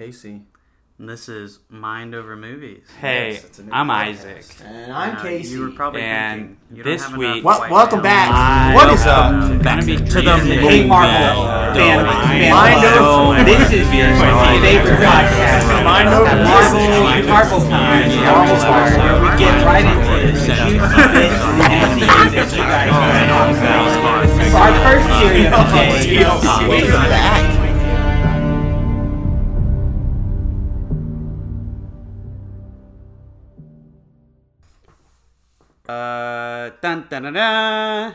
[0.00, 0.40] Casey.
[0.98, 2.88] and this is Mind Over Movies.
[3.04, 4.08] Hey, Yes, it's a new I'm podcast.
[4.40, 4.44] Isaac.
[4.64, 5.52] And I I'm know, Casey.
[5.52, 8.08] You were probably And thinking you don't this have week- enough Wel- white welcome males.
[8.16, 8.30] back.
[8.32, 9.48] I What is welcome up?
[9.52, 11.12] to Back the to the Hate Hate Marvel
[11.44, 11.44] Marvel
[11.76, 12.16] family.
[12.16, 12.48] family.
[12.48, 14.08] Mind So, over- This is your
[14.64, 15.84] favorite podcast.
[15.84, 17.28] Mind over Marvel, Marvel.
[17.28, 18.08] Marvel time.
[18.24, 18.96] Marvel time.
[19.04, 24.72] Where we get right into the juicy bits and the that you guys know our
[24.80, 27.44] first theory of the day, Welcome back.
[27.44, 27.49] Uh,
[36.82, 38.14] dun dun dun dun.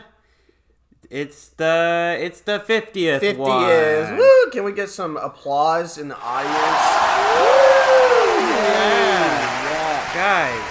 [1.08, 3.20] It's the it's the fiftieth.
[3.20, 3.70] 50 one.
[3.70, 4.10] is.
[4.18, 4.50] Woo!
[4.50, 6.56] Can we get some applause in the audience?
[6.56, 8.46] Woo!
[8.66, 10.10] Yeah.
[10.14, 10.62] guys.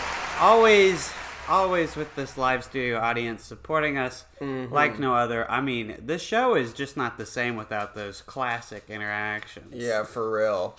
[0.41, 1.11] Always,
[1.47, 4.73] always with this live studio audience supporting us Mm-hmm.
[4.73, 5.49] like no other.
[5.49, 9.73] I mean, this show is just not the same without those classic interactions.
[9.73, 10.75] Yeah, for real.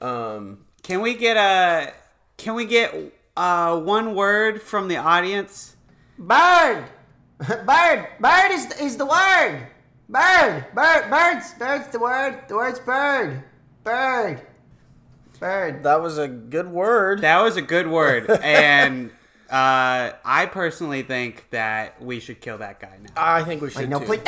[0.00, 1.92] Um, Can we get a?
[2.36, 2.92] Can we get
[3.36, 5.71] uh one word from the audience?
[6.22, 6.84] Bird!
[7.48, 8.08] Bird!
[8.20, 9.66] Bird is, is the word!
[10.08, 10.66] Bird!
[10.72, 11.10] Bird!
[11.10, 12.44] Bird's, bird's the word.
[12.46, 13.42] The word's bird.
[13.82, 14.40] Bird.
[15.40, 15.82] Bird.
[15.82, 17.22] that was a good word.
[17.22, 19.10] That was a good word, and
[19.50, 23.10] uh, I personally think that we should kill that guy now.
[23.16, 24.04] I think we should no, too.
[24.04, 24.20] please.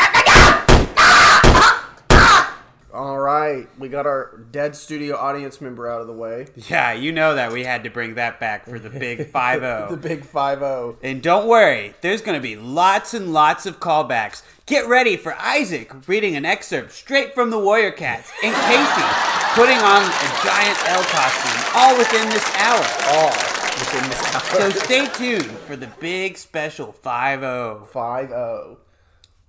[2.95, 6.47] All right, we got our dead studio audience member out of the way.
[6.55, 9.87] Yeah, you know that we had to bring that back for the big five oh.
[9.91, 10.01] The zero.
[10.01, 10.97] big five zero.
[11.03, 14.45] And don't worry, there's going to be lots and lots of callbacks.
[14.67, 19.09] Get ready for Isaac reading an excerpt straight from the Warrior Cats, and Casey
[19.55, 22.87] putting on a giant L costume, all within this hour.
[23.09, 23.31] All
[23.75, 24.71] within this hour.
[24.71, 27.89] So stay tuned for the big special 5 0.
[27.91, 28.79] Five zero.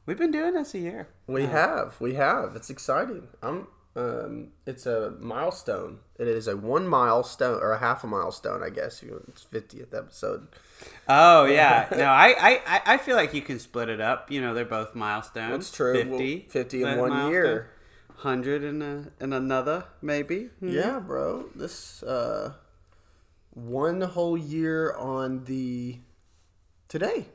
[0.08, 1.10] We've been doing this a year.
[1.28, 2.56] We have, we have.
[2.56, 3.28] It's exciting.
[3.42, 3.68] I'm.
[3.98, 6.00] Um, it's a milestone.
[6.20, 9.02] It is a one milestone or a half a milestone, I guess.
[9.02, 10.48] You it's fiftieth episode.
[11.08, 12.36] Oh yeah, no, I,
[12.68, 14.30] I, I- feel like you can split it up.
[14.30, 15.52] You know, they're both milestones.
[15.52, 15.94] That's true.
[15.94, 17.32] Well, 50, 50 in one milestone.
[17.32, 17.70] year.
[18.18, 20.50] hundred in a, in another, maybe.
[20.60, 20.70] Hmm.
[20.70, 21.48] Yeah, bro.
[21.56, 22.54] This uh,
[23.52, 26.00] one whole year on the
[26.90, 27.28] today.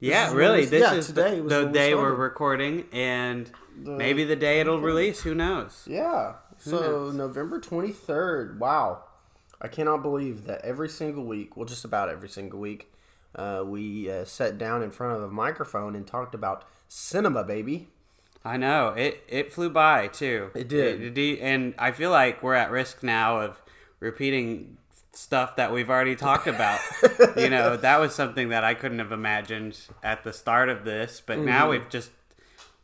[0.00, 0.64] Yeah, is really.
[0.64, 4.36] This yeah, is today the, was the when we day we're recording, and maybe the
[4.36, 5.22] day it'll release.
[5.22, 5.84] Who knows?
[5.86, 6.34] Yeah.
[6.58, 8.58] So November twenty third.
[8.58, 9.04] Wow.
[9.60, 12.90] I cannot believe that every single week, well, just about every single week,
[13.34, 17.88] uh, we uh, sat down in front of a microphone and talked about cinema, baby.
[18.42, 19.22] I know it.
[19.28, 20.50] It flew by too.
[20.54, 21.02] It did.
[21.02, 23.60] It- it- and I feel like we're at risk now of
[24.00, 24.78] repeating
[25.12, 26.80] stuff that we've already talked about.
[27.36, 31.20] you know, that was something that I couldn't have imagined at the start of this,
[31.24, 31.70] but now Mm-hmm.
[31.70, 32.10] we've just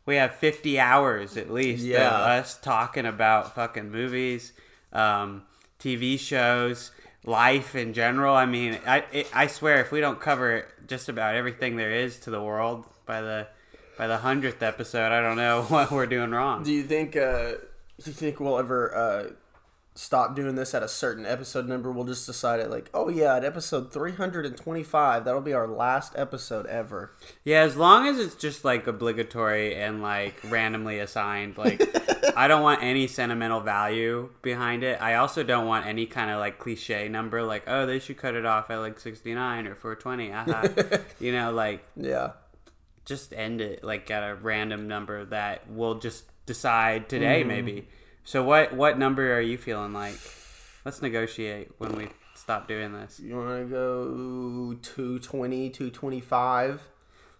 [0.05, 2.07] we have 50 hours at least Yeah.
[2.07, 4.53] of us talking about fucking movies,
[4.93, 5.43] um,
[5.79, 6.91] TV shows,
[7.25, 8.33] life in general.
[8.35, 12.19] I mean, I it, I swear if we don't cover just about everything there is
[12.21, 13.47] to the world by the
[13.97, 16.63] by the hundredth episode, I don't know what we're doing wrong.
[16.63, 17.15] Do you think?
[17.17, 17.51] Uh,
[18.01, 19.23] do you think we'll ever uh,
[19.97, 21.91] stop doing this at a certain episode number?
[21.91, 25.53] We'll just decide it like, oh yeah, at episode three hundred and twenty-five, that'll be
[25.53, 27.11] our last episode ever.
[27.43, 31.81] Yeah, as long as it's just like obligatory and like randomly assigned, like
[32.37, 35.01] I don't want any sentimental value behind it.
[35.01, 38.35] I also don't want any kind of like cliche number like, oh, they should cut
[38.35, 40.31] it off at like 69 or 420.
[40.31, 40.99] Aha.
[41.19, 42.33] you know, like Yeah.
[43.05, 47.47] just end it like at a random number that we'll just decide today mm-hmm.
[47.47, 47.87] maybe.
[48.27, 50.19] So what what number are you feeling like?
[50.83, 53.21] Let's negotiate when we stop doing this.
[53.21, 56.89] You want to go 220, 225,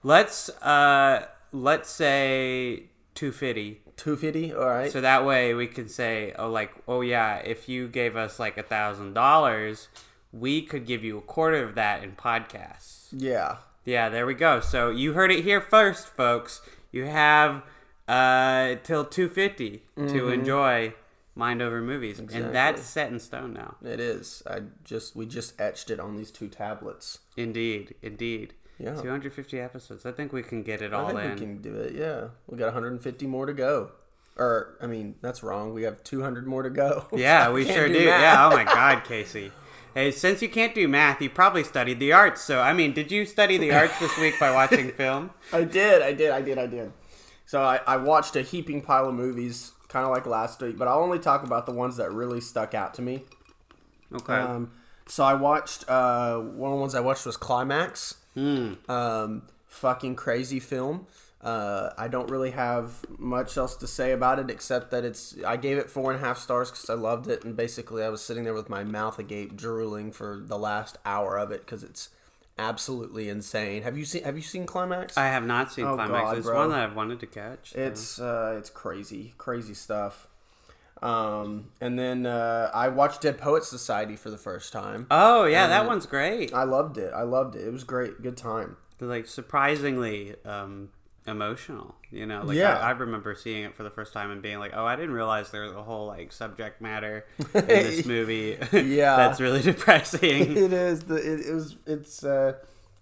[0.02, 2.84] Let's uh let's say
[3.16, 3.82] 250.
[3.98, 4.54] 250?
[4.54, 4.90] All right.
[4.90, 8.58] So that way we can say, oh, like, oh yeah, if you gave us like
[8.58, 9.90] a thousand dollars,
[10.32, 13.08] we could give you a quarter of that in podcasts.
[13.12, 13.58] yeah.
[13.84, 14.62] Yeah, there we go.
[14.62, 16.62] So you heard it here first, folks.
[16.92, 17.64] You have
[18.08, 20.94] uh till two to enjoy
[21.36, 23.76] Mind Over Movies, and that's set in stone now.
[23.84, 24.42] It is.
[24.50, 27.20] I just we just etched it on these two tablets.
[27.36, 28.54] Indeed, indeed.
[28.80, 28.94] Yeah.
[28.94, 30.06] 250 episodes.
[30.06, 31.30] I think we can get it I all think in.
[31.32, 31.94] we can do it.
[31.96, 32.28] Yeah.
[32.48, 33.92] We got 150 more to go.
[34.36, 35.74] Or I mean, that's wrong.
[35.74, 37.08] We have 200 more to go.
[37.16, 38.06] Yeah, we sure do.
[38.06, 38.22] math.
[38.22, 38.48] Yeah.
[38.48, 39.52] Oh my God, Casey.
[39.96, 42.42] Hey, since you can't do math, you probably studied the arts.
[42.44, 45.32] So, I mean, did you study the arts this week by watching film?
[45.52, 46.92] I did, I did, I did, I did.
[47.48, 50.90] So I, I watched a heaping pile of movies, kind of like last week, but
[50.90, 53.24] I'll only talk about the ones that really stuck out to me.
[54.14, 54.34] Okay.
[54.34, 54.72] Um,
[55.08, 58.16] so I watched uh, one of the ones I watched was Climax.
[58.90, 61.08] Um, fucking crazy film.
[61.40, 65.38] Uh, I don't really have much else to say about it except that it's.
[65.46, 68.10] I gave it four and a half stars because I loved it, and basically I
[68.10, 71.84] was sitting there with my mouth agape, drooling for the last hour of it because
[71.84, 72.10] it's
[72.60, 73.84] absolutely insane.
[73.84, 75.18] Have you seen Have you seen Climax?
[75.18, 76.12] I have not seen Oh, Climax.
[76.24, 76.58] God, it's bro.
[76.58, 77.72] one that I've wanted to catch.
[77.74, 77.80] so.
[77.80, 80.28] It's uh, it's crazy, crazy stuff.
[81.02, 85.06] Um, and then uh, I watched Dead Poets Society for the first time.
[85.12, 86.54] Oh yeah, that one's great.
[86.54, 87.14] I loved it.
[87.14, 87.68] I loved it.
[87.68, 88.22] It was great.
[88.24, 88.78] Good time.
[89.00, 90.90] Like surprisingly um,
[91.28, 91.96] emotional.
[92.12, 92.78] You know, like Yeah.
[92.80, 95.12] I, I remember seeing it for the first time and being like, "Oh, I didn't
[95.12, 99.18] realize there was a whole like subject matter in this movie." Yeah.
[99.18, 100.56] that's really depressing.
[100.58, 102.54] it is the it, it was it's uh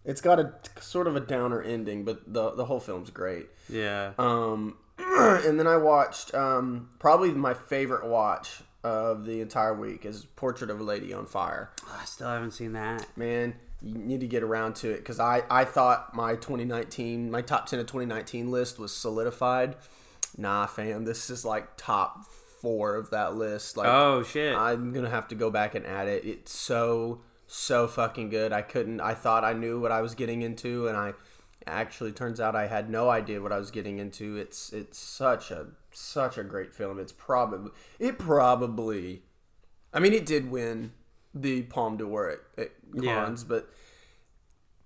[0.03, 3.47] it's got a sort of a downer ending, but the the whole film's great.
[3.69, 4.13] yeah.
[4.17, 10.25] Um, and then I watched um probably my favorite watch of the entire week is
[10.35, 11.71] Portrait of a Lady on Fire.
[11.91, 13.05] I still haven't seen that.
[13.17, 17.41] Man, you need to get around to it because I I thought my 2019 my
[17.41, 19.75] top 10 of 2019 list was solidified.
[20.37, 23.77] Nah, fam, this is like top four of that list.
[23.77, 24.55] Like, Oh shit.
[24.55, 26.25] I'm gonna have to go back and add it.
[26.25, 28.51] It's so so fucking good.
[28.51, 28.99] I couldn't.
[29.01, 31.13] I thought I knew what I was getting into, and I
[31.67, 34.35] actually turns out I had no idea what I was getting into.
[34.35, 36.99] It's it's such a such a great film.
[36.99, 39.23] It's probably it probably.
[39.93, 40.91] I mean, it did win
[41.35, 43.25] the Palme d'Or at, at Yeah.
[43.25, 43.69] Cannes, but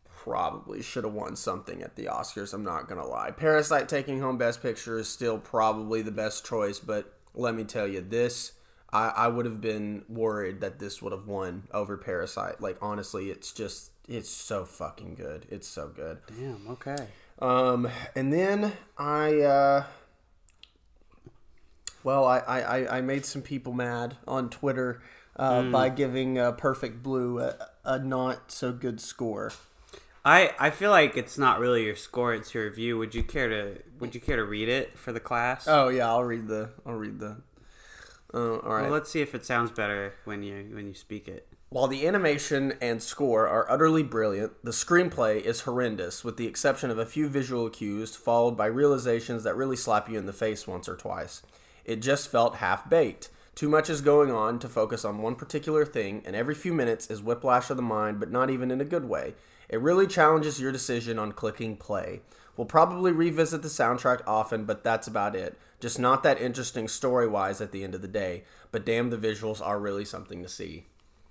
[0.06, 2.54] probably should have won something at the Oscars.
[2.54, 3.32] I'm not gonna lie.
[3.32, 7.88] Parasite taking home Best Picture is still probably the best choice, but let me tell
[7.88, 8.54] you, this
[8.92, 12.60] I, I would have been worried that this would have won over Parasite.
[12.60, 15.46] Like honestly, it's just it's so fucking good.
[15.50, 16.18] It's so good.
[16.28, 16.68] Damn.
[16.72, 17.08] Okay.
[17.40, 19.84] Um, and then I, uh,
[22.04, 25.02] well, I, I- I made some people mad on Twitter
[25.40, 27.56] uh, by giving uh, Perfect Blue a,
[27.86, 29.52] a not so good score.
[30.26, 32.98] I I feel like it's not really your score; it's your review.
[32.98, 35.68] Would you care to Would you care to read it for the class?
[35.68, 37.38] Oh yeah, I'll read the I'll read the.
[38.32, 38.84] Uh, all right.
[38.84, 41.48] Well, let's see if it sounds better when you when you speak it.
[41.70, 46.90] While the animation and score are utterly brilliant, the screenplay is horrendous, with the exception
[46.90, 50.68] of a few visual cues, followed by realizations that really slap you in the face
[50.68, 51.44] once or twice.
[51.86, 53.30] It just felt half baked.
[53.60, 57.10] Too much is going on to focus on one particular thing, and every few minutes
[57.10, 59.34] is whiplash of the mind, but not even in a good way.
[59.68, 62.22] It really challenges your decision on clicking play.
[62.56, 65.60] We'll probably revisit the soundtrack often, but that's about it.
[65.82, 69.18] Just not that interesting story wise at the end of the day, but damn, the
[69.18, 70.86] visuals are really something to see.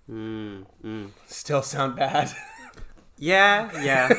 [0.07, 1.11] Mm, mm.
[1.29, 2.31] Still sound bad.
[3.17, 4.13] Yeah, yeah.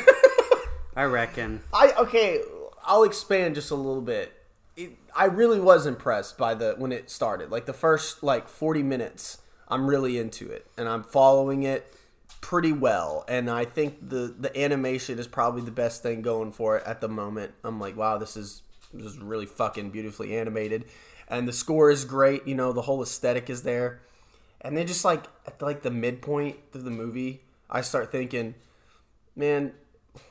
[0.96, 1.62] I reckon.
[1.72, 2.42] I okay.
[2.84, 4.34] I'll expand just a little bit.
[4.80, 7.52] It, I really was impressed by the when it started.
[7.52, 11.94] Like the first like forty minutes, I'm really into it, and I'm following it
[12.40, 13.26] pretty well.
[13.28, 17.02] And I think the the animation is probably the best thing going for it at
[17.02, 17.54] the moment.
[17.64, 18.62] I'm like, wow, this is
[18.94, 20.86] this is really fucking beautifully animated,
[21.28, 22.48] and the score is great.
[22.48, 24.00] You know, the whole aesthetic is there.
[24.62, 28.56] And then just like at like the midpoint of the movie, I start thinking,
[29.36, 29.74] man,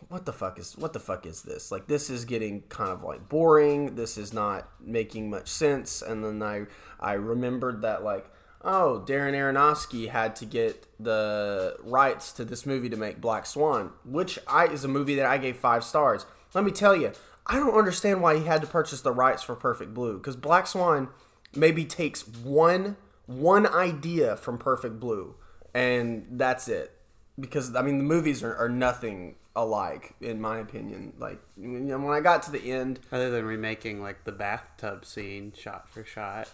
[0.08, 1.70] what the fuck is what the fuck is this?
[1.70, 3.94] Like this is getting kind of like boring.
[3.96, 6.02] This is not making much sense.
[6.02, 6.66] And then I
[6.98, 8.30] I remembered that like
[8.62, 13.92] oh Darren Aronofsky had to get the rights to this movie to make Black Swan,
[14.04, 16.26] which I is a movie that I gave five stars.
[16.54, 17.12] Let me tell you,
[17.46, 20.66] I don't understand why he had to purchase the rights for Perfect Blue because Black
[20.66, 21.08] Swan
[21.54, 25.34] maybe takes one one idea from Perfect Blue
[25.74, 26.97] and that's it
[27.38, 31.12] because I mean the movies are, are nothing alike in my opinion.
[31.18, 35.04] Like you know, when I got to the end, Other than remaking like the bathtub
[35.04, 36.48] scene shot for shot.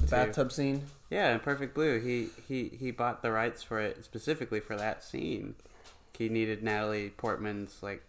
[0.00, 0.86] the bathtub scene.
[1.10, 5.02] Yeah, in Perfect Blue, he he he bought the rights for it specifically for that
[5.04, 5.54] scene.
[6.16, 8.02] He needed Natalie Portman's like.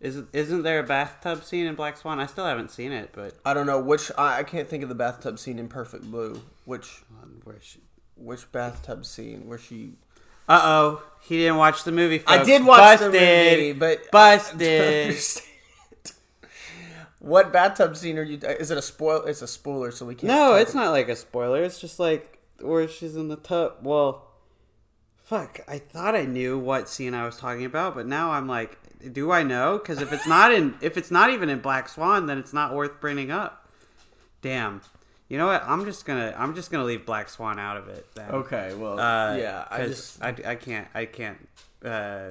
[0.00, 2.20] Isn't isn't there a bathtub scene in Black Swan?
[2.20, 4.88] I still haven't seen it, but I don't know which I, I can't think of
[4.88, 6.40] the bathtub scene in Perfect Blue.
[6.64, 7.80] Which um, where she?
[8.14, 9.94] which bathtub scene where she
[10.48, 12.22] Uh oh, he didn't watch the movie.
[12.26, 13.58] I did watch the Busted.
[13.58, 15.16] movie, but busted.
[17.20, 18.38] What bathtub scene are you?
[18.38, 19.24] Is it a spoil?
[19.24, 20.28] It's a spoiler, so we can't.
[20.28, 21.62] No, it's not like a spoiler.
[21.64, 23.78] It's just like where she's in the tub.
[23.82, 24.28] Well,
[25.24, 25.60] fuck.
[25.68, 28.78] I thought I knew what scene I was talking about, but now I'm like,
[29.12, 29.78] do I know?
[29.78, 32.72] Because if it's not in, if it's not even in Black Swan, then it's not
[32.74, 33.68] worth bringing up.
[34.40, 34.80] Damn.
[35.28, 35.62] You know what?
[35.66, 38.06] I'm just gonna, I'm just gonna leave Black Swan out of it.
[38.14, 38.30] Then.
[38.30, 41.48] Okay, well, Uh, yeah, I just I, I can't I can't
[41.84, 42.30] uh,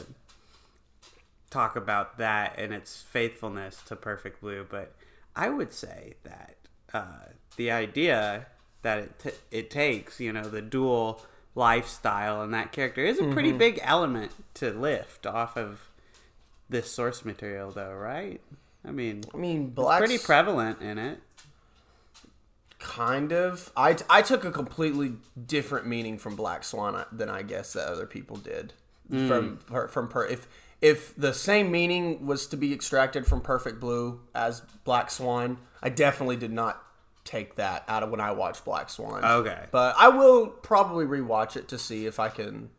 [1.49, 4.93] talk about that and its faithfulness to Perfect Blue, but
[5.35, 6.55] I would say that
[6.93, 8.47] uh, the idea
[8.81, 11.21] that it t- it takes, you know, the dual
[11.55, 13.57] lifestyle and that character is a pretty Mm-hmm.
[13.59, 15.89] big element to lift off of
[16.69, 18.41] this source material, though, right?
[18.85, 21.19] I mean, I mean, black pretty prevalent in it.
[22.79, 23.71] Kind of.
[23.75, 25.13] I, I took a completely
[25.45, 28.73] different meaning from Black Swan uh, than I guess that other people did.
[29.09, 29.73] From hmm.
[29.73, 30.47] per, from per, if
[30.81, 35.89] if the same meaning was to be extracted from Perfect Blue as Black Swan, I
[35.89, 36.83] definitely did not
[37.23, 39.23] take that out of when I watched Black Swan.
[39.23, 39.65] Okay.
[39.71, 42.69] but I will probably rewatch it to see if I can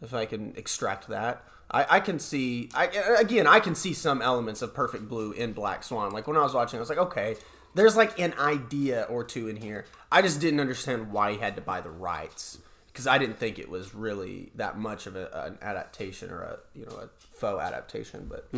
[0.00, 1.44] if I can extract that.
[1.70, 2.86] I, I can see I
[3.18, 6.12] again I can see some elements of Perfect Blue in Black Swan.
[6.12, 7.36] Like when I was watching, I was like, okay,
[7.78, 9.84] there's like an idea or two in here.
[10.10, 12.58] I just didn't understand why he had to buy the rights
[12.88, 16.58] because I didn't think it was really that much of a, an adaptation or a
[16.74, 18.26] you know a faux adaptation.
[18.28, 18.48] But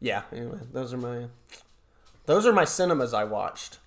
[0.00, 1.26] yeah, anyway, those are my
[2.26, 3.78] those are my cinemas I watched.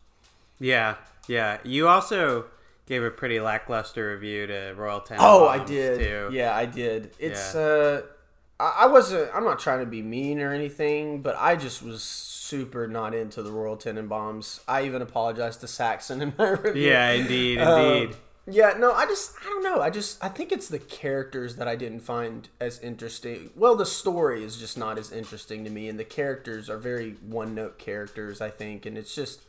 [0.59, 0.95] Yeah,
[1.27, 1.57] yeah.
[1.63, 2.45] You also
[2.85, 5.17] gave a pretty lackluster review to Royal Tenenbaums.
[5.19, 5.99] Oh, I did.
[5.99, 6.29] Too.
[6.33, 7.11] Yeah, I did.
[7.19, 7.61] It's Yeah.
[7.61, 8.01] uh,
[8.61, 9.29] I, wasn't.
[9.33, 13.41] I'm not trying to be mean or anything, but I just was super not into
[13.41, 14.59] the Royal Tenenbaums.
[14.67, 16.83] I even apologized to Saxon in my review.
[16.89, 18.15] Yeah, indeed, Um, indeed.
[18.47, 19.81] Yeah, no, I just I don't know.
[19.81, 23.51] I just I think it's the characters that I didn't find as interesting.
[23.55, 27.11] Well, the story is just not as interesting to me, and the characters are very
[27.21, 28.41] one note characters.
[28.41, 29.41] I think, and it's just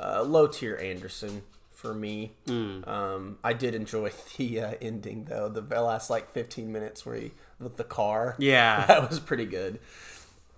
[0.00, 2.32] uh, low tier Anderson for me.
[2.48, 5.48] Um, I did enjoy the uh, ending though.
[5.50, 7.32] The last like fifteen minutes where he
[7.62, 8.34] with the car.
[8.38, 8.84] Yeah.
[8.86, 9.78] that was pretty good.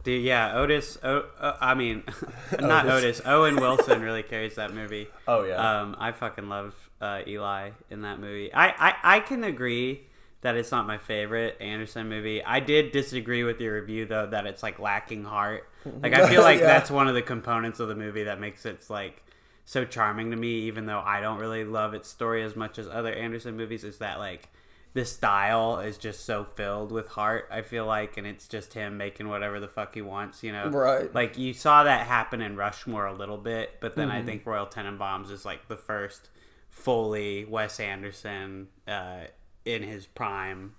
[0.03, 0.99] Dude, yeah, Otis.
[1.03, 2.03] O, uh, I mean,
[2.61, 3.21] not Otis.
[3.21, 3.23] Otis.
[3.27, 5.09] Owen Wilson really carries that movie.
[5.29, 5.81] Oh, yeah.
[5.81, 8.53] Um, I fucking love uh, Eli in that movie.
[8.53, 10.03] I, I I can agree
[10.43, 12.45] that it's not my favorite Anderson movie.
[12.45, 15.67] I did disagree with your review though that it's like lacking heart.
[16.03, 16.67] Like I feel like Yeah.
[16.67, 19.23] that's one of the components of the movie that makes it like
[19.65, 22.87] so charming to me, even though I don't really love its story as much as
[22.87, 23.85] other Anderson movies.
[23.85, 24.51] Is that like
[24.95, 27.49] the style is just so filled with heart?
[27.51, 30.43] I feel like, and it's just him making whatever the fuck he wants.
[30.43, 31.15] You know, Right.
[31.15, 34.67] Like you saw that happen in Rushmore a little bit, but then I think Royal
[34.67, 36.31] Tenenbaums is like the first
[36.71, 39.25] fully Wes Anderson uh,
[39.65, 40.75] in his prime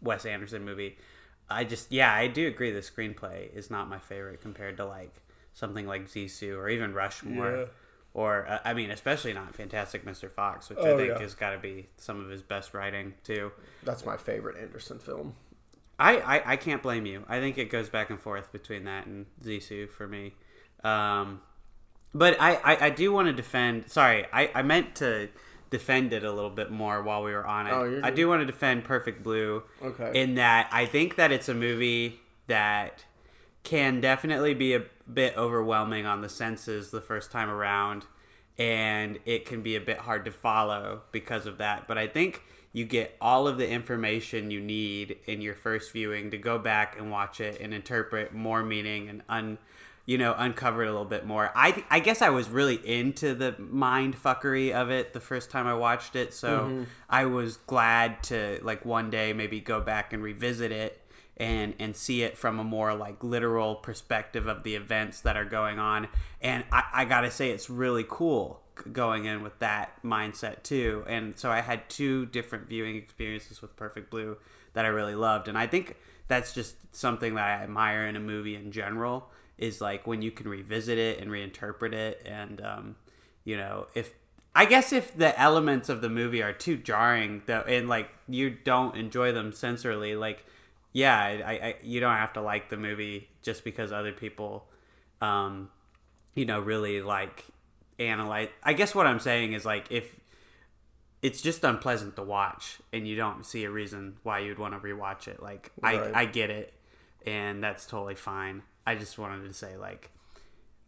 [0.00, 0.96] Wes Anderson movie.
[1.48, 5.22] I just yeah, I do agree the screenplay is not my favorite compared to like
[5.54, 7.56] something like Zissou or even Rushmore.
[7.56, 7.64] Yeah.
[8.16, 10.30] Or uh, I mean, especially not Fantastic Mr.
[10.30, 11.18] Fox, which I Oh, think yeah.
[11.18, 13.52] has got to be some of his best writing too.
[13.84, 15.34] That's my favorite Anderson film.
[15.98, 17.24] I, I, I can't blame you.
[17.28, 20.32] I think it goes back and forth between that and Zissou for me.
[20.82, 21.42] Um,
[22.14, 23.90] but I, I, I do want to defend.
[23.90, 25.28] Sorry, I, I meant to
[25.68, 27.72] defend it a little bit more while we were on it.
[27.74, 29.62] Oh, you're I do want to defend Perfect Blue.
[29.82, 30.12] Okay.
[30.22, 33.04] In that I think that it's a movie that
[33.62, 34.82] can definitely be a
[35.12, 38.04] bit overwhelming on the senses the first time around
[38.58, 41.86] and it can be a bit hard to follow because of that.
[41.86, 42.42] But i think
[42.76, 46.98] you get all of the information you need in your first viewing to go back
[46.98, 49.56] and watch it and interpret more meaning and un
[50.04, 51.50] you know uncover it a little bit more.
[51.54, 55.50] I th- i guess i was really into the mind fuckery of it the first
[55.50, 56.82] time i watched it so mm-hmm.
[57.08, 61.00] i was glad to like one day maybe go back and revisit it
[61.36, 65.44] and and see it from a more like literal perspective of the events that are
[65.44, 66.08] going on.
[66.40, 68.60] And i, I gotta say it's really cool
[68.92, 71.04] going in with that mindset too.
[71.06, 74.36] And so i had two different viewing experiences with perfect blue
[74.72, 75.48] that i really loved.
[75.48, 75.96] And i think
[76.28, 80.30] that's just something that i admire in a movie in general is like when you
[80.30, 82.22] can revisit it and reinterpret it.
[82.26, 82.96] And um,
[83.44, 84.14] you know if
[84.54, 88.48] I guess if the elements of the movie are too jarring, though, and like you
[88.48, 90.46] don't enjoy them sensorily, like
[90.92, 94.66] yeah, I, I you don't have to like the movie just because other people,
[95.20, 95.70] um,
[96.34, 97.44] you know, really like
[97.98, 98.48] analyze.
[98.62, 100.14] I guess what I'm saying is like if
[101.22, 104.80] it's just unpleasant to watch and you don't see a reason why you'd want to
[104.80, 106.00] rewatch it, like Right.
[106.14, 106.72] I I get it,
[107.26, 108.62] and that's totally fine.
[108.86, 110.10] I just wanted to say like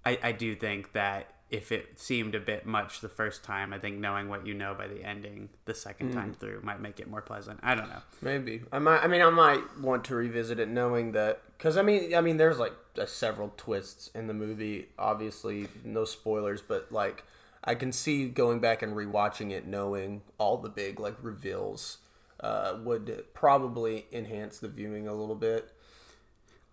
[0.05, 3.79] I, I do think that if it seemed a bit much the first time, I
[3.79, 7.09] think knowing what you know by the ending the second time through might make it
[7.09, 7.61] more pleasant.
[7.63, 8.03] I don't know.
[8.21, 8.99] Maybe I might.
[8.99, 12.37] I mean, I might want to revisit it, knowing that because I mean, I mean,
[12.37, 14.89] there's like uh, several twists in the movie.
[14.99, 17.25] Obviously, no spoilers, but like
[17.65, 21.99] I can see going back and rewatching it, knowing all the big like reveals,
[22.41, 25.73] uh, would probably enhance the viewing a little bit.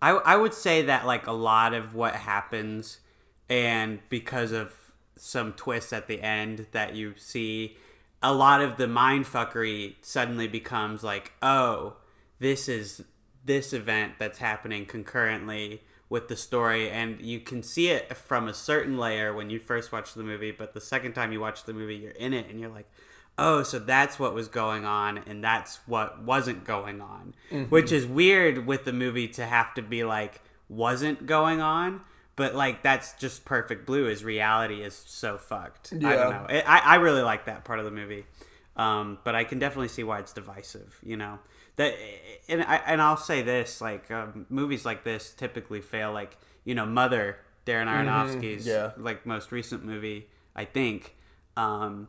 [0.02, 2.98] I, I would say that like a lot of what happens
[3.48, 4.72] and because of
[5.16, 7.76] some twists at the end that you see
[8.22, 11.96] a lot of the mind fuckery suddenly becomes like oh
[12.38, 13.02] this is
[13.46, 16.90] this event that's happening concurrently with the story.
[16.90, 20.50] And you can see it from a certain layer when you first watch the movie
[20.50, 22.88] but the second time you watch the movie you're in it and you're like
[23.38, 27.34] oh so that's what was going on and that's what wasn't going on.
[27.50, 27.70] Mm-hmm.
[27.70, 32.02] Which is weird with the movie to have to be like wasn't going on
[32.36, 34.06] but like that's just perfect blue.
[34.06, 35.92] is reality is so fucked.
[35.92, 36.46] I don't know.
[36.48, 38.26] I, I I really like that part of the movie,
[38.76, 40.98] um, but I can definitely see why it's divisive.
[41.02, 41.38] You know
[41.76, 41.94] that,
[42.48, 46.12] and I and I'll say this: like um, movies like this typically fail.
[46.12, 48.92] Like you know, Mother, Darren Aronofsky's yeah.
[48.98, 51.14] like most recent movie, I think.
[51.56, 52.08] Um,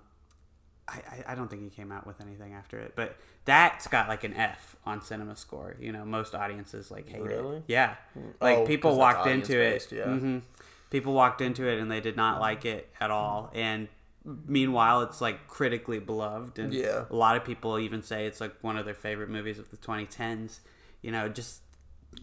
[0.87, 4.23] I, I- don't think he came out with anything after it, but that's got like
[4.23, 5.75] an F on Cinema Score.
[5.79, 7.57] You know, most audiences like hate Really?
[7.57, 7.63] it.
[7.67, 7.95] Yeah,
[8.41, 9.87] like Oh, people walked into it.
[9.91, 10.05] yeah.
[10.05, 10.41] mhm.
[10.89, 13.51] People walked into it and they did not like it at all.
[13.53, 13.89] And
[14.23, 17.03] meanwhile, it's like critically beloved, and Yeah.
[17.09, 19.77] a lot of people even say it's like one of their favorite movies of the
[19.77, 20.59] 2010s.
[21.01, 21.61] You know, just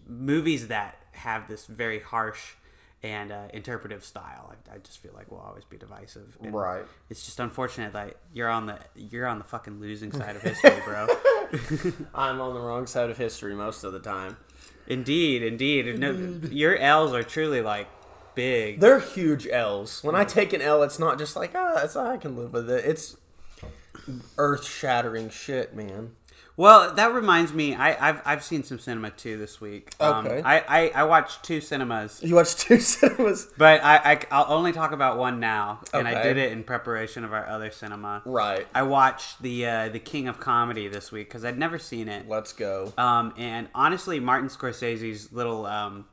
[0.08, 2.54] movies that have this very harsh
[3.04, 4.50] and uh, interpretive style.
[4.50, 6.38] I, I just feel like will always be divisive.
[6.42, 6.84] And Right.
[7.10, 10.80] It's just unfortunate that you're on the you're on the fucking losing side of history,
[10.86, 11.06] bro.
[12.14, 14.38] I'm on the wrong side of history most of the time.
[14.86, 15.98] indeed, indeed.
[15.98, 16.12] No,
[16.50, 17.88] your L's are truly like
[18.34, 18.80] big.
[18.80, 20.02] They're huge L's.
[20.02, 22.70] When I take an L, it's not just like, ah, that's I can live with
[22.70, 22.86] it.
[22.86, 23.18] It's
[24.38, 26.12] earth shattering shit, man.
[26.56, 27.74] Well, that reminds me.
[27.74, 29.92] I, I've I've seen some cinema too this week.
[30.00, 30.40] Um, Okay.
[30.44, 34.72] I, I I watched two cinemas, You watched two cinemas, but I, I will only
[34.72, 38.22] talk about one now, and I did it in preparation of our other cinema.
[38.24, 38.66] right?
[38.74, 42.28] I watched the uh, the King of Comedy this week because I'd never seen it.
[42.28, 42.92] Let's go.
[42.96, 46.06] Um, and honestly, Martin Scorsese's little um,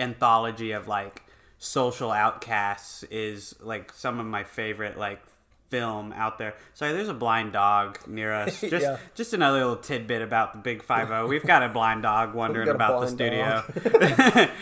[0.00, 1.22] anthology of like
[1.58, 5.22] social outcasts is like some of my favorite like
[5.74, 6.54] film out there.
[6.74, 8.60] Sorry, there's a blind dog near us.
[8.60, 8.98] Just Yeah.
[9.14, 11.26] just another little tidbit about the Big Five O.
[11.26, 13.64] We've got a blind dog wandering about the studio.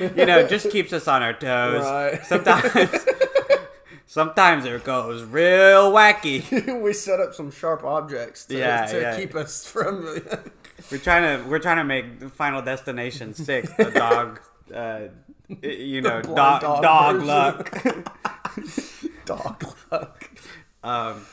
[0.16, 1.82] you know, just keeps us on our toes.
[1.84, 2.24] Right.
[2.24, 3.06] Sometimes.
[4.06, 6.42] Sometimes it goes real wacky.
[6.82, 9.16] we set up some sharp objects to, Yeah, to yeah.
[9.16, 10.04] keep us from.
[10.90, 14.40] We're trying to we're trying to make Final Destination six the dog,
[14.74, 15.00] uh,
[15.62, 17.84] you know, dog dog dog, luck.
[19.24, 20.28] Dog luck.
[20.82, 21.26] Um,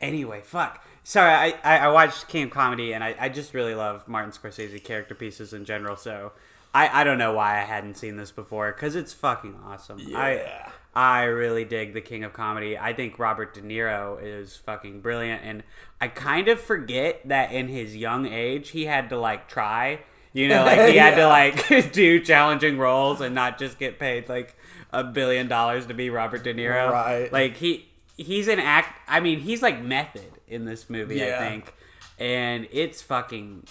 [0.00, 0.84] anyway, fuck.
[1.02, 4.82] Sorry, I, I, watched King of Comedy and I, I just really love Martin Scorsese
[4.82, 5.96] character pieces in general.
[5.96, 6.32] So
[6.72, 9.98] I, I don't know why I hadn't seen this before because it's fucking awesome.
[9.98, 10.18] Yeah.
[10.18, 12.78] I I really dig the King of Comedy.
[12.78, 15.64] I think Robert De Niro is fucking brilliant, and
[16.00, 20.00] I kind of forget that in his young age he had to like try.
[20.32, 21.26] You know, like he had to
[21.68, 24.56] like do challenging roles and not just get paid like
[24.92, 26.90] a billion dollars to be Robert De Niro.
[26.90, 27.32] Right.
[27.32, 28.98] Like he he's an act.
[29.08, 31.16] I mean, he's like method in this movie.
[31.16, 31.38] Yeah.
[31.40, 31.74] I think,
[32.18, 33.64] and it's fucking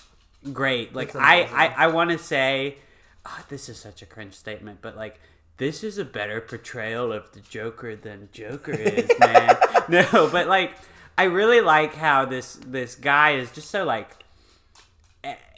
[0.52, 0.94] great.
[0.96, 1.44] Like I.
[1.44, 2.78] I, I want to say,
[3.26, 5.20] oh, this is such a cringe statement, but like.
[5.58, 9.56] This is a better portrayal of the Joker than Joker is, man.
[9.88, 10.74] no, but like,
[11.16, 14.10] I really like how this this guy is just so like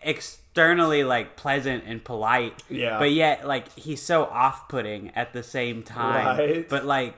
[0.03, 2.99] externally like pleasant and polite Yeah.
[2.99, 6.69] but yet like he's so off-putting at the same time Right.
[6.69, 7.15] but like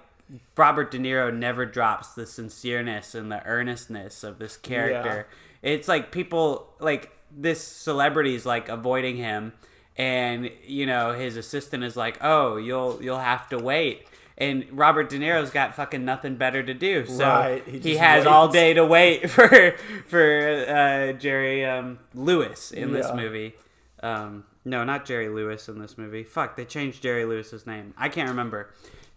[0.56, 5.28] robert de niro never drops the sincereness and the earnestness of this character
[5.62, 9.54] it's like people like this celebrity's like avoiding him
[9.98, 14.06] and you know his assistant is like oh you'll you'll have to wait
[14.38, 18.28] and Robert De Niro's got fucking nothing better to do, so Right, he he, has
[18.28, 23.56] all day to wait for for uh, Jerry um, Lewis in this movie.
[24.04, 26.24] Um, no, not Jerry Lewis in this movie.
[26.24, 27.94] Fuck, they changed Jerry Lewis's name.
[27.98, 28.72] I can't remember.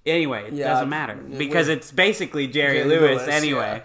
[0.06, 3.82] Anyway, it Yeah, doesn't matter it because it's basically Jerry, Jerry Lewis, Lewis, anyway.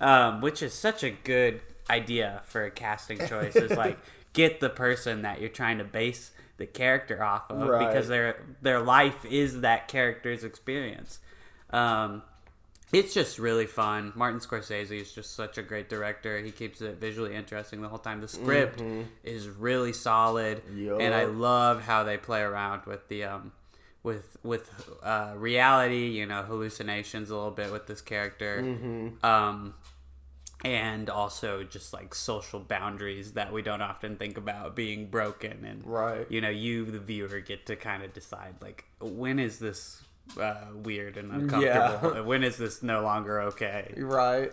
[0.00, 3.56] Um, which is such a good idea for a casting choice.
[3.56, 3.98] is like
[4.32, 7.86] get the person that you're trying to base the character off of Right.
[7.88, 11.18] because their their life is that character's experience.
[11.70, 12.22] Um,
[12.92, 14.12] it's just really fun.
[14.16, 16.38] Martin Scorsese is just such a great director.
[16.40, 18.20] He keeps it visually interesting the whole time.
[18.22, 18.82] The script
[19.24, 23.52] is really solid, and I love how they play around with the um,
[24.08, 24.64] with with
[25.02, 26.06] uh, reality.
[26.18, 28.52] You know, hallucinations a little bit with this character,
[29.22, 29.74] um,
[30.64, 35.64] and also just like social boundaries that we don't often think about being broken.
[35.64, 36.26] And Right.
[36.30, 40.02] you know, you the viewer get to kind of decide like when is this
[40.40, 42.24] uh, weird and uncomfortable?
[42.24, 43.94] When is this no longer okay?
[43.96, 44.52] Right.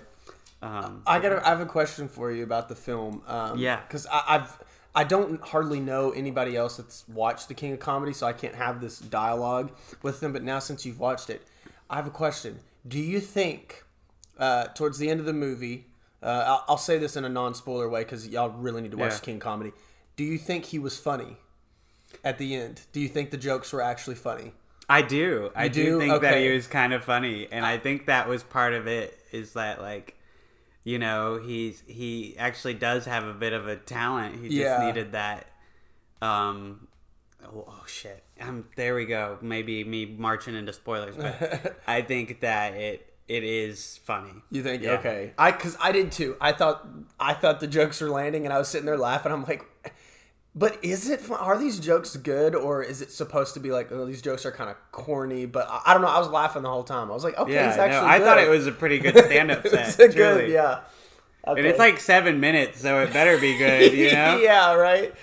[0.61, 1.31] Um, I got.
[1.45, 3.21] I have a question for you about the film.
[3.27, 3.79] Um, Yeah.
[3.87, 4.57] Because I've.
[4.95, 8.55] I don't hardly know anybody else that's watched The King of Comedy, so I can't
[8.55, 10.31] have this dialogue with them.
[10.31, 11.45] But now, since you've watched it,
[11.89, 12.59] I have a question.
[12.87, 13.83] Do you think,
[14.39, 15.87] uh, towards the end of the movie,
[16.23, 19.11] uh, I'll, I'll say this in a non-spoiler way because y'all really need to watch
[19.11, 19.17] Yeah.
[19.17, 19.71] The King of Comedy.
[20.15, 21.37] Do you think he was funny
[22.23, 22.81] at the end?
[22.93, 24.53] Do you think the jokes were actually funny?
[24.87, 25.51] I do.
[25.55, 25.99] I do, do?
[25.99, 29.19] think that he was kind of funny, and I think that was part of it.
[29.31, 30.14] Is that like,
[30.85, 34.35] you know, he's he actually does have a bit of a talent.
[34.35, 34.85] He just Yeah.
[34.85, 35.47] needed that,
[36.21, 36.87] um,
[37.43, 39.37] oh, oh shit, um, there we go.
[39.41, 44.33] Maybe me marching into spoilers, but I think that it it is funny.
[44.51, 44.91] You think Yeah.
[44.99, 45.33] okay?
[45.37, 46.37] I because I did too.
[46.39, 46.87] I thought
[47.19, 49.31] I thought the jokes were landing, and I was sitting there laughing.
[49.31, 49.65] I'm like,
[50.55, 51.21] but is it?
[51.29, 54.51] Are these jokes good, or is it supposed to be like, oh, these jokes are
[54.51, 55.45] kind of corny?
[55.45, 56.07] But I, I don't know.
[56.07, 57.11] I was laughing the whole time.
[57.11, 58.07] I was like, okay, Yeah, it's no, actually.
[58.09, 59.97] I thought it was a pretty good stand-up set.
[59.97, 60.53] good, truly.
[60.53, 60.79] yeah.
[61.45, 63.91] and it's like seven minutes, so it better be good.
[63.93, 64.37] You know?
[64.37, 65.13] yeah, right.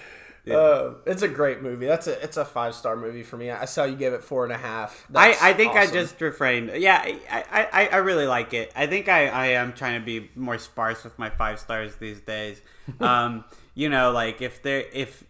[0.51, 1.87] Uh, it's a great movie.
[1.87, 3.51] That's a it's a five star movie for me.
[3.53, 5.07] I saw you gave it four and a half.
[5.15, 6.73] I, That's I think I just refrained.
[6.79, 8.73] Yeah, I, I, I- I really like it.
[8.75, 12.21] I think I, I am trying to be more sparse with my five stars these
[12.21, 12.61] days.
[13.01, 15.25] Um, you know, like if there if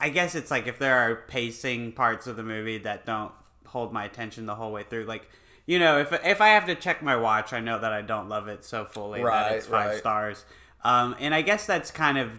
[0.00, 3.32] I- guess it's like if there are pacing parts of the movie that don't
[3.66, 5.28] hold my attention the whole way through, like
[5.66, 8.28] you know, if if I have to check my watch, I know that I don't
[8.28, 9.98] love it so fully Right, that it's five right.
[9.98, 10.44] stars.
[10.84, 12.30] Um, and I guess that's kind of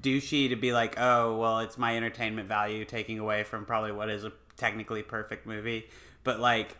[0.00, 4.08] douchey to be like, oh, well, it's my entertainment value taking away from probably what
[4.08, 5.86] is a technically perfect movie.
[6.24, 6.76] But like,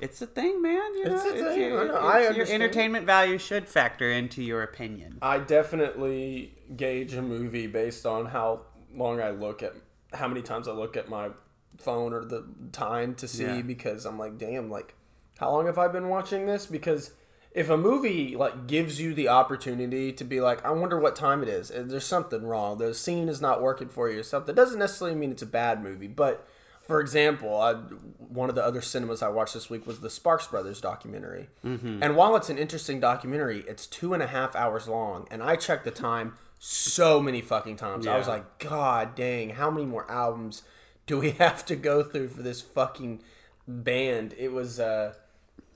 [0.00, 0.94] it's a thing, man.
[0.96, 1.30] You It's know?
[1.30, 1.60] a thing.
[1.60, 5.18] your, I it's- I your entertainment value should factor into your opinion.
[5.22, 8.62] I definitely gauge a movie based on how
[8.94, 9.74] long I look at
[10.12, 11.30] how many times I look at my
[11.78, 13.62] phone or the time to see Yeah.
[13.62, 14.94] because I'm like, damn, like
[15.38, 16.66] how long have I been watching this?
[16.66, 17.12] Because
[17.52, 21.42] if a movie like gives you the opportunity to be like, I wonder what time
[21.42, 22.78] it is, and there's something wrong.
[22.78, 24.54] The scene is not working for you or something.
[24.54, 26.46] Doesn't necessarily mean it's a bad movie, but
[26.90, 30.48] for example, I, one of the other cinemas I watched this week was the Sparks
[30.48, 31.48] Brothers documentary.
[31.64, 32.02] Mm-hmm.
[32.02, 35.28] And while it's an interesting documentary, it's two and a half hours long.
[35.30, 38.08] And I checked the time so many fucking times.
[38.08, 40.64] I was like, God dang, how many more albums
[41.06, 43.22] do we have to go through for this fucking
[43.68, 44.34] band?
[44.36, 45.14] It was, uh,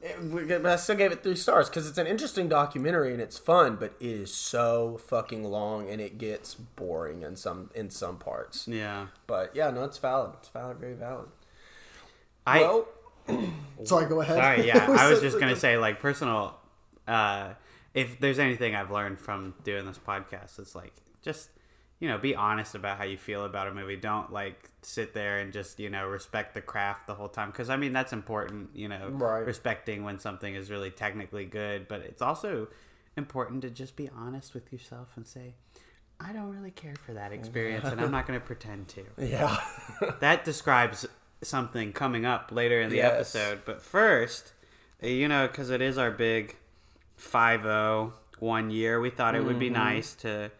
[0.04, 3.38] it, but I still gave it three stars because it's an interesting documentary and it's
[3.38, 8.18] fun, but it is so fucking long and it gets boring in some in some
[8.18, 8.68] parts.
[8.68, 10.32] Yeah, But yeah, no, it's valid.
[10.38, 11.28] It's valid, very valid.
[12.46, 12.60] I.
[12.60, 12.88] well,
[13.84, 14.36] Sorry, go ahead.
[14.36, 16.58] Sorry, yeah, I was just gonna say, like, personal.
[17.08, 17.54] Uh,
[17.94, 21.48] if there's anything I've learned from doing this podcast, it's like just
[22.00, 23.96] you know be honest about how you feel about a movie.
[23.96, 27.70] Don't like sit there and just you know respect the craft the whole time because
[27.70, 28.70] I mean that's important.
[28.74, 29.46] You know, Right.
[29.46, 32.68] respecting when something is really technically good, but it's also
[33.16, 35.54] important to just be honest with yourself and say.
[36.20, 39.59] I don't really care for that experience, and I'm not going to pretend to yeah.
[40.20, 41.04] that describes
[41.42, 43.35] something coming up later in the Yes.
[43.35, 43.62] episode.
[43.64, 44.52] But first,
[45.02, 46.54] you know, because it is our big
[47.16, 49.74] 5 one year, we thought it would be Mm-hmm.
[49.74, 50.52] nice to,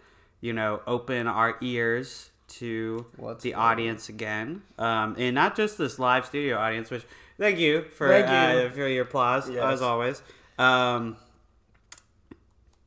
[0.45, 3.63] you know, open our ears to What's the on?
[3.73, 4.61] audience again.
[4.79, 7.05] Um, and not just this live studio audience, which
[7.39, 8.67] thank you for, Thank you.
[8.67, 9.65] Uh, for your applause, Yes.
[9.65, 10.23] as always.
[10.59, 11.17] Um,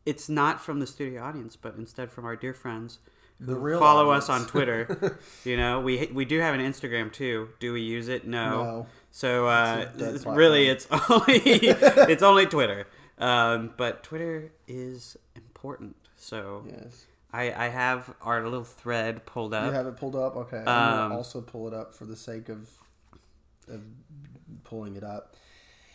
[0.05, 2.99] it's not from the studio audience, but instead from our dear friends
[3.39, 4.29] The real follow audience.
[4.29, 5.17] us on Twitter.
[5.43, 7.49] you know, we we do have an Instagram too.
[7.59, 8.25] Do we use it?
[8.27, 8.49] No.
[8.63, 8.87] No.
[9.11, 10.35] So uh, It's a dead it's- platform.
[10.37, 11.35] really, it's only
[12.13, 12.87] it's only Twitter.
[13.17, 15.95] Um, but Twitter is important.
[16.15, 17.05] So Yes.
[17.33, 19.65] I I have our little thread pulled up.
[19.67, 20.35] You have it pulled up?
[20.35, 20.57] Okay.
[20.57, 22.69] I'm Um, gonna also pull it up for the sake of
[23.67, 23.81] of
[24.63, 25.35] pulling it up.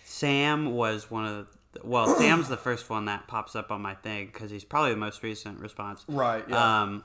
[0.05, 3.95] Sam was one of the, well, Sam's the first one that pops up on my
[3.95, 6.05] thing because he's probably the most recent response.
[6.09, 6.83] Right, yeah.
[6.83, 7.05] Um,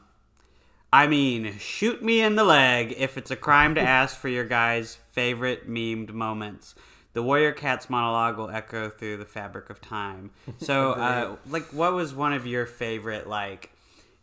[0.91, 4.45] I mean, shoot me in the leg if it's a crime to ask for your
[4.45, 6.75] guys' favorite memed moments.
[7.13, 10.31] The Warrior Cat's monologue will echo through the fabric of time.
[10.59, 13.71] So, uh, like, what was one of your favorite, like,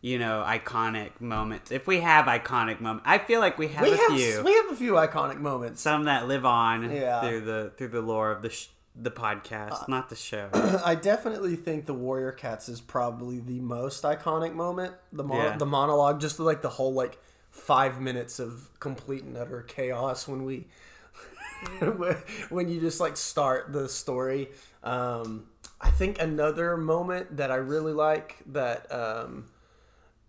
[0.05, 1.71] you know, iconic moments?
[1.71, 4.43] If we have iconic moments, I feel like we have we a have few.
[4.43, 5.81] we have a few iconic moments.
[5.81, 7.21] some that live on Yeah.
[7.21, 10.47] through the through the lore of the sh- the podcast, not the show.
[10.85, 14.93] I definitely think the Warrior Cats is probably the most iconic moment.
[15.11, 15.57] The mon- Yeah.
[15.57, 17.17] the monologue, just like the whole like
[17.49, 20.67] five minutes of complete and utter chaos when we
[22.49, 24.49] when you just like start the story.
[24.83, 25.47] Um,
[25.81, 28.91] I think another moment that I really like that.
[28.91, 29.45] Um,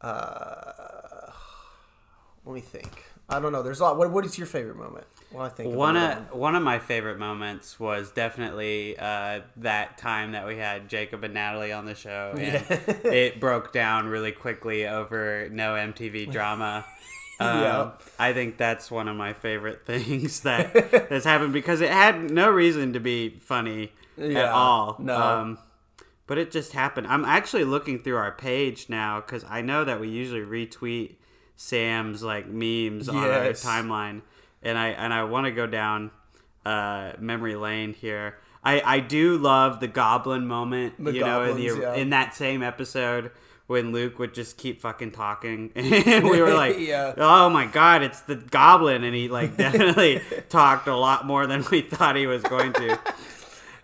[0.06, 1.30] uh,
[2.44, 3.04] let me think.
[3.28, 3.62] I don't know.
[3.62, 3.98] There's a lot.
[3.98, 5.06] What, what is your favorite moment?
[5.32, 10.32] Well, I think one of one of my favorite moments was definitely uh, that time
[10.32, 12.64] that we had Jacob and Natalie on the show, and
[13.04, 16.84] it broke down really quickly over no MTV drama.
[17.40, 17.90] Um, Yeah.
[18.18, 22.48] I think that's one of my favorite things that has happened because it had no
[22.48, 24.96] reason to be funny at all.
[25.00, 25.20] no.
[25.20, 25.58] Um,
[26.26, 27.06] but it just happened.
[27.06, 31.16] I'm actually looking through our page now because I know that we usually retweet
[31.56, 34.22] Sam's like memes on our timeline,
[34.62, 36.10] and I and I want to go down
[36.64, 38.36] uh, memory lane here.
[38.62, 41.94] I, I do love the goblin moment, The you know, in the yeah.
[41.94, 43.30] in that same episode
[43.68, 47.14] when Luke would just keep fucking talking, and we were like, Yeah.
[47.16, 51.64] "Oh my god, it's the Goblin!" And he like definitely talked a lot more than
[51.70, 52.98] we thought he was going to.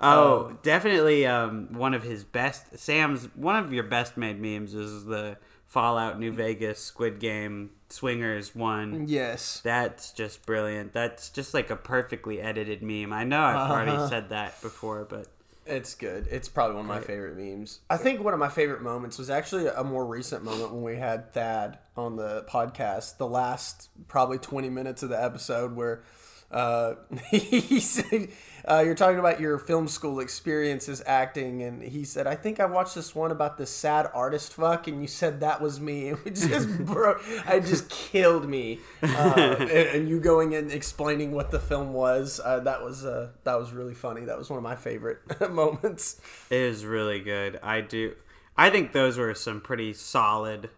[0.03, 2.79] Oh, definitely um, one of his best.
[2.79, 5.37] Sam's one of your best made memes is the
[5.67, 9.07] Fallout New Vegas Squid Game Swingers one.
[9.09, 9.61] Yes.
[9.65, 10.93] That's just brilliant.
[10.93, 13.13] That's just like a perfectly edited meme.
[13.13, 15.29] I know I've already said that before, but
[15.65, 16.27] It's good.
[16.31, 17.81] It's probably one of my favorite memes.
[17.89, 20.97] I think one of my favorite moments was actually a more recent moment when we
[20.97, 23.17] had Thad on the podcast.
[23.19, 26.03] The last probably 20 minutes of the episode where
[26.51, 26.95] uh,
[27.31, 28.29] he said,
[28.69, 32.67] uh, you're talking about your film school experiences acting, and he said, I think I
[32.67, 36.15] watched this one about the sad artist fuck, and you said that was me.
[36.25, 38.79] It just bro, I just killed me.
[39.03, 43.31] Uh, and, and you going and explaining what the film was, uh, that was uh,
[43.45, 44.25] that was really funny.
[44.25, 45.19] That was one of my favorite
[45.51, 46.21] moments.
[46.51, 47.59] it was really good.
[47.63, 48.15] I do.
[48.57, 50.71] I think those were some pretty solid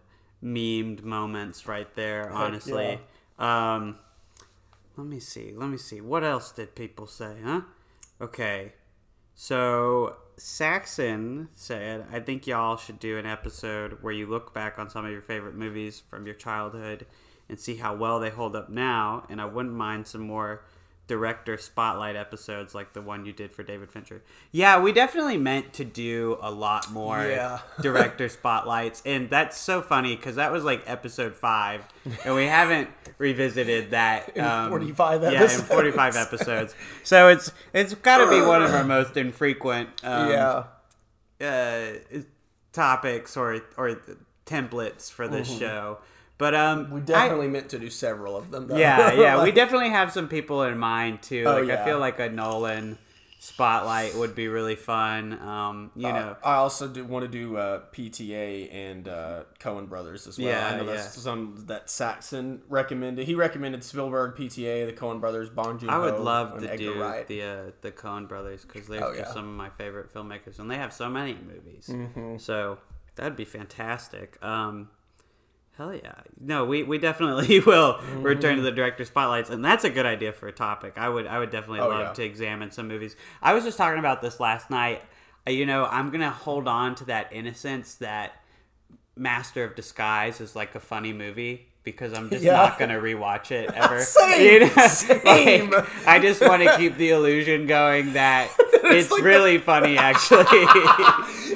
[0.43, 2.31] memed moments right there.
[2.31, 2.99] Honestly.
[3.37, 3.97] Um,
[4.97, 5.53] let me see.
[5.55, 6.01] Let me see.
[6.01, 7.35] What else did people say?
[7.43, 7.61] Huh?
[8.21, 8.73] Okay.
[9.33, 14.89] So Saxon said, "I think y'all should do an episode where you look back on
[14.89, 17.05] some of your favorite movies from your childhood
[17.49, 19.25] and see how well they hold up now.
[19.29, 20.63] And I wouldn't mind some more
[21.07, 24.23] director spotlight episodes like the one you did for David Fincher.
[24.51, 27.59] Yeah, we definitely meant to do a lot more Yeah.
[27.81, 31.85] director spotlights, and that's so funny because that was like episode five,
[32.25, 36.75] and we haven't revisited that um, 45 Yeah, in forty-five episodes.
[37.03, 40.63] So it's it's got to be one of our most infrequent um, yeah.
[41.41, 41.85] uh,
[42.73, 43.99] topics or or
[44.45, 45.99] templates for this show.
[46.37, 48.67] But um, We I- definitely meant to do several of them.
[48.67, 48.75] Though.
[48.77, 51.45] yeah, yeah, we definitely have some people in mind too.
[51.47, 52.97] Oh, Like I feel like a Nolan
[53.45, 55.39] spotlight would be really fun.
[55.39, 60.25] Um, you know, I also do want to do uh, PTA and uh, Coen Brothers
[60.25, 60.47] as well.
[60.47, 61.21] Yeah, I know that's yeah.
[61.23, 63.27] some that Saxon recommended.
[63.27, 66.99] He recommended Spielberg, PTA, the Coen Brothers, Bong Joon I would love to Edgar do
[66.99, 67.27] Wright.
[67.27, 69.33] the uh, the Coen Brothers because they're Oh, just yeah.
[69.33, 71.87] some of my favorite filmmakers, and they have so many movies.
[71.87, 72.37] Mm-hmm.
[72.37, 72.79] So
[73.15, 74.43] that'd be fantastic.
[74.43, 74.89] Um,
[75.77, 76.13] hell yeah!
[76.39, 78.21] No, we, we definitely will Mm-hmm.
[78.23, 80.93] return to the director spotlights, and that's a good idea for a topic.
[80.97, 82.13] I would I would definitely Oh, love yeah.
[82.13, 83.15] to examine some movies.
[83.41, 85.01] I was just talking about this last night.
[85.47, 88.33] Uh, You know, I'm gonna hold on to that innocence that
[89.15, 92.53] Master of Disguise is like a funny movie because I'm just Yeah.
[92.53, 94.01] not gonna rewatch it ever.
[94.01, 94.87] Same, You know?
[94.87, 95.69] same.
[95.69, 100.45] Like, I just want to keep the illusion going that it's like really funny, actually.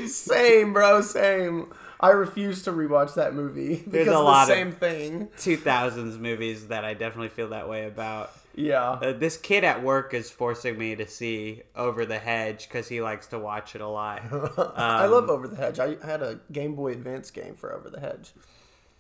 [0.07, 1.73] Same, bro, same.
[1.99, 5.27] I refuse to rewatch that movie because a the lot of- same thing.
[5.37, 8.31] 2000s movies that I definitely feel that way about.
[8.55, 8.91] Yeah.
[8.91, 13.01] Uh, this kid at work is forcing me to see Over the Hedge because he
[13.01, 14.21] likes to watch it a lot.
[14.77, 15.79] I Um, love Over the Hedge.
[15.79, 18.31] I had a Game Boy Advance game for Over the Hedge.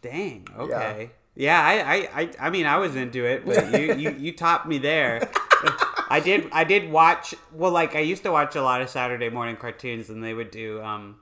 [0.01, 0.47] Dang.
[0.57, 1.11] Okay.
[1.35, 4.65] Yeah, I, I, I, I mean, I was into it, but you, you, you topped
[4.67, 5.29] me there.
[6.09, 7.33] I did, I did watch.
[7.53, 10.51] Well, like I used to watch a lot of Saturday morning cartoons, and they would
[10.51, 11.17] do um,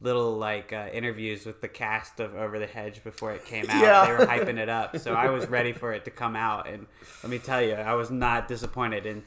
[0.00, 3.82] little like uh, interviews with the cast of Over the Hedge before it came out.
[3.82, 4.06] Yeah.
[4.06, 6.68] They were hyping it up, so I was ready for it to come out.
[6.68, 6.86] And
[7.22, 9.06] let me tell you, I was not disappointed.
[9.06, 9.22] And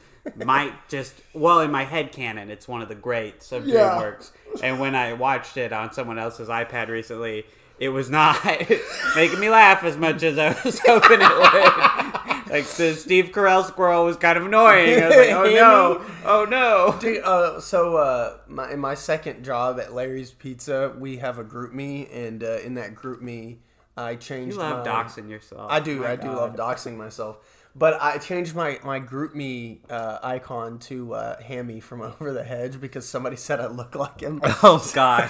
[0.46, 3.90] might just well in my head canon, it's one of the greats of Yeah.
[4.00, 4.32] DreamWorks.
[4.64, 7.46] And when I watched it on someone else's iPad recently,
[7.80, 8.38] it was not
[9.16, 12.21] making me laugh as much as I was hoping it would.
[12.52, 15.02] Like the Steve Carell squirrel was kind of annoying.
[15.02, 16.98] I was like, oh no, oh no.
[17.00, 21.44] Dude, uh, so uh, my, in my second job at Larry's Pizza, we have a
[21.46, 23.58] GroupMe, and uh, in that GroupMe,
[23.96, 24.56] I changed.
[24.56, 25.72] You love my, doxing yourself.
[25.72, 26.02] I do.
[26.02, 27.38] My I do love doxing myself.
[27.74, 32.82] But I changed my, my GroupMe uh, icon to uh, Hammy from Over the Hedge
[32.82, 34.42] because somebody said I look like him.
[34.62, 35.30] Oh God,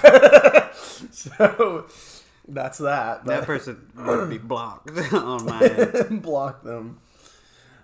[1.12, 1.86] so
[2.48, 3.26] that's that.
[3.26, 6.22] that But person would be blocked on my end.
[6.24, 7.00] block them.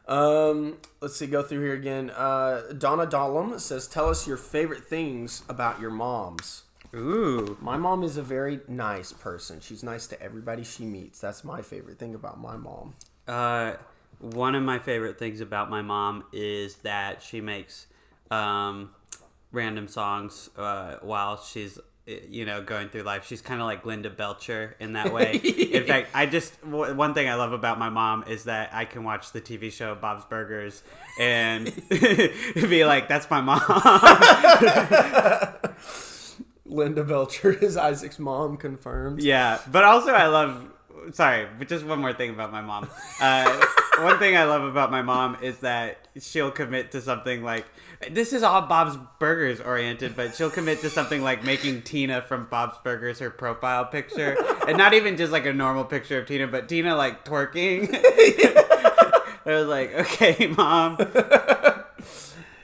[0.08, 1.28] Um, let's see.
[1.28, 2.10] Go through here again.
[2.12, 6.64] Uh, Donna Dollum says, "Tell us your favorite things about your moms."
[6.96, 9.60] Ooh, My mom is a very nice person.
[9.60, 11.20] She's nice to everybody she meets.
[11.20, 12.96] That's my favorite thing about my mom.
[13.28, 13.74] Uh,
[14.20, 17.88] one of my favorite things about my mom is that she makes
[18.32, 18.92] um,
[19.52, 21.78] random songs uh, while she's
[22.30, 23.26] you know going through life.
[23.28, 25.34] She's kind of like Linda Belcher in that way.
[25.36, 28.86] in fact, I just w- one thing I love about my mom is that I
[28.86, 30.84] can watch the TV show Bob's Burgers
[31.20, 33.62] and be like, "That's my mom."
[36.66, 39.22] Linda Belcher is Isaac's mom, confirmed.
[39.22, 40.66] Yeah, but also I love.
[41.14, 42.90] Sorry, but just one more thing about my mom.
[43.22, 43.66] Uh,
[44.00, 47.66] one thing I love about my mom is that she'll commit to something like
[48.12, 52.46] this is all Bob's Burgers oriented, but she'll commit to something like making Tina from
[52.46, 56.48] Bob's Burgers her profile picture, and not even just like a normal picture of Tina,
[56.48, 57.90] but Tina like twerking.
[59.46, 60.98] I was like, okay, mom,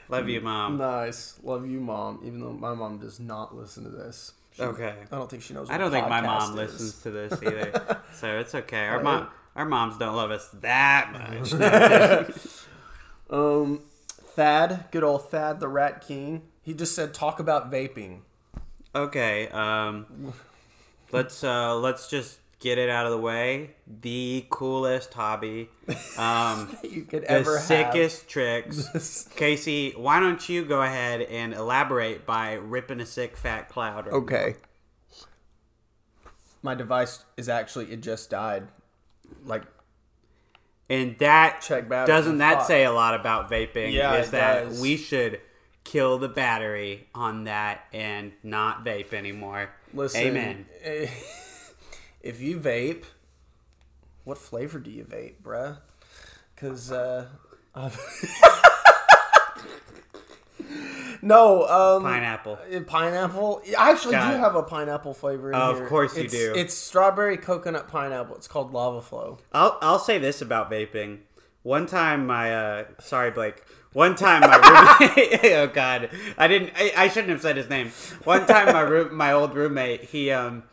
[0.08, 0.76] love you, mom.
[0.78, 1.38] Nice.
[1.42, 2.20] Love you, mom.
[2.24, 4.32] Even though my mom does not listen to this.
[4.52, 4.94] She- Okay.
[5.10, 5.68] I don't think she knows.
[5.68, 6.56] I don't think my mom is.
[6.72, 8.86] listens to this either, so it's okay.
[8.86, 9.02] Our Right.
[9.04, 12.34] mom, our moms don't love us that much.
[13.30, 13.80] Um,
[14.34, 16.42] Thad, good old Thad, the Rat King.
[16.62, 18.20] He just said talk about vaping.
[18.94, 20.32] Okay, um,
[21.12, 23.70] let's uh, let's just get it out of the way.
[23.86, 25.68] The coolest hobby,
[26.16, 29.28] um, You could ever the sickest tricks.
[29.36, 34.06] Casey, why don't you go ahead and elaborate by ripping a sick fat cloud?
[34.06, 34.56] right okay.
[36.62, 38.68] My device is actually it just died.
[39.44, 39.64] Like
[40.90, 42.14] And that Check battery.
[42.14, 42.66] doesn't that Fuck.
[42.66, 43.92] say a lot about vaping?
[43.92, 44.80] Yeah, is it that does.
[44.80, 45.40] we should
[45.82, 49.70] kill the battery on that and not vape anymore.
[49.92, 50.20] listen.
[50.20, 50.66] Amen.
[52.22, 53.04] If you vape,
[54.24, 55.76] what flavor do you vape, bruh?
[56.54, 57.26] Because uh,
[57.74, 57.98] I've-
[61.22, 62.58] no, um, Pineapple.
[62.86, 63.62] Pineapple.
[63.78, 64.40] I actually Got do it.
[64.40, 65.50] have a pineapple flavor.
[65.50, 65.86] In of here.
[65.88, 66.52] course you It's- do.
[66.54, 68.36] It's strawberry coconut pineapple.
[68.36, 69.38] It's called Lava Flow.
[69.52, 71.18] I'll I'll say this about vaping.
[71.62, 73.62] One time, my uh, sorry Blake.
[73.94, 75.44] One time, my roommate.
[75.54, 76.72] oh God, I didn't.
[76.76, 77.90] I, I shouldn't have said his name.
[78.24, 80.64] One time, my room, my old roommate, he um,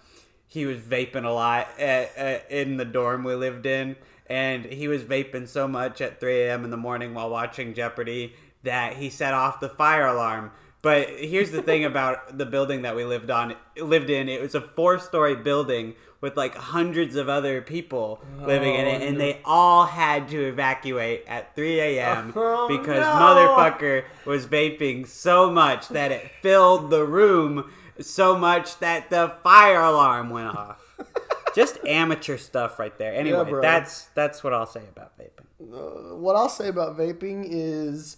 [0.48, 3.96] he was vaping a lot at, at, in the dorm we lived in,
[4.28, 6.66] and he was vaping so much at 3 a.m.
[6.66, 10.52] in the morning while watching Jeopardy that he set off the fire alarm.
[10.82, 14.28] But here's the thing about the building that we lived on lived in.
[14.28, 19.02] It was a four story building with like hundreds of other people living in it,
[19.02, 22.34] and they all had to evacuate at 3 a.m.
[22.36, 23.04] Oh, because no.
[23.04, 29.82] motherfucker was vaping so much that it filled the room so much that the fire
[29.82, 30.80] alarm went off.
[31.56, 33.14] Just amateur stuff right there.
[33.14, 33.62] Anyway, bro.
[33.62, 35.46] that's that's what I'll say about vaping.
[35.62, 38.18] Uh, what I'll say about vaping is,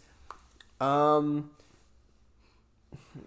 [0.84, 1.52] um,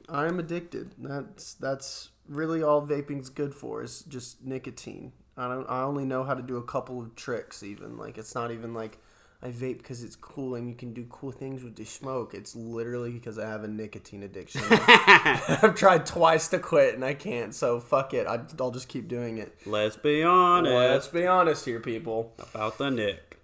[0.09, 0.93] I'm addicted.
[0.99, 5.13] That's that's really all vaping's good for is just nicotine.
[5.37, 5.69] I don't.
[5.69, 7.63] I only know how to do a couple of tricks.
[7.63, 8.99] Even like it's not even like
[9.43, 12.33] I vape because it's cool and you can do cool things with the smoke.
[12.35, 14.63] It's literally because I have a nicotine addiction.
[14.71, 17.55] I've tried twice to quit and I can't.
[17.55, 18.27] So fuck it.
[18.27, 19.55] I, I'll just keep doing it.
[19.67, 22.33] Let's be honest Let's be honest here, people.
[22.39, 23.39] about the Nick.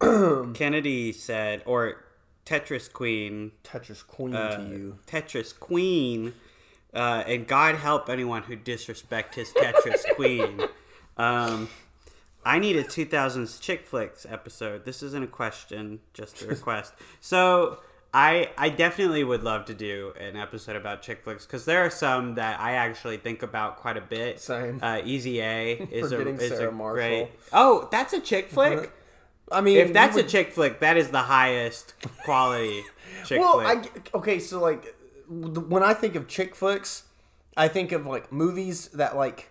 [0.54, 2.04] Kennedy said, or
[2.48, 4.98] Tetris Queen, Tetris Queen uh, to you.
[5.06, 6.32] Tetris Queen,
[6.94, 10.60] uh, and God help anyone who disrespect his Tetris Queen.
[11.18, 11.68] Um,
[12.46, 14.86] I need a 2000s chick flicks episode.
[14.86, 16.94] This isn't a question, just a request.
[17.20, 17.80] so
[18.14, 21.90] I I definitely would love to do an episode about chick flicks because there are
[21.90, 24.40] some that I actually think about quite a bit.
[24.40, 24.80] Same.
[24.82, 26.94] Uh, Easy A is a is Sarah a Marshall.
[26.94, 27.28] great.
[27.52, 28.90] Oh, that's a chick flick.
[29.50, 32.84] I mean, If that's you a chick flick, that is the highest quality
[33.24, 34.02] chick well, flick.
[34.12, 34.38] I okay.
[34.38, 34.94] So like,
[35.28, 37.04] when I think of chick flicks,
[37.56, 39.50] I think of like movies that like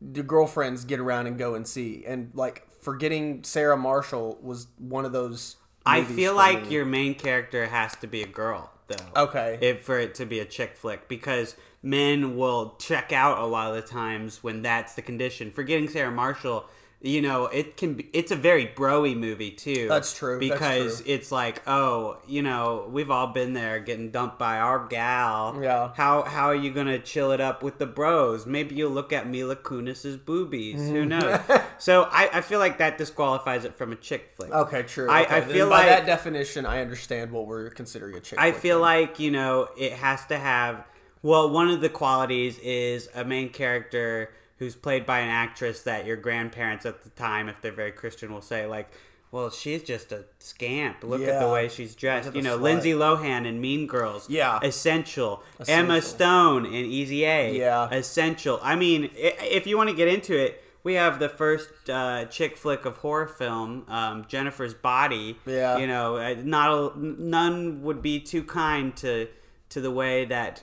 [0.00, 5.04] the girlfriends get around and go and see, and like forgetting Sarah Marshall was one
[5.04, 5.56] of those.
[5.84, 6.74] I feel like me.
[6.74, 9.22] your main character has to be a girl, though.
[9.22, 9.58] Okay.
[9.62, 13.70] If for it to be a chick flick, because men will check out a lot
[13.70, 15.50] of the times when that's the condition.
[15.50, 16.68] Forgetting Sarah Marshall,
[17.00, 18.08] you know, it can be.
[18.12, 19.86] It's a very broy movie too.
[19.88, 21.12] That's true, that's Because true.
[21.14, 25.56] it's like, oh, you know, we've all been there, getting dumped by our gal.
[25.62, 25.92] Yeah.
[25.94, 28.46] How how are you gonna chill it up with the bros?
[28.46, 30.88] Maybe you'll look at Mila Kunis's boobies.
[30.88, 31.08] Who Mm-hmm.
[31.08, 31.60] knows?
[31.78, 34.50] so I, I feel like that disqualifies it from a chick flick.
[34.50, 35.08] Okay, true.
[35.08, 38.40] I- Okay, I feel by like- that definition, I understand what we're considering a chick.
[38.40, 40.84] I feel like you know it has to have.
[41.22, 46.06] Well, one of the qualities is a main character who's played by an actress that
[46.06, 48.90] your grandparents at the time, if they're very Christian, will say like,
[49.30, 51.02] "Well, she's just a scamp.
[51.02, 52.62] Look at the way she's dressed." You know, slut.
[52.62, 54.28] Lindsay Lohan in Mean Girls.
[54.28, 54.58] Yeah.
[54.62, 55.42] essential.
[55.66, 57.56] Emma Stone in Easy A.
[57.56, 57.88] Yeah.
[57.90, 58.58] essential.
[58.62, 60.64] I mean, if you want to get into it.
[60.84, 65.36] We have the first uh, chick flick of horror film, um, Jennifer's Body.
[65.44, 65.76] Yeah.
[65.76, 69.28] you know, uh, not a, none would be too kind to
[69.70, 70.62] to the way that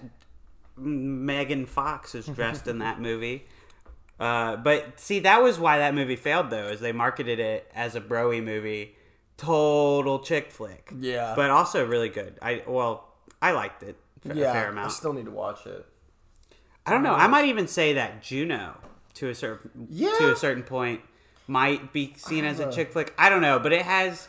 [0.78, 3.46] Megan Fox is dressed in that movie.
[4.20, 7.96] Uh, but see, that was why that movie failed, though, is they marketed it as
[7.96, 8.96] a broy movie,
[9.38, 10.92] total chick flick.
[10.98, 11.34] Yeah.
[11.36, 12.38] but also really good.
[12.42, 13.10] I well,
[13.42, 13.98] I liked it
[14.30, 15.86] a yeah, fair I still need to watch it.
[16.86, 17.14] I don't know.
[17.14, 18.78] I might even say that Juno,
[19.16, 20.14] to a certain Yeah.
[20.20, 21.02] to a certain point,
[21.48, 23.14] might be seen as a chick flick.
[23.18, 24.28] I don't know, but it has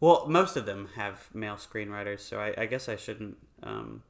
[0.00, 4.02] Well, most of them have male screenwriters, so I, I guess I shouldn't um,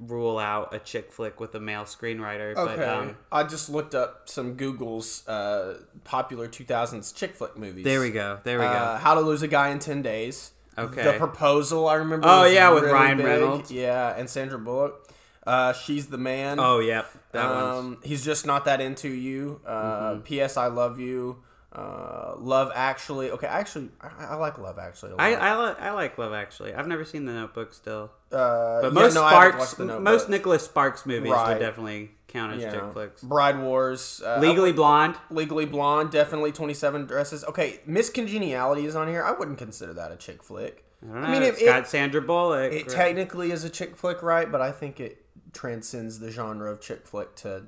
[0.00, 2.56] rule out a chick flick with a male screenwriter.
[2.56, 2.76] Okay.
[2.76, 7.84] But um, I just looked up some Google's uh, popular 2000s chick flick movies.
[7.84, 8.38] there we go.
[8.42, 8.98] There we Uh, go.
[9.00, 10.52] How to Lose a Guy in 10 Days.
[10.78, 11.02] Okay.
[11.04, 12.26] The Proposal, I remember.
[12.28, 13.26] Oh, yeah, with really Ryan big.
[13.26, 13.70] Reynolds.
[13.70, 15.06] Yeah, and Sandra Bullock.
[15.46, 16.58] Uh, She's the Man.
[16.60, 17.06] Oh, yep.
[17.32, 17.78] That one's.
[17.78, 19.60] um, He's Just Not That Into You.
[19.66, 20.20] Uh, Mm-hmm.
[20.22, 20.56] P.S.
[20.56, 21.42] I Love You.
[21.72, 23.30] Uh, Love Actually.
[23.30, 25.20] Okay, actually, I, I like Love Actually a lot.
[25.22, 26.72] I, I, li- I like Love Actually.
[26.74, 28.10] I've never seen The Notebook still.
[28.32, 30.02] Uh, But yeah, most no, Sparks, watched The Notebook.
[30.04, 31.48] most Nicholas Sparks movies Right.
[31.54, 32.72] would definitely count as Yeah.
[32.72, 33.22] chick flicks.
[33.22, 34.22] Bride Wars.
[34.24, 35.16] Uh, Legally Blonde.
[35.30, 37.44] Legally Blonde, definitely 27 Dresses.
[37.44, 39.22] Okay, Miss Congeniality is on here.
[39.24, 40.84] I wouldn't consider that a chick flick.
[41.02, 41.24] I don't.
[41.24, 42.72] I mean, it's it, got it, Sandra Bullock.
[42.72, 44.50] it technically is a chick flick, right?
[44.50, 47.64] But I think it transcends the genre of chick flick to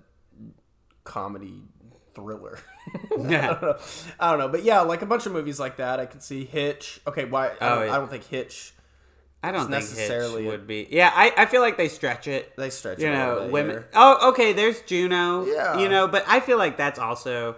[1.05, 1.63] comedy
[2.15, 2.59] thriller.
[3.19, 3.75] Yeah.
[4.19, 6.01] I don't know, but yeah, like a bunch of movies like that.
[6.01, 7.01] I could see Hitch.
[7.07, 7.49] Okay, why?
[7.49, 7.95] I, Oh, don't, yeah.
[7.95, 8.75] I don't think Hitch.
[9.43, 10.87] I don't think necessarily would be.
[10.91, 12.55] Yeah, I, I feel like they stretch it.
[12.57, 13.71] They stretch you it a know, women.
[13.77, 13.89] here.
[13.95, 14.53] Oh, okay.
[14.53, 15.45] There's Juno.
[15.45, 15.79] Yeah.
[15.81, 17.57] You know, but I feel like that's also,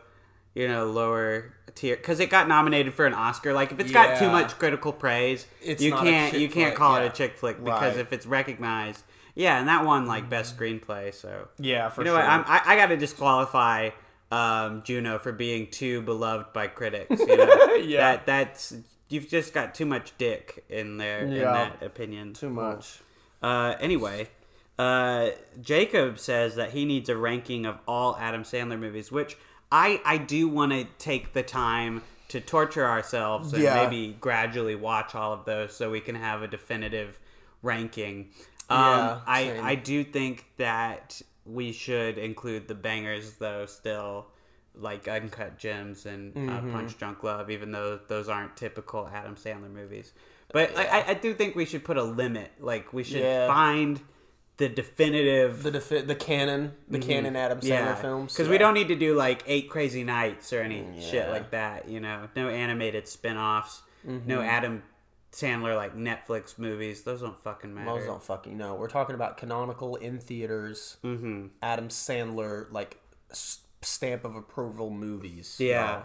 [0.55, 3.53] you know, lower tier because it got nominated for an Oscar.
[3.53, 6.97] Like, if it's got too much critical praise, It's you can't you can't flick, call
[6.97, 7.99] it a chick flick because Right.
[8.01, 9.03] if it's recognized,
[9.35, 11.13] yeah, and that won like best screenplay.
[11.13, 12.21] So Yeah, for you know sure.
[12.21, 12.31] what?
[12.31, 13.91] I'm, I I got to disqualify
[14.33, 17.21] um, Juno for being too beloved by critics.
[17.21, 17.75] You know?
[17.85, 17.99] Yeah.
[18.17, 18.73] that that's
[19.09, 22.33] you've just got too much dick in there in that opinion.
[22.35, 23.01] Too much.
[23.43, 24.29] Uh, anyway,
[24.79, 25.31] uh,
[25.61, 29.37] Jacob says that he needs a ranking of all Adam Sandler movies, which
[29.71, 33.85] I I do want to take the time to torture ourselves and Yeah.
[33.85, 37.19] maybe gradually watch all of those so we can have a definitive
[37.63, 38.31] ranking.
[38.71, 39.61] Um, Yeah, I.
[39.63, 44.27] I do think that we should include the bangers though still.
[44.77, 46.69] Like Uncut Gems and Mm-hmm.
[46.71, 50.13] uh, Punch Drunk Love, even though those aren't typical Adam Sandler movies.
[50.53, 52.51] But I, I, I do think we should put a limit.
[52.61, 53.47] Like we should Yeah.
[53.47, 54.01] find
[54.57, 58.33] the definitive The defi- the canon, the canon Adam Sandler yeah films.
[58.33, 58.53] because yeah.
[58.53, 61.89] we don't need to do like eight crazy nights or any shit like that.
[61.89, 64.31] You know, no animated spin-offs, no Mm-hmm.
[64.41, 64.83] Adam
[65.33, 67.03] Sandler like Netflix movies.
[67.03, 67.91] Those don't fucking matter.
[67.99, 68.75] Those don't fucking know.
[68.77, 70.99] We're talking about canonical in theaters.
[71.03, 71.47] Mm-hmm.
[71.63, 73.01] Adam Sandler like
[73.85, 75.57] stamp of approval movies.
[75.59, 76.03] Yeah,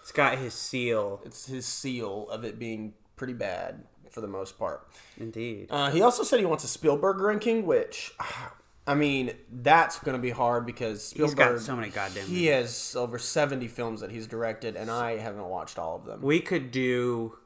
[0.00, 1.20] it's got his seal.
[1.24, 4.86] it's his seal of it being pretty bad for the most part.
[5.18, 5.68] Indeed.
[5.70, 8.12] Uh, he also said he wants a Spielberg ranking, which
[8.86, 11.36] I mean that's going to be hard because Spielberg.
[11.36, 12.26] got so many goddamn.
[12.26, 16.22] He has over seventy films that he's directed, and I haven't watched all of them.
[16.22, 17.36] we could do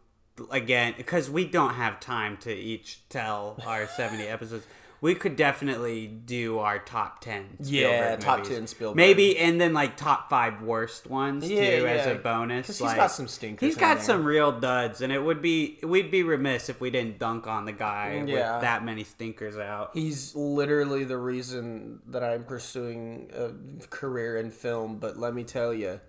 [0.51, 4.66] again because we don't have time to each tell our 70 episodes
[5.05, 8.57] we could definitely do our top 10 Spielberg Yeah, top movies.
[8.57, 8.97] 10 Spielberg.
[8.97, 12.87] maybe and then like top five worst ones Yeah, too as a bonus 'Cause he's
[12.87, 16.23] like, got some stinkers he's got some real duds and it would be we'd be
[16.23, 18.55] remiss if we didn't dunk on the guy mm, Yeah.
[18.55, 24.51] with that many stinkers out He's literally the reason that I'm pursuing a career in
[24.51, 26.01] film, but let me tell you,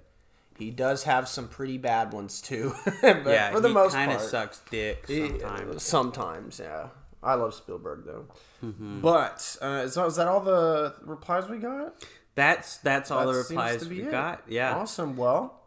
[0.57, 2.73] he does have some pretty bad ones too.
[3.01, 6.87] but yeah for the he most kind of part, sucks dick he- sometimes sometimes, yeah.
[7.25, 8.25] I love Spielberg though.
[8.63, 9.01] Mm-hmm.
[9.01, 12.05] But uh, is, that all the replies we got?
[12.35, 14.11] that's that's all That the replies we it.
[14.11, 15.15] got yeah Awesome.
[15.17, 15.61] Well,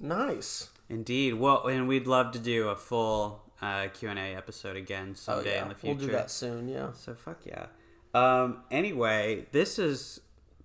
[0.00, 0.70] nice.
[0.88, 1.34] Indeed.
[1.34, 5.60] Well, and we'd love to do a full uh, Q and A episode again someday
[5.60, 5.94] in the future.
[5.94, 6.68] Oh, We'll do that soon.
[6.68, 6.92] Yeah.
[6.92, 7.66] So fuck yeah.
[8.14, 8.62] Um.
[8.70, 10.20] Anyway, this is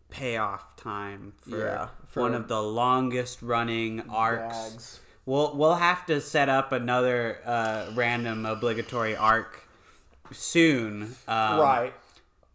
[0.09, 4.71] payoff time for, Yeah, for one of the longest running arcs.
[4.71, 4.99] Gags.
[5.25, 9.63] We'll we'll have to set up another uh, random obligatory arc
[10.31, 11.15] soon.
[11.27, 11.93] Um, right.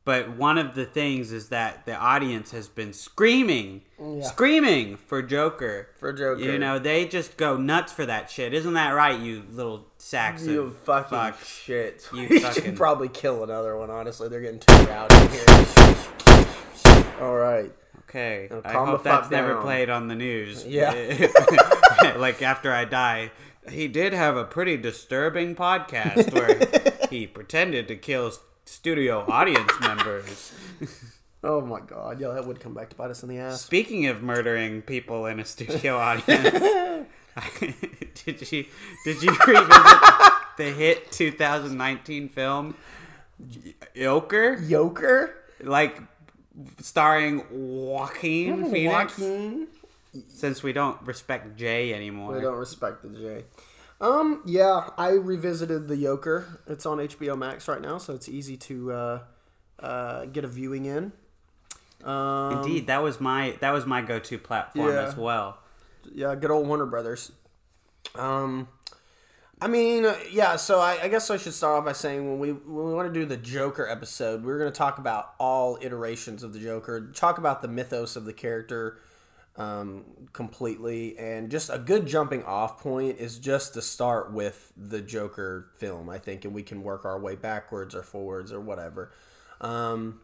[0.05, 3.81] But one of the things is that the audience has been screaming,
[4.21, 5.89] screaming for Joker.
[5.99, 6.43] For Joker.
[6.43, 8.53] You know, they just go nuts for that shit.
[8.53, 11.43] Isn't that right, you little sacks You of fucking fuck?
[11.43, 12.07] shit.
[12.15, 13.89] You fucking- should probably kill another one.
[13.91, 15.45] Honestly, they're getting too rowdy here.
[17.23, 17.73] All right.
[18.11, 20.65] Okay, I hope that's never played on the news.
[20.67, 20.93] Yeah.
[22.17, 23.33] like after I die,
[23.71, 28.33] he did have a pretty disturbing podcast where he pretended to kill
[28.65, 30.53] studio audience members.
[31.47, 32.21] Oh my god.
[32.23, 33.61] Yeah, that would come back to bite us in the ass.
[33.61, 36.43] Speaking of murdering people in a studio audience,
[38.25, 38.65] did you
[39.05, 42.75] did you revisit the hit 2019 film
[43.95, 44.57] Joker?
[44.57, 45.35] Joker.
[45.63, 46.01] Like
[46.81, 49.19] starring Joaquin Phoenix?
[49.19, 49.67] Joaquin.
[50.29, 52.35] Since we don't respect Jay anymore.
[52.35, 53.45] We don't respect the J.
[54.01, 56.61] Um, yeah, I revisited the Joker.
[56.67, 59.19] It's on HBO Max right now, so it's easy to uh,
[59.81, 61.13] uh, get a viewing in.
[62.05, 65.03] Um, Indeed, that was my that was my go-to platform Yeah.
[65.07, 65.59] as well.
[66.13, 67.33] yeah, good old Warner Brothers.
[68.15, 68.69] Um,
[69.61, 70.57] I mean, uh, yeah.
[70.57, 73.09] So I, I guess I should start off by saying when we when we want
[73.13, 77.11] to do the Joker episode, we're going to talk about all iterations of the Joker,
[77.15, 78.99] talk about the mythos of the character
[79.57, 85.01] um, completely, and just a good jumping off point is just to start with the
[85.01, 86.09] Joker film.
[86.11, 89.13] I think, and we can work our way backwards or forwards or whatever.
[89.61, 90.21] Um,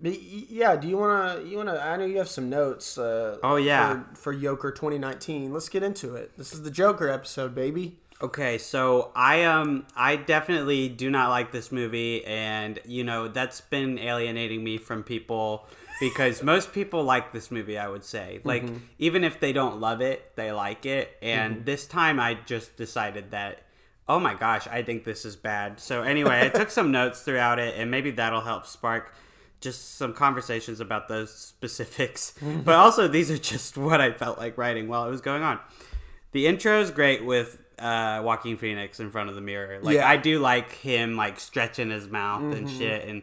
[0.00, 1.76] but yeah, do you wanna you wanna?
[1.78, 2.98] I know you have some notes.
[2.98, 4.02] Uh, Oh, yeah.
[4.14, 5.52] for, for Joker 2019.
[5.52, 6.36] Let's get into it.
[6.36, 7.98] This is the Joker episode, baby.
[8.20, 13.60] Okay, so I um I definitely do not like this movie and you know that's
[13.60, 15.66] been alienating me from people
[16.02, 18.40] because most people like this movie, I would say.
[18.42, 18.78] Like mm-hmm.
[18.98, 21.16] even if they don't love it, they like it.
[21.22, 21.64] And mm-hmm.
[21.64, 23.62] this time I just decided that
[24.08, 25.78] oh my gosh, I think this is bad.
[25.78, 29.14] So anyway, I took some notes throughout it and maybe that'll help spark
[29.60, 32.34] just some conversations about those specifics.
[32.40, 32.62] Mm-hmm.
[32.62, 35.60] But also these are just what I felt like writing while it was going on.
[36.32, 39.78] The intro is great with uh, Joaquin Phoenix in front of the mirror.
[39.80, 40.08] Like Yeah.
[40.08, 43.22] I do like him like stretching his mouth and shit and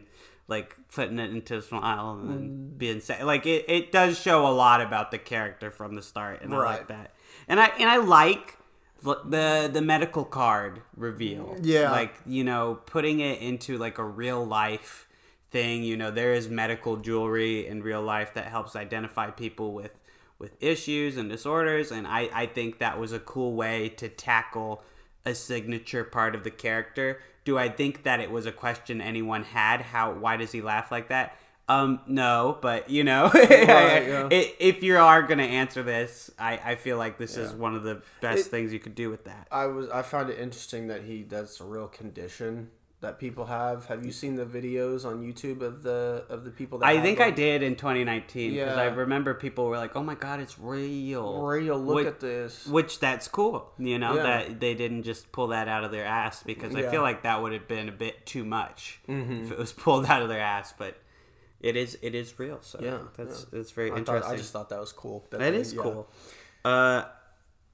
[0.50, 2.78] like putting it into a smile and then mm.
[2.78, 3.24] being sad.
[3.24, 6.58] like it, it does show a lot about the character from the start and I
[6.58, 7.14] like that.
[7.48, 8.58] And I and I like
[9.02, 11.56] the the medical card reveal.
[11.62, 11.92] Yeah.
[11.92, 15.06] Like, you know, putting it into like a real life
[15.50, 19.92] thing, you know, there is medical jewelry in real life that helps identify people with
[20.38, 24.82] with issues and disorders and I, I think that was a cool way to tackle
[25.24, 27.20] a signature part of the character.
[27.50, 29.82] Do I think that it was a question anyone had?
[29.82, 31.36] How why does he laugh like that?
[31.68, 34.28] Um, no, but you know, yeah.
[34.30, 38.02] if you are gonna answer this, I, I feel like this is one of the
[38.20, 39.48] best It- things you could do with that.
[39.50, 42.70] I was I found it interesting that he that's a real condition
[43.00, 43.86] that people have.
[43.86, 47.18] Have you seen the videos on YouTube of the of the people that I think
[47.18, 47.28] them?
[47.28, 51.40] I did in 2019 because I remember people were like, "Oh my god, it's real!"
[51.42, 52.66] Real, look Which- at this.
[52.66, 54.22] Which that's cool, you know, Yeah.
[54.22, 57.40] that they didn't just pull that out of their ass because I feel like that
[57.42, 60.74] would have been a bit too much if it was pulled out of their ass.
[60.76, 60.96] But
[61.60, 62.58] it is, it is real.
[62.62, 64.32] So Yeah, that's that's very I, thought, interesting.
[64.34, 65.26] I just thought that was cool.
[65.30, 65.82] that they- is yeah.
[65.82, 66.08] cool.
[66.64, 67.04] Uh,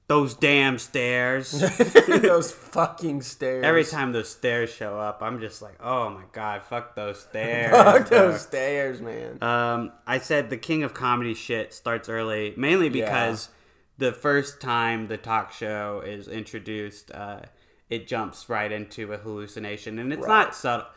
[0.07, 1.51] those damn stairs.
[2.07, 3.63] those fucking stairs.
[3.65, 7.71] Every time those stairs show up, I'm just like, oh my god, fuck those stairs.
[7.71, 9.41] Fuck bro." those stairs, man.
[9.43, 13.49] Um, I said the king of comedy shit starts early, mainly because
[13.97, 17.41] the first time the talk show is introduced, uh,
[17.89, 20.27] it jumps right into a hallucination, and it's Right.
[20.45, 20.87] not subtle.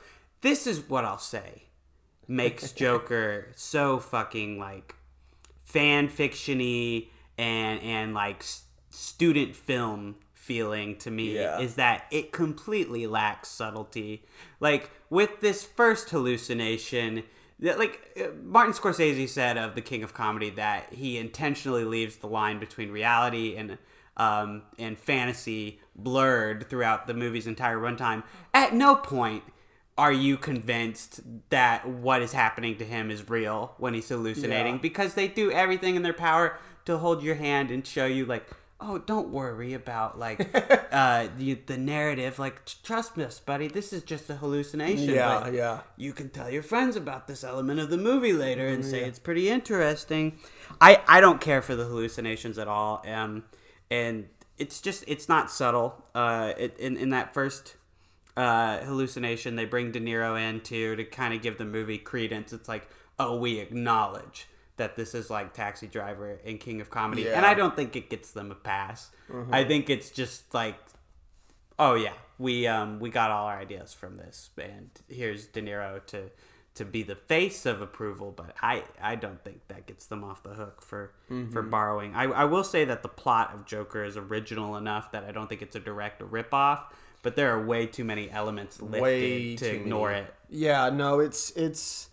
[0.40, 1.64] This is what I'll say
[2.28, 4.94] makes Joker so fucking like
[5.64, 8.44] fan fictiony and and like
[8.90, 11.60] student film feeling to me Yeah.
[11.60, 14.24] is that it completely lacks subtlety.
[14.58, 17.22] Like with this first hallucination,
[17.60, 22.16] that like uh, Martin Scorsese said of the King of Comedy that he intentionally leaves
[22.16, 23.78] the line between reality and
[24.16, 28.22] um, and fantasy blurred throughout the movie's entire runtime.
[28.52, 29.44] At no point
[29.96, 31.20] are you convinced
[31.50, 34.80] that what is happening to him is real when he's hallucinating Yeah.
[34.80, 38.46] because they do everything in their power to hold your hand and show you like
[38.80, 40.40] oh don't worry about like
[40.92, 45.52] uh the, the narrative like trust us buddy this is just a hallucination Yeah, but
[45.52, 45.80] yeah.
[45.96, 49.18] you can tell your friends about this element of the movie later and say it's
[49.18, 50.38] pretty interesting
[50.80, 53.44] i i don't care for the hallucinations at all um
[53.90, 54.28] and
[54.58, 57.76] it's just it's not subtle uh it, in in that first
[58.36, 59.56] uh, hallucination.
[59.56, 62.52] They bring De Niro in too to kind of give the movie credence.
[62.52, 64.48] It's like, oh, we acknowledge
[64.80, 67.36] that this is like Taxi Driver and King of Comedy, and Yeah.
[67.42, 67.50] Mm-hmm.
[67.50, 69.10] I don't think it gets them a pass.
[69.52, 70.76] I think it's just like,
[71.78, 76.04] oh yeah, we um we got all our ideas from this, and here's De Niro
[76.06, 76.30] to
[76.74, 80.42] to be the face of approval, but I I don't think that gets them off
[80.42, 81.70] the hook for for Mm-hmm.
[81.70, 82.14] borrowing.
[82.14, 85.48] I I will say that the plot of Joker is original enough that I don't
[85.48, 86.80] think it's a direct ripoff.
[87.22, 90.24] But there are way too many elements lifted Way to ignore many.
[90.26, 90.34] it.
[90.48, 92.08] Yeah, no, it's it's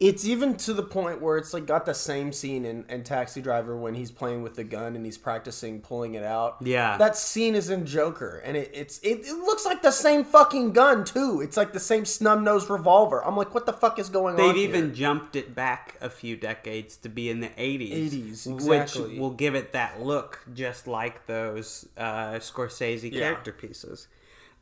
[0.00, 3.42] it's even to the point where it's like got the same scene in, in Taxi
[3.42, 6.58] Driver when he's playing with the gun and he's practicing pulling it out.
[6.60, 6.96] Yeah.
[6.98, 10.72] that scene is in Joker, and it, it's it, it looks like the same fucking
[10.72, 11.40] gun too.
[11.42, 13.24] It's like the same snub nosed revolver.
[13.24, 14.46] I'm like, what the fuck is going on?
[14.46, 14.68] They've here?
[14.68, 18.10] even jumped it back a few decades to be in the 80s.
[18.12, 19.02] 80s, exactly.
[19.02, 23.18] Which will give it that look just like those uh, Scorsese Yeah.
[23.20, 24.06] character pieces.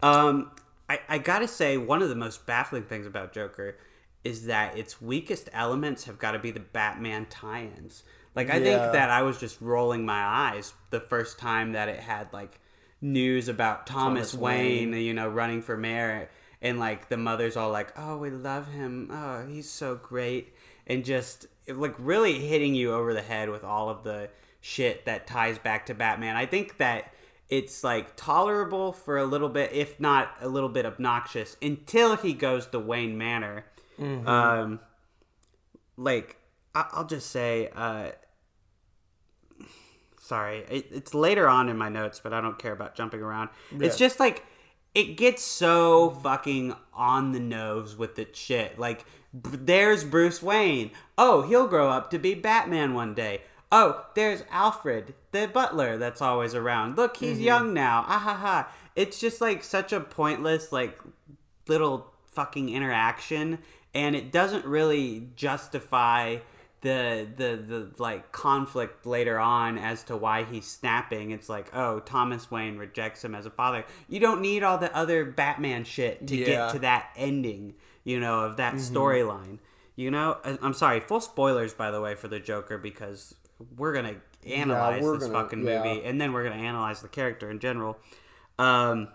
[0.02, 0.50] Um,
[0.88, 3.76] I, I gotta say, one of the most baffling things about Joker
[4.26, 8.02] is that its weakest elements have got to be the Batman tie ins.
[8.34, 8.64] Like, I Yeah.
[8.80, 12.60] think that I was just rolling my eyes the first time that it had, like,
[13.00, 15.04] news about Thomas, Thomas Wayne, Wayne.
[15.04, 16.28] you know, running for mayor.
[16.60, 19.10] And, like, the mother's all like, oh, we love him.
[19.12, 20.54] Oh, he's so great.
[20.86, 24.28] And just, like, really hitting you over the head with all of the
[24.60, 26.34] shit that ties back to Batman.
[26.36, 27.12] I think that
[27.48, 32.32] it's like tolerable for a little bit, if not a little bit obnoxious, until he
[32.32, 33.64] goes to Wayne Manor.
[33.98, 34.80] Um,
[35.96, 36.36] like
[36.74, 38.10] I- I'll just say, uh,
[40.20, 43.50] sorry, it, it's later on in my notes, but I don't care about jumping around.
[43.80, 44.44] It's just like
[44.94, 48.78] it gets so fucking on the nose with the shit.
[48.78, 50.90] Like, there's Bruce Wayne.
[51.18, 53.42] Oh, he'll grow up to be Batman one day.
[53.70, 56.96] Oh, there's Alfred, the butler that's always around.
[56.96, 58.04] Look, he's young now.
[58.08, 58.72] Ah ha ha.
[58.94, 60.98] It's just like such a pointless, like,
[61.68, 63.58] little fucking interaction,
[63.96, 66.36] and it doesn't really justify
[66.82, 71.30] the the the like conflict later on as to why he's snapping.
[71.30, 73.84] It's like, oh, Thomas Wayne rejects him as a father.
[74.08, 76.46] You don't need all the other Batman shit to Yeah.
[76.46, 77.74] get to that ending,
[78.04, 79.58] you know, of that storyline.
[79.96, 83.34] You know, I- I'm sorry, full spoilers by the way for the Joker because
[83.76, 84.16] we're gonna
[84.46, 85.82] analyze we're this gonna- fucking yeah.
[85.82, 87.96] movie and then we're gonna analyze the character in general.
[88.58, 89.08] Um,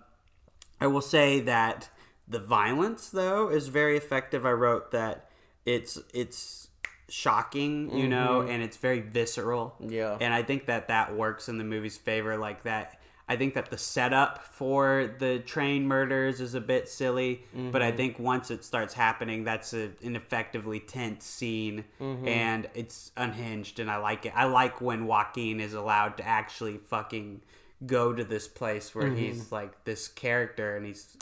[0.82, 1.90] I will say that
[2.32, 4.46] the violence though is very effective.
[4.46, 5.30] I wrote that
[5.66, 6.70] it's it's
[7.10, 8.52] shocking, you know, mm-hmm.
[8.52, 9.76] and it's very visceral.
[9.80, 10.18] Yeah.
[10.20, 13.02] And I think that that works in the movie's favor like that
[13.32, 17.88] I think that the setup for the train murders is a bit silly, but I
[17.88, 17.96] mm-hmm.
[17.96, 22.28] think once it starts happening, that's a, an effectively tense scene, mm-hmm.
[22.28, 24.34] and it's unhinged, and I like it.
[24.36, 27.42] I like when Joaquin is allowed to actually fucking
[27.86, 31.16] go to this place where he's like this character, and he's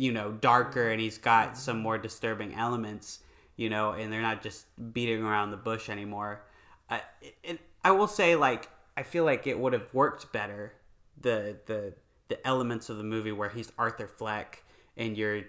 [0.00, 1.56] you know darker, and he's got mm-hmm.
[1.56, 3.20] some more disturbing elements,
[3.56, 6.42] you know, and they're not just beating around the bush anymore.
[6.88, 7.02] I,
[7.44, 10.72] it, I will say, like, I feel like it would have worked better
[11.20, 11.92] the the
[12.28, 14.62] the elements of the movie where he's Arthur Fleck
[14.96, 15.42] and you're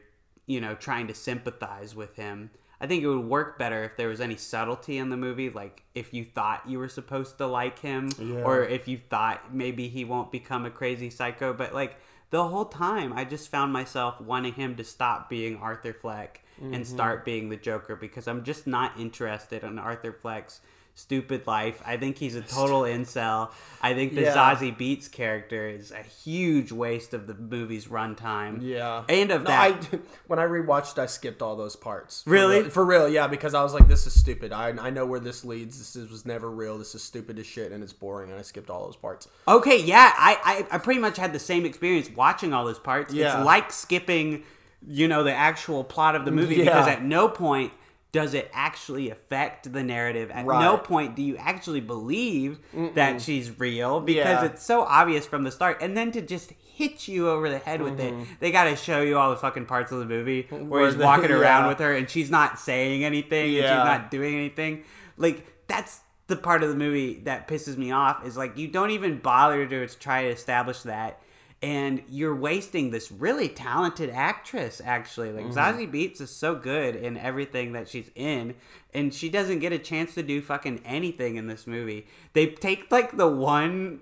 [0.47, 2.51] you know trying to sympathize with him.
[2.81, 5.83] I think it would work better if there was any subtlety in the movie, like
[5.95, 8.09] if you thought you were supposed to like him,
[8.43, 11.53] or if you thought maybe he won't become a crazy psycho.
[11.53, 11.95] But like
[12.31, 16.73] the whole time, I just found myself wanting him to stop being Arthur Fleck and
[16.73, 16.83] mm-hmm.
[16.83, 20.61] start being the Joker because I'm just not interested in Arthur Fleck's
[20.93, 21.81] stupid life.
[21.85, 23.51] I think he's a total incel.
[23.81, 24.35] I think the Yeah.
[24.35, 28.59] Zazie Beetz character is a huge waste of the movie's runtime.
[28.61, 29.03] Yeah.
[29.09, 29.87] And of No, that.
[29.93, 32.23] I, when I rewatched, I skipped all those parts.
[32.23, 32.61] For Really?
[32.61, 34.51] real- For real, yeah, because I was like, this is stupid.
[34.51, 35.77] I, I know where this leads.
[35.79, 36.77] This is, was never real.
[36.77, 39.27] This is stupid as shit, and it's boring, and I skipped all those parts.
[39.47, 43.13] Okay, yeah, I, I, I pretty much had the same experience watching all those parts.
[43.13, 43.37] Yeah.
[43.37, 44.43] It's like skipping,
[44.85, 46.65] you know, the actual plot of the movie Yeah.
[46.65, 47.71] because at no point
[48.11, 50.29] does it actually affect the narrative.
[50.31, 50.61] At Right.
[50.61, 52.59] no point do you actually believe
[52.95, 54.45] that she's real because Yeah.
[54.45, 55.77] it's so obvious from the start.
[55.81, 59.01] And then to just hit you over the head with it, they got to show
[59.01, 60.69] you all the fucking parts of the movie where, Mm-hmm.
[60.69, 61.67] Where he's the- walking around yeah.
[61.69, 63.61] with her and she's not saying anything and Yeah.
[63.79, 64.83] she's not doing anything.
[65.17, 68.91] Like that's the part of the movie that pisses me off is like you don't
[68.91, 71.21] even bother to try to establish that
[71.61, 75.31] and you're wasting this really talented actress actually.
[75.31, 75.57] Like mm-hmm.
[75.57, 78.55] Zazie Beetz is so good in everything that she's in
[78.93, 82.07] and she doesn't get a chance to do fucking anything in this movie.
[82.33, 83.99] They take like the one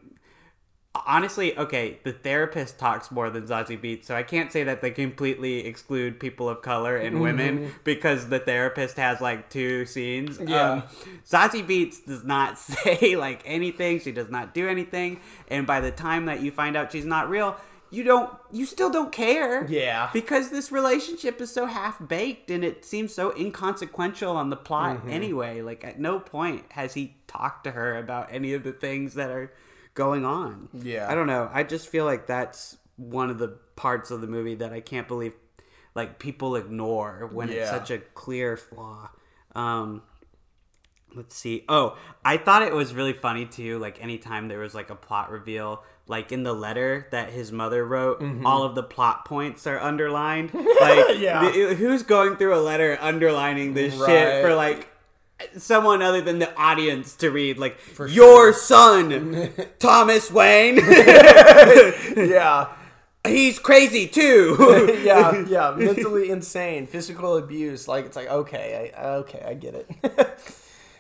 [1.06, 4.92] honestly, okay, the therapist talks more than Zazie Beetz, so I can't say that they
[4.92, 10.40] completely exclude people of color and women because the therapist has like two scenes.
[10.40, 10.72] Yeah.
[10.72, 10.84] Um,
[11.28, 14.00] Zazie Beetz does not say like anything.
[14.00, 17.30] She does not do anything, and by the time that you find out she's not
[17.30, 17.56] real.
[17.92, 18.32] You don't.
[18.52, 19.66] You still don't care.
[19.68, 20.12] Yeah.
[20.14, 24.98] Because this relationship is so half baked, and it seems so inconsequential on the plot
[24.98, 25.10] Mm-hmm.
[25.10, 25.62] anyway.
[25.62, 29.32] Like at no point has he talked to her about any of the things that
[29.32, 29.52] are
[30.00, 30.70] going on.
[30.74, 31.08] Yeah.
[31.12, 31.50] I don't know.
[31.54, 35.08] I just feel like that's one of the parts of the movie that I can't
[35.08, 35.34] believe
[35.96, 39.10] like people ignore when it's such a clear flaw.
[39.56, 40.02] Um
[41.16, 41.66] let's see.
[41.68, 45.32] Oh, I thought it was really funny too like anytime there was like a plot
[45.32, 49.80] reveal like in the letter that his mother wrote, all of the plot points are
[49.80, 50.52] underlined.
[50.54, 50.66] Like,
[51.10, 51.22] Mm-hmm.
[51.24, 51.52] Yeah.
[51.52, 54.88] the- who's going through a letter underlining this shit for like
[55.58, 57.58] someone other than the audience to read?
[57.58, 57.78] Like,
[58.10, 60.78] your son, Thomas Wayne,
[62.18, 62.68] yeah.
[63.26, 64.56] he's crazy too.
[65.04, 67.88] yeah, yeah, mentally insane, physical abuse.
[67.88, 70.40] Like it's like okay, I, okay, I get it.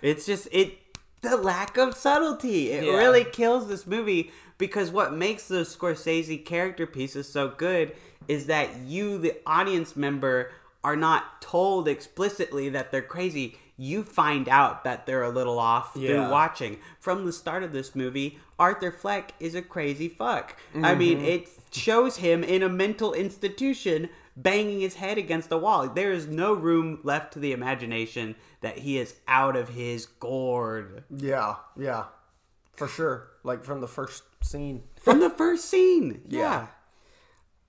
[0.02, 0.78] It's just it
[1.22, 2.72] the lack of subtlety.
[2.72, 2.98] It Yeah.
[2.98, 7.94] really kills this movie because what makes the Scorsese character pieces so good
[8.28, 10.52] is that you, the audience member,
[10.84, 13.58] are not told explicitly that they're crazy.
[13.82, 16.30] You find out that they're a little off through Yeah.
[16.30, 16.80] watching.
[17.00, 20.58] From the start of this movie, Arthur Fleck is a crazy fuck.
[20.84, 25.88] I mean, it shows him in a mental institution banging his head against the wall.
[25.88, 31.06] There is no room left to the imagination that he is out of his gourd.
[31.10, 32.06] yeah, yeah,
[32.76, 33.30] for sure.
[33.44, 34.84] Like from the first scene.
[35.02, 36.22] from the first scene.
[36.28, 36.68] Yeah.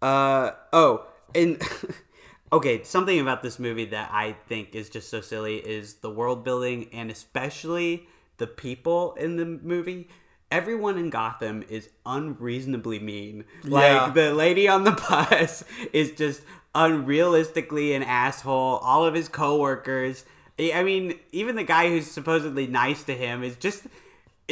[0.03, 1.63] Uh oh, and
[2.53, 6.45] okay, something about this movie that I think is just so silly is the world
[6.45, 10.09] building and especially the people in the movie.
[10.51, 13.45] Everyone in Gotham is unreasonably mean.
[13.63, 13.71] Yeah.
[14.05, 16.43] Like the lady on the bus is just
[16.75, 18.79] unrealistically an asshole.
[18.79, 20.25] All of his coworkers.
[20.59, 23.87] I I mean, even the guy who's supposedly nice to him is just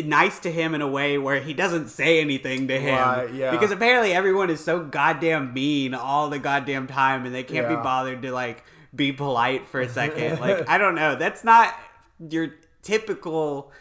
[0.04, 2.96] nice to him in a way where he doesn't say anything to him.
[2.96, 3.50] Right, yeah.
[3.50, 7.74] Because apparently everyone is so goddamn mean all the goddamn time and they can't be
[7.74, 10.40] bothered to like be polite for a second.
[10.40, 11.16] like I don't know.
[11.16, 11.74] That's not
[12.18, 13.72] your typical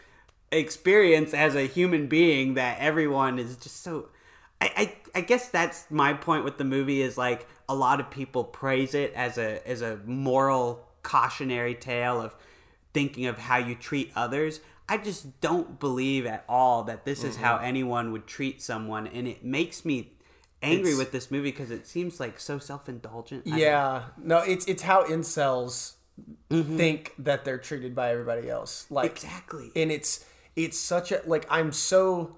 [0.52, 4.10] experience as a human being that everyone is just so
[4.62, 8.10] I, I, I guess that's my point with the movie is like a lot of
[8.10, 12.36] people praise it as a as a moral cautionary tale of
[12.94, 14.60] thinking of how you treat others.
[14.90, 19.28] I just don't believe at all that this is how anyone would treat someone, and
[19.28, 20.14] it makes me
[20.62, 23.46] angry It's- with this movie because it seems like so self indulgent.
[23.46, 25.94] Yeah, no, it's it's how incels
[26.50, 26.78] mm-hmm.
[26.78, 28.86] think that they're treated by everybody else.
[28.90, 29.72] Like Exactly.
[29.76, 30.26] and it's
[30.56, 32.38] it's such a like I'm so.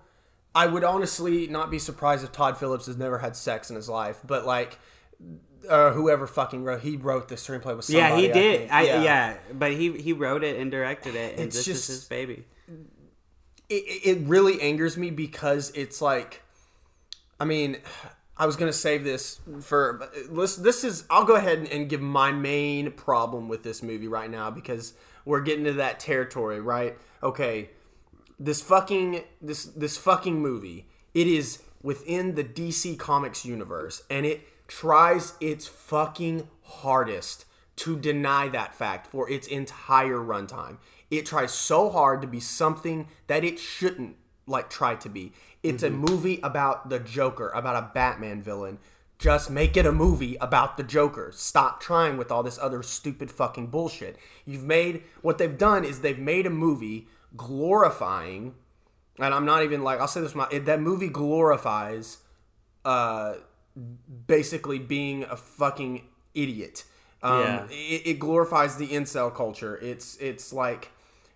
[0.55, 3.89] I would honestly not be surprised if Todd Phillips has never had sex in his
[3.89, 4.79] life, but like.
[5.67, 7.93] Uh, whoever fucking wrote, he wrote the screenplay with somebody.
[7.93, 8.69] yeah, he did.
[8.69, 9.37] I, yeah.
[9.53, 12.45] but he he wrote it and directed it, and It's this just- is his baby.
[13.69, 13.73] it,
[14.17, 16.41] it really angers me because it's like
[17.39, 17.77] i mean
[18.37, 22.01] i was gonna save this for this, this is i'll go ahead and, and give
[22.01, 24.93] my main problem with this movie right now because
[25.25, 27.69] we're getting to that territory right okay
[28.39, 34.41] this fucking this this fucking movie it is within the dc comics universe and it
[34.69, 37.43] tries its fucking hardest
[37.75, 40.77] to deny that fact for its entire runtime
[41.11, 44.15] it tries so hard to be something that it shouldn't
[44.47, 48.79] like try to be it's a movie about the joker about a batman villain
[49.19, 51.31] just make it a movie about the Joker.
[51.33, 54.17] Stop trying with all this other stupid fucking bullshit.
[54.45, 58.55] You've made what they've done is they've made a movie glorifying,
[59.19, 62.19] and I'm not even like I'll say this: my that movie glorifies,
[62.85, 63.33] uh,
[64.27, 66.03] basically being a fucking
[66.33, 66.83] idiot.
[67.21, 67.65] Um, Yeah.
[67.69, 69.77] it, it glorifies the incel culture.
[69.81, 70.91] It's it's like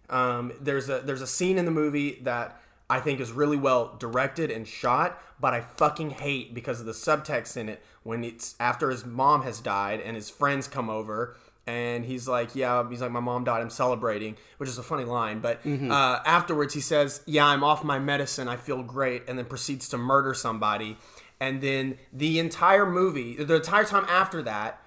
[0.09, 3.95] um, there's a there's a scene in the movie that I think is really well
[3.99, 8.55] directed and shot, but I fucking hate because of the subtext in it when it's
[8.59, 11.35] after his mom has died and his friends come over
[11.65, 15.05] and he's like, yeah, he's like, my mom died, I'm celebrating, which is a funny
[15.05, 19.39] line, but uh, afterwards he says, yeah, I'm off my medicine, I feel great, and
[19.39, 20.97] then proceeds to murder somebody,
[21.43, 24.79] and then the entire movie, the entire time after that,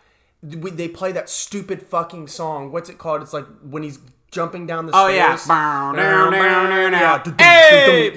[0.42, 2.72] we- they play that stupid fucking song.
[2.72, 3.22] What's it called?
[3.22, 3.98] It's like when he's
[4.30, 5.46] jumping down the Oh stairs.
[5.46, 5.46] Oh.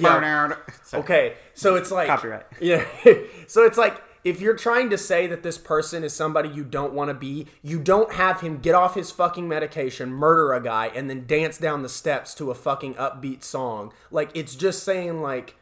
[1.00, 2.46] Okay, so it's like Copyright.
[2.60, 2.84] Yeah.
[3.46, 6.92] so it's like if you're trying to say that this person is somebody you don't
[6.92, 10.88] want to be, you don't have him get off his fucking medication, murder a guy,
[10.94, 13.92] and then dance down the steps to a fucking upbeat song.
[14.10, 15.56] Like it's just saying like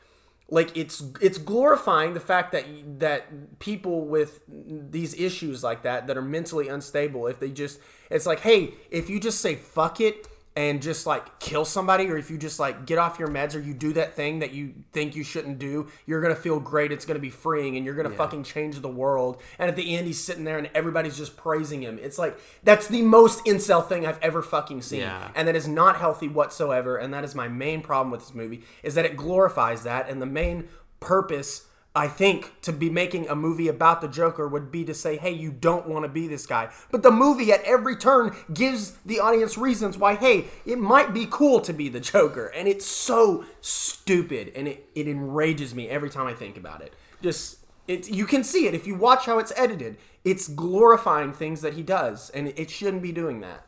[0.51, 2.65] like it's it's glorifying the fact that
[3.01, 7.79] that people with these issues like that that are mentally unstable if they just
[8.11, 10.27] it's like hey if you just say fuck it
[10.59, 13.61] and just like kill somebody or if you just like get off your meds or
[13.61, 17.05] you do that thing that you think you shouldn't do you're gonna feel great it's
[17.05, 19.41] gonna be freeing and you're gonna fucking change the world.
[19.57, 21.97] And at the end he's sitting there and everybody's just praising him.
[22.03, 25.01] It's like that's the most incel thing i've ever fucking seen.
[25.01, 25.31] Yeah.
[25.37, 28.65] and that is not healthy whatsoever and that is my main problem with this movie
[28.83, 31.68] is that it glorifies that and the main purpose
[31.99, 35.33] i think to be making a movie about the joker would be to say hey
[35.33, 36.71] you don't want to be this guy.
[36.91, 41.27] But the movie at every turn gives the audience reasons why hey it might be
[41.29, 42.47] cool to be the joker.
[42.47, 44.53] And it's so stupid.
[44.55, 46.95] And it, it enrages me every time i think about it.
[47.23, 48.75] Just it, you can see it.
[48.75, 52.31] If you watch how it's edited it's glorifying things that he does.
[52.31, 53.65] And it shouldn't be doing that.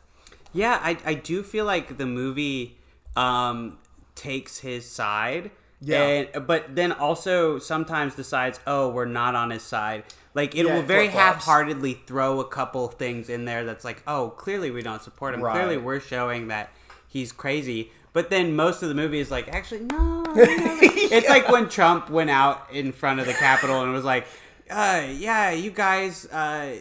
[0.53, 2.77] Yeah, I, I do feel like the movie
[3.15, 3.79] um,
[4.15, 5.49] takes his side.
[5.81, 6.03] Yeah.
[6.33, 10.03] And, but then also sometimes decides, oh, we're not on his side.
[10.33, 11.45] Like it Yeah, will very flip-flops.
[11.45, 15.41] half-heartedly throw a couple things in there that's like, oh, clearly we don't support him.
[15.41, 15.53] Right.
[15.53, 16.69] Clearly we're showing that
[17.07, 17.91] he's crazy.
[18.13, 20.21] But then most of the movie is like, actually, no.
[20.23, 20.33] no.
[21.13, 24.25] It's like when Trump went out in front of the Capitol and was like,
[24.69, 26.77] uh, yeah, you guys, uh,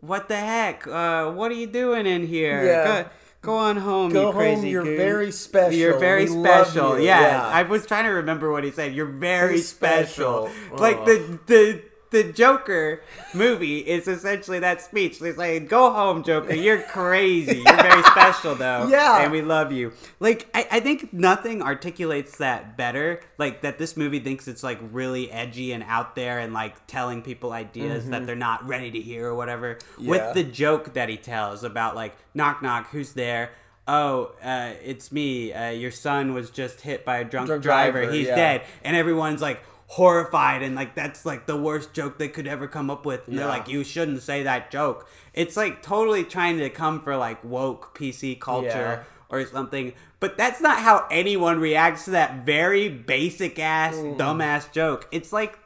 [0.00, 0.86] what the heck?
[0.86, 2.64] Uh, what are you doing in here?
[2.64, 3.08] Yeah.
[3.42, 4.96] Go, on home, Go you home, crazy you're goon.
[4.96, 5.76] very special.
[5.78, 6.98] You're very We special.
[6.98, 7.06] you.
[7.06, 7.20] Yeah.
[7.22, 7.46] Yeah.
[7.46, 8.94] I was trying to remember what he said.
[8.94, 10.48] You're very special.
[10.48, 10.76] special.
[10.78, 11.04] Like Oh.
[11.06, 11.82] the the
[12.12, 13.02] the Joker
[13.34, 15.20] movie is essentially that speech.
[15.20, 16.54] It's like, "Go home, Joker.
[16.54, 17.56] You're crazy.
[17.66, 18.86] You're very special, though.
[18.88, 19.22] Yeah.
[19.22, 23.20] and we love you." Like, I, I think nothing articulates that better.
[23.38, 27.22] Like that, this movie thinks it's like really edgy and out there, and like telling
[27.22, 29.78] people ideas that they're not ready to hear or whatever.
[29.98, 30.10] Yeah.
[30.10, 32.90] With the joke that he tells about like, "Knock, knock.
[32.90, 33.50] Who's there?"
[33.88, 35.52] Oh, uh, it's me.
[35.52, 37.98] Uh, your son was just hit by a drunk, Drunk driver.
[38.02, 38.36] driver, He's yeah.
[38.36, 39.60] dead and everyone's like
[39.96, 43.38] horrified and like that's like the worst joke they could ever come up with and
[43.38, 47.42] they're like you shouldn't say that joke it's like totally trying to come for like
[47.44, 49.02] woke pc culture Yeah.
[49.28, 54.16] or something but that's not how anyone reacts to that very basic ass Mm.
[54.16, 55.58] dumbass joke it's like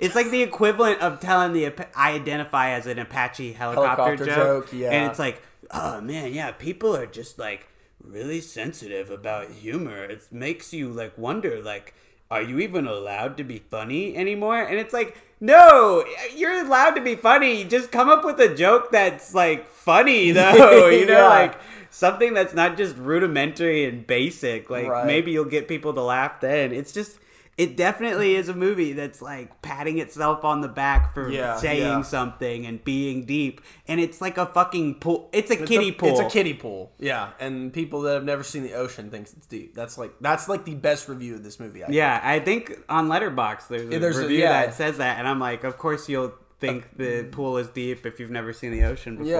[0.00, 4.36] it's like the equivalent of telling the I identify as an Apache helicopter, Helicopter joke,
[4.66, 4.90] joke, yeah.
[4.90, 7.68] and it's like, oh man, yeah, people are just like
[8.02, 10.02] really sensitive about humor.
[10.04, 11.94] It makes you like wonder, like,
[12.30, 14.60] are you even allowed to be funny anymore?
[14.62, 16.04] And it's like, no,
[16.34, 17.64] you're allowed to be funny.
[17.64, 20.88] Just come up with a joke that's like funny, though.
[20.88, 21.28] You know, Yeah.
[21.28, 21.58] like
[21.90, 24.70] something that's not just rudimentary and basic.
[24.70, 25.06] Like Right.
[25.06, 26.72] maybe you'll get people to laugh then.
[26.72, 27.18] It's just.
[27.56, 31.82] It definitely is a movie that's like patting itself on the back for Yeah, saying
[31.82, 32.02] yeah.
[32.02, 35.28] something and being deep, and it's like a fucking pool.
[35.32, 36.08] It's a It's kiddie a, pool.
[36.08, 36.90] It's a kiddie pool.
[36.98, 39.74] Yeah, and people that have never seen the ocean thinks it's deep.
[39.74, 41.84] That's like that's like the best review of this movie.
[41.84, 44.66] I Yeah, I think on Letterboxd there's a there's a- review yeah.
[44.66, 48.18] that says that, and I'm like, of course you'll think the pool is deep if
[48.18, 49.30] you've never seen the ocean before.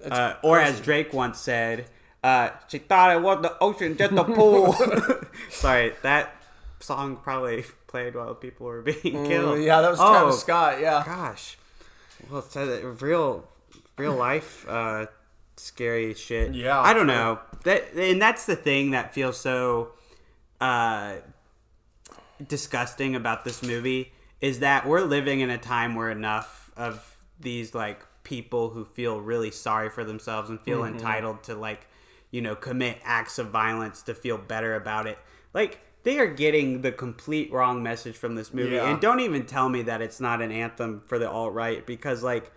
[0.00, 1.86] Yeah, uh, or as Drake once said,
[2.24, 4.72] uh, she thought it was the ocean, just a pool.
[5.50, 6.34] Sorry, that
[6.82, 9.58] song probably played while people were being killed.
[9.58, 10.80] Mm, yeah, that was Oh, Travis Scott.
[10.80, 11.56] Yeah, Gosh,
[12.30, 13.48] well, it's a real,
[13.96, 15.06] real life, uh,
[15.56, 16.54] scary shit.
[16.54, 19.92] Yeah, I don't know that, and that's the thing that feels so,
[20.60, 21.16] uh,
[22.46, 27.74] disgusting about this movie is that we're living in a time where enough of these
[27.74, 30.94] like people who feel really sorry for themselves and feel Mm-hmm.
[30.94, 31.86] entitled to like
[32.30, 35.18] you know commit acts of violence to feel better about it
[35.54, 38.90] like they are getting the complete wrong message from this movie Yeah.
[38.90, 42.50] and don't even tell me that it's not an anthem for the alt-right because like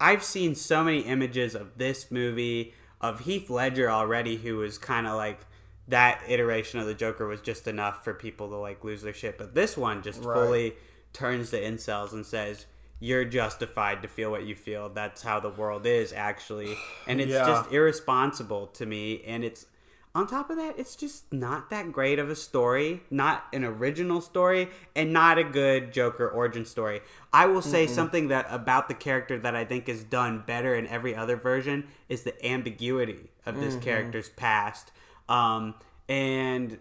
[0.00, 5.06] I've seen so many images of this movie of Heath Ledger already, who was kind
[5.06, 5.40] of like
[5.86, 9.38] that iteration of the Joker was just enough for people to like lose their shit.
[9.38, 10.34] But this one just Right.
[10.34, 10.74] fully
[11.12, 12.66] turns the incels and says,
[12.98, 14.88] "You're justified to feel what you feel.
[14.88, 16.74] That's how the world is, actually."
[17.06, 17.46] And it's Yeah.
[17.46, 19.22] just irresponsible to me.
[19.24, 19.66] And it's
[20.14, 24.20] on top of that, it's just not that great of a story, not an original
[24.20, 27.00] story, and not a good Joker origin story.
[27.32, 30.86] I will say something that about the character that I think is done better in
[30.86, 34.92] every other version is the ambiguity of this character's past.
[35.28, 35.74] Um,
[36.08, 36.78] and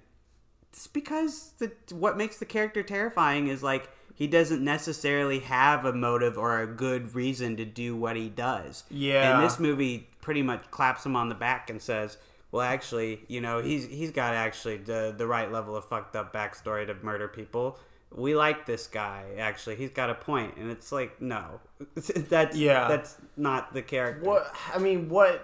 [0.71, 5.93] it's because the what makes the character terrifying is like he doesn't necessarily have a
[5.93, 8.83] motive or a good reason to do what he does.
[8.91, 9.35] Yeah.
[9.35, 12.17] And this movie pretty much claps him on the back and says,
[12.53, 16.31] "Well, actually, you know, he's he's got actually the the right level of fucked up
[16.31, 17.79] backstory to murder people.
[18.15, 19.25] We like this guy.
[19.39, 20.31] Actually, he's got a.
[20.31, 21.61] And it's like, no,
[21.95, 22.87] that's Yeah.
[22.87, 24.29] that's not the character.
[24.29, 25.43] What I mean, what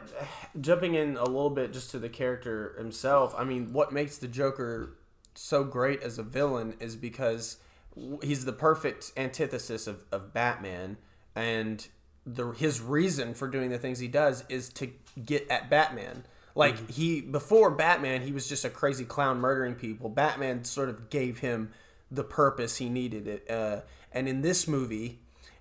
[0.62, 3.34] jumping in a little bit just to the character himself.
[3.36, 4.96] I mean, what makes the Joker
[5.34, 7.58] so great as a villain is because
[8.22, 10.98] he's the perfect antithesis of, of Batman,
[11.36, 11.88] and
[12.24, 14.92] the his reason for doing the things he does is to
[15.26, 16.24] get at Batman.
[16.56, 20.10] Like he before Batman, he was just a crazy clown murdering people.
[20.10, 21.72] Batman sort of gave him
[22.12, 23.50] the purpose he needed it.
[23.50, 23.82] Uh,
[24.12, 25.20] and in this movie,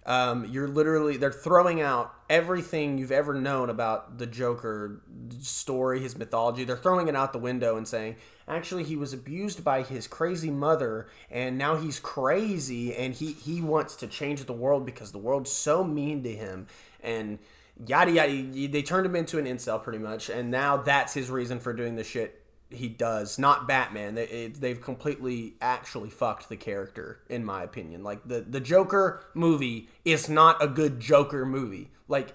[0.08, 5.02] um, you're literally they're throwing out everything you've ever known about the Joker
[5.40, 6.64] story, his mythology.
[6.64, 8.16] They're throwing it out the window and saying,
[8.48, 13.60] actually, he was abused by his crazy mother, and now he's crazy, and he he
[13.60, 16.68] wants to change the world because the world's so mean to him,
[17.02, 17.38] and
[17.86, 18.68] yada yada.
[18.68, 21.96] They turned him into an incel pretty much, and now that's his reason for doing
[21.96, 24.14] the shit he does, not Batman.
[24.14, 28.02] They, they've completely actually fucked the character, in my opinion.
[28.02, 31.90] Like the the Joker movie is not a good Joker movie.
[32.08, 32.34] Like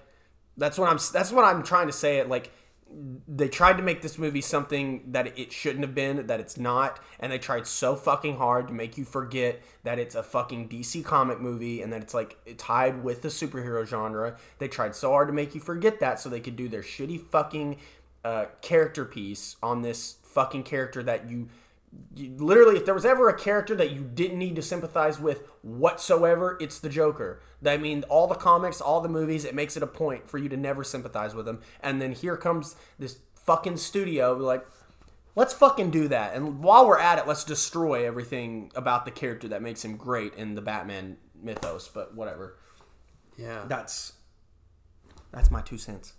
[0.56, 2.18] that's what I'm that's what I'm trying to say.
[2.18, 2.50] It like
[3.26, 7.00] they tried to make this movie something that it shouldn't have been, that it's not,
[7.18, 11.04] and they tried so fucking hard to make you forget that it's a fucking DC
[11.04, 14.36] comic movie and that it's like tied with the superhero genre.
[14.58, 17.20] They tried so hard to make you forget that so they could do their shitty
[17.20, 17.78] fucking
[18.24, 21.48] uh, character piece on this fucking character that you,
[22.16, 26.56] literally if there was ever a character that you didn't need to sympathize with whatsoever
[26.60, 29.86] it's the joker i mean all the comics all the movies it makes it a
[29.86, 34.34] point for you to never sympathize with him and then here comes this fucking studio
[34.34, 34.64] like
[35.34, 39.48] let's fucking do that and while we're at it let's destroy everything about the character
[39.48, 42.56] that makes him great in the batman mythos, but whatever.
[43.36, 43.64] Yeah.
[43.68, 44.14] That's
[45.32, 46.14] that's my two cents.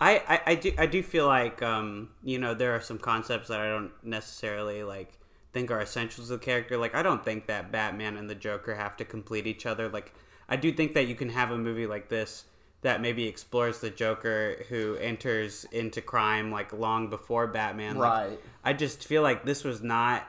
[0.00, 3.48] I, I, I do I do feel like um you know there are some concepts
[3.48, 5.18] that I don't necessarily like
[5.52, 6.76] think are essentials of the character.
[6.76, 9.88] Like I don't think that Batman and the Joker have to complete each other.
[9.88, 10.14] Like
[10.48, 12.44] I do think that you can have a movie like this
[12.82, 17.98] that maybe explores the Joker who enters into crime like long before Batman.
[17.98, 18.40] Like, Right.
[18.64, 20.26] I just feel like this was not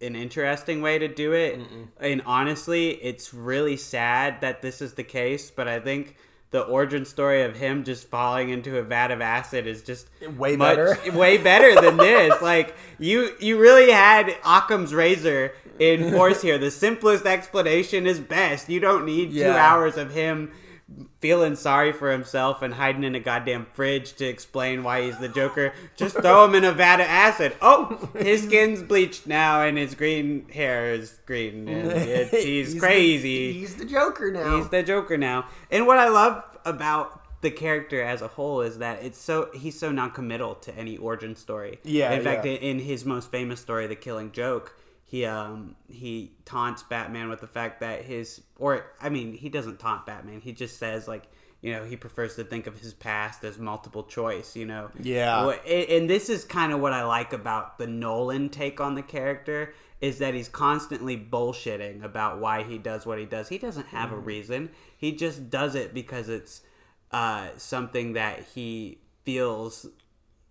[0.00, 1.60] an interesting way to do it.
[2.00, 6.16] And honestly, it's really sad that this is the case, but I think
[6.50, 10.56] the origin story of him just falling into a vat of acid is just Way
[10.56, 11.12] much- better.
[11.18, 12.34] way better than this.
[12.42, 16.58] Like you you really had Occam's razor in force here.
[16.58, 18.68] The simplest explanation is best.
[18.68, 20.50] You don't need 2 hours of him
[21.20, 25.28] feeling sorry for himself and hiding in a goddamn fridge to explain why he's the
[25.28, 25.72] Joker.
[25.96, 27.54] Just throw him in a vat of acid.
[27.60, 31.68] Oh, his skin's bleached now and his green hair is green.
[31.68, 33.52] And it's, he's, the- crazy.
[33.52, 34.56] he's the Joker now.
[34.56, 35.46] He's the Joker now.
[35.70, 39.78] And what I love about the character as a whole is that it's so he's
[39.78, 41.78] so non-committal to any origin story.
[41.84, 42.52] Yeah, In fact, yeah.
[42.52, 44.76] in his most famous story, The Killing Joke,
[45.10, 49.80] he um he taunts Batman with the fact that his or I mean he doesn't
[49.80, 50.40] taunt Batman.
[50.40, 51.24] He just says like
[51.62, 54.54] you know he prefers to think of his past as multiple choice.
[54.54, 54.90] You know.
[55.02, 55.50] Yeah.
[55.68, 59.74] And this is kind of what I like about the Nolan take on the character
[60.00, 63.48] is that he's constantly bullshitting about why he does what he does.
[63.48, 64.70] He doesn't have a reason.
[64.96, 66.60] He just does it because it's
[67.10, 69.86] uh, something that he feels,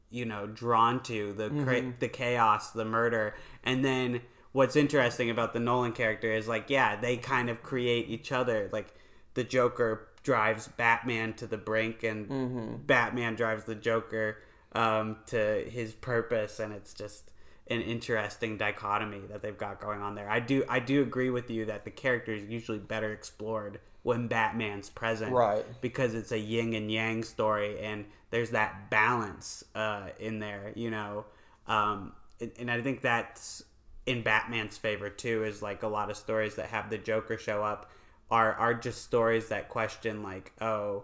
[0.09, 4.19] you know, drawn to the cra- the chaos, the murder, and then
[4.51, 8.69] what's interesting about the Nolan character is like, yeah, they kind of create each other.
[8.71, 8.93] Like
[9.33, 14.37] the Joker drives Batman to the brink, and Batman drives the Joker
[14.73, 17.31] um, to his purpose, and it's just
[17.67, 20.29] an interesting dichotomy that they've got going on there.
[20.29, 24.27] I do I do agree with you that the character is usually better explored when
[24.27, 25.65] Batman's present, Right.
[25.81, 30.89] Because it's a yin and yang story, and there's that balance uh, in there, you
[30.89, 31.25] know.
[31.67, 33.63] Um, and, and I think that's
[34.09, 35.43] in Batman's favor too.
[35.43, 37.89] Is like a lot of stories that have the Joker show up
[38.31, 41.03] are are just stories that question like, oh,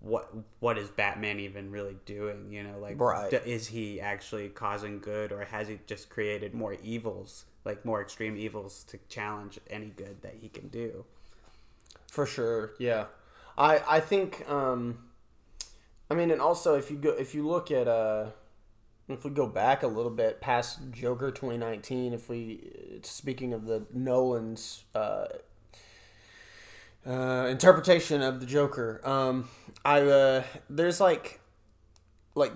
[0.00, 0.30] what
[0.60, 2.52] what is Batman even really doing?
[2.52, 3.30] You know, like Right.
[3.30, 8.00] d- is he actually causing good, or has he just created more evils, like more
[8.02, 11.04] extreme evils, to challenge any good that he can do?
[12.10, 13.06] For sure, yeah.
[13.56, 15.10] I I think um
[16.10, 18.26] I mean and also if you go if you look at uh
[19.12, 23.86] if we go back a little bit past Joker 2019 if we speaking of the
[23.92, 25.26] Nolan's uh
[27.06, 29.00] uh, interpretation of the Joker.
[29.04, 29.48] Um,
[29.84, 31.40] I uh, there's like,
[32.34, 32.52] like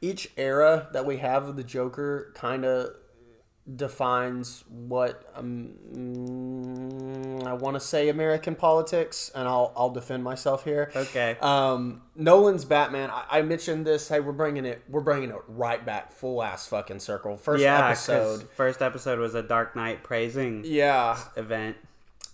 [0.00, 2.94] each era that we have of the Joker kind of
[3.76, 10.64] defines what um, mm, I want to say American politics, and I'll I'll defend myself
[10.64, 10.90] here.
[10.94, 11.36] Okay.
[11.40, 13.10] Um, Nolan's Batman.
[13.10, 14.08] I, I mentioned this.
[14.08, 14.82] Hey, we're bringing it.
[14.88, 17.36] We're bringing it right back, full ass fucking circle.
[17.36, 18.48] First yeah, episode.
[18.50, 21.76] first episode was a Dark Knight praising Yeah, event.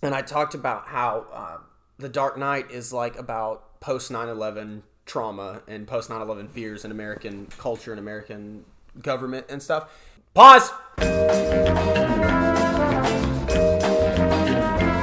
[0.01, 1.65] and I talked about how um,
[1.97, 7.47] the Dark Knight is like about post 9/11 trauma and post 9/11 fears in American
[7.57, 8.65] culture and American
[9.01, 9.89] government and stuff.
[10.37, 10.71] Pause.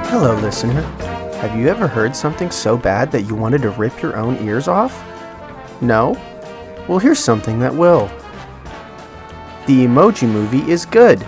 [0.07, 0.81] Hello, listener.
[1.41, 4.69] Have you ever heard something so bad that you wanted to rip your own ears
[4.69, 4.93] off?
[5.83, 6.13] No?
[6.87, 8.07] Well, here's something that will.
[9.67, 11.27] The Emoji Movie is good.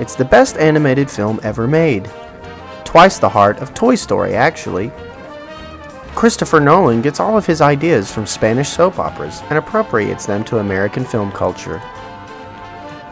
[0.00, 2.10] It's the best animated film ever made.
[2.84, 4.90] Twice the heart of Toy Story, actually.
[6.16, 10.58] Christopher Nolan gets all of his ideas from Spanish soap operas and appropriates them to
[10.58, 11.80] American film culture.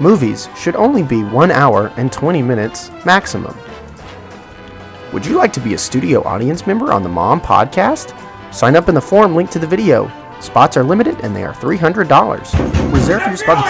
[0.00, 3.56] Movies should only be 1 hour and 20 minutes maximum.
[5.12, 8.14] Would you like to be a studio audience member on the Mom podcast?
[8.54, 10.08] Sign up in the form linked to the video.
[10.40, 12.92] Spots are limited and they are $300.
[12.92, 13.64] Reserve your spot.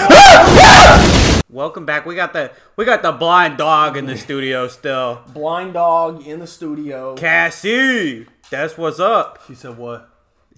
[1.49, 2.05] Welcome back.
[2.05, 5.22] We got the we got the blind dog in the studio still.
[5.33, 7.14] Blind dog in the studio.
[7.14, 9.43] Cassie, that's what's up.
[9.47, 10.11] She said what?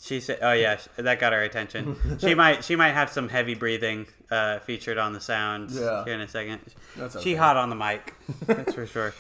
[0.03, 1.97] She said, "Oh yeah, that got our attention.
[2.21, 6.05] She might she might have some heavy breathing uh, featured on the sounds Yeah.
[6.05, 6.61] here in a second.
[6.97, 8.15] That's She hot on the mic,
[8.47, 9.15] that's for sure.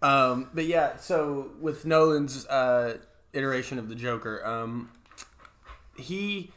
[0.00, 2.96] Um, but yeah, so with Nolan's uh,
[3.34, 4.90] iteration of the Joker, um,
[5.96, 6.50] he,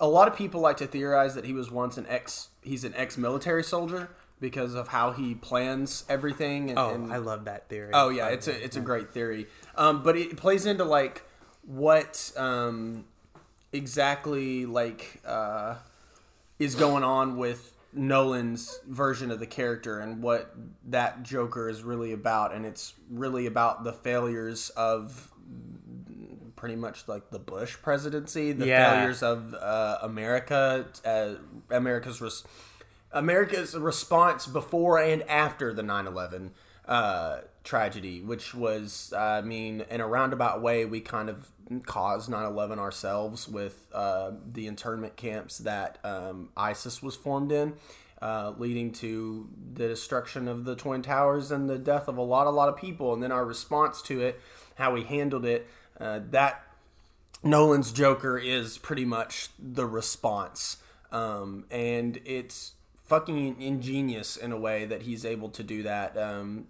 [0.00, 2.94] a lot of people like to theorize that he was once an ex, he's an
[2.96, 4.08] ex-military soldier
[4.40, 6.70] because of how he plans everything.
[6.70, 7.90] And, Oh, and- I love that theory.
[7.92, 9.46] Oh yeah, it's a it's a great theory.
[9.76, 11.22] Um, but it plays into like
[11.66, 13.04] what um,
[13.76, 15.76] exactly like uh,
[16.58, 20.54] is going on with Nolan's version of the character and what
[20.88, 25.30] that Joker is really about, and it's really about the failures of
[26.56, 28.94] pretty much like the Bush presidency, the Yeah.
[28.94, 31.34] failures of uh, America, uh,
[31.70, 32.44] America's res-
[33.12, 36.50] America's response before and after the 9/11
[36.88, 41.50] uh, tragedy, which was, I mean, in a roundabout way, we kind of
[41.84, 47.74] caused 9/11 ourselves with uh, the internment camps that um, ISIS was formed in.
[48.22, 52.46] Uh, leading to the destruction of the twin towers and the death of a lot,
[52.46, 54.40] a lot of people, and then our response to it,
[54.76, 55.68] how we handled it.
[56.00, 56.62] Uh, that
[57.42, 60.78] Nolan's Joker is pretty much the response.
[61.12, 62.72] Um, and it's
[63.04, 66.66] fucking ingenious in a way that he's able to do that um,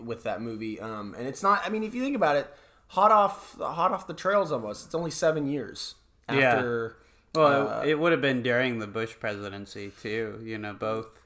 [0.00, 0.80] with that movie.
[0.80, 2.52] Um, and it's not, I mean, if you think about it,
[2.88, 4.86] hot off, hot off the trails almost.
[4.86, 5.94] It's only seven years
[6.30, 6.36] Yeah.
[6.54, 6.96] after.
[7.34, 10.40] Well, uh, it, would have been during the Bush presidency too.
[10.42, 11.20] You know, both.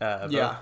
[0.00, 0.56] Uh, both Yeah.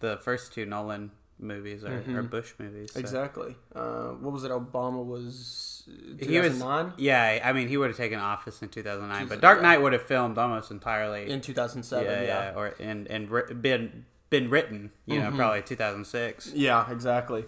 [0.00, 1.10] The first two Nolan
[1.40, 2.92] movies are, are Bush movies.
[2.92, 3.00] so.
[3.00, 3.56] Exactly.
[3.74, 4.50] Uh, what was it?
[4.52, 6.92] Obama was He was 2009?
[6.98, 7.40] yeah.
[7.44, 9.60] I mean, he would have taken office in 2009, but Dark.
[9.62, 11.28] Knight would have filmed almost entirely.
[11.30, 12.04] in 2007.
[12.04, 13.28] yeah, Yeah, yeah, or and and
[13.62, 14.90] been been written.
[15.06, 15.30] You Mm-hmm.
[15.30, 16.52] know, probably 2006.
[16.54, 17.44] Yeah, exactly.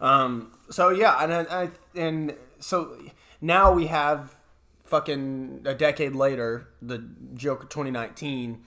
[0.00, 2.96] Um, so yeah, and I, I and so
[3.40, 4.34] now we have
[4.84, 7.04] fucking a decade later, the
[7.34, 8.62] Joker 2019,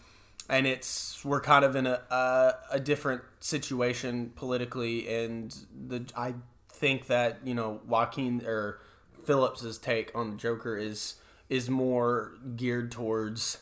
[0.49, 5.55] and it's we're kind of in a a, a different situation politically, and
[5.87, 6.35] the I
[6.69, 8.79] think that you know Joaquin or
[9.25, 11.15] Phillips's take on the Joker is
[11.49, 13.59] is more geared towards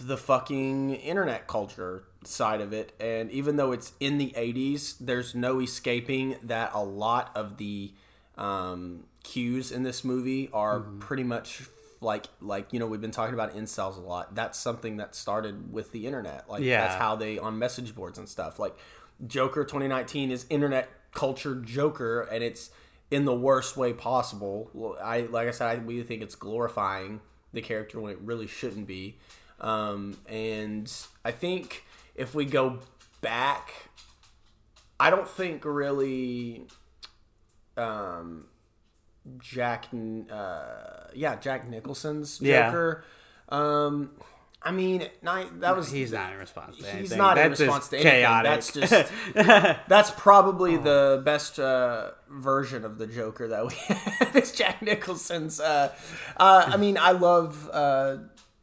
[0.00, 2.92] the fucking internet culture side of it.
[3.00, 7.92] And even though it's in the 80s, there's no escaping that a lot of the
[8.36, 11.62] um, cues in this movie are pretty much
[12.00, 14.34] like like you know we've been talking about incels a lot.
[14.34, 16.48] That's something that started with the internet.
[16.48, 16.80] Like Yeah.
[16.86, 18.58] that's how they on message boards and stuff.
[18.58, 18.76] Like
[19.26, 22.70] Joker 2019 is internet culture Joker, and it's
[23.10, 24.96] in the worst way possible.
[25.02, 27.20] I like I said, I we think it's glorifying
[27.52, 29.18] the character when it really shouldn't be.
[29.60, 30.92] Um, and
[31.24, 31.84] I think
[32.14, 32.80] if we go
[33.20, 33.70] back,
[35.00, 36.66] I don't think really
[37.76, 38.46] um,
[39.40, 39.86] Jack,
[40.30, 42.66] uh, yeah, Jack Nicholson's Yeah.
[42.66, 43.04] Joker.
[43.48, 44.10] Um,
[44.64, 47.00] I mean, not, that was He's not in response to anything.
[47.00, 48.12] He's not in response to anything.
[48.12, 48.50] chaotic.
[48.52, 49.12] That's just
[49.88, 54.36] that's probably the best uh, version of the Joker that we have.
[54.36, 55.58] is Jack Nicholson's.
[55.58, 55.92] Uh,
[56.36, 58.18] uh, I mean, I love uh,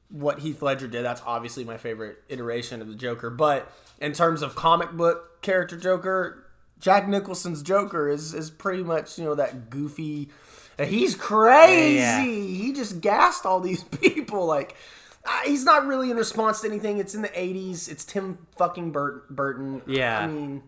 [0.10, 1.04] what Heath Ledger did.
[1.06, 3.30] That's obviously my favorite iteration of the Joker.
[3.30, 6.46] But in terms of comic book character Joker,
[6.80, 10.30] Jack Nicholson's Joker is is pretty much you know that goofy.
[10.80, 11.96] He's crazy.
[11.98, 12.24] Yeah.
[12.24, 14.76] He just gassed all these people like.
[15.26, 16.98] Uh, he's not really in response to anything.
[16.98, 17.90] It's in the '80s.
[17.92, 19.82] It's Tim fucking Burt- Burton.
[19.86, 20.20] Yeah.
[20.22, 20.64] I mean,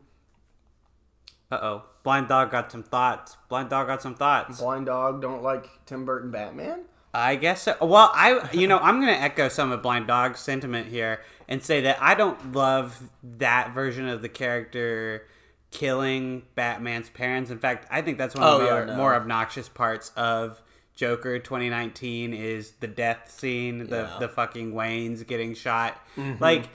[1.50, 1.84] Uh oh.
[2.04, 3.38] Blind dog got some thoughts.
[3.48, 4.60] Blind dog got some thoughts.
[4.60, 6.82] Blind Dog don't like Tim Burton Batman.
[7.14, 7.76] I guess so.
[7.82, 11.82] Well, I you know I'm gonna echo some of Blind Dog's sentiment here and say
[11.82, 15.28] that I don't love that version of the character
[15.72, 17.50] killing Batman's parents.
[17.52, 18.96] In fact, I think that's one of Oh, the yeah, more, no.
[18.96, 20.62] more obnoxious parts of
[20.96, 24.02] Joker 2019 is the death scene, the Yeah.
[24.04, 24.20] Mm-hmm.
[24.20, 25.98] the fucking Waynes getting shot.
[26.40, 26.70] Like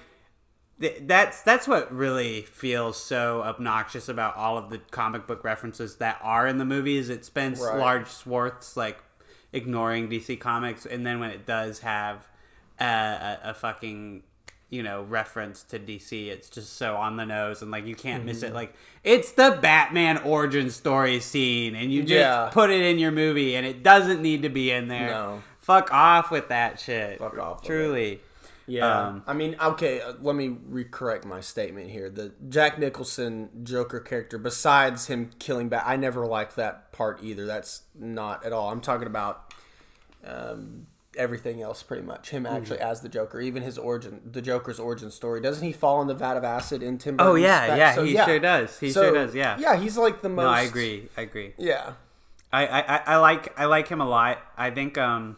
[0.80, 5.96] th- that's that's what really feels so obnoxious about all of the comic book references
[5.96, 7.08] that are in the movies.
[7.08, 7.78] It spends Right.
[7.78, 8.98] large swaths like
[9.52, 12.26] ignoring DC Comics, and then when it does have
[12.80, 14.22] a, a, a fucking
[14.68, 18.24] you know reference to DC, it's just so on the nose, and like you can't
[18.24, 18.46] miss Mm-hmm.
[18.46, 18.54] it.
[18.54, 18.74] Like
[19.04, 22.50] it's the Batman origin story scene, and you just Yeah.
[22.52, 25.08] put it in your movie, and it doesn't need to be in there.
[25.10, 25.42] No.
[25.60, 27.18] Fuck off with that shit.
[27.18, 28.20] Fuck off Truly.
[28.66, 29.06] Yeah.
[29.08, 32.10] Um, I mean, okay, uh, let me recorrect my statement here.
[32.10, 37.46] The Jack Nicholson Joker character, besides him killing Bat, I never liked that part either.
[37.46, 38.70] That's not at all.
[38.70, 39.54] I'm talking about
[40.26, 40.86] um,
[41.16, 42.30] everything else, pretty much.
[42.30, 45.40] Him actually as the Joker, even his origin, the Joker's origin story.
[45.40, 47.16] Doesn't he fall in the vat of acid in Tim?
[47.18, 48.78] Oh, yeah, Bat- yeah, so, he sure does.
[48.80, 49.56] He So, sure does, yeah.
[49.58, 50.44] Yeah, he's like the most.
[50.44, 51.08] No, I agree.
[51.16, 51.54] I agree.
[51.56, 51.92] Yeah.
[52.52, 54.38] I, I, I- I like I like him a lot.
[54.56, 55.36] I think um,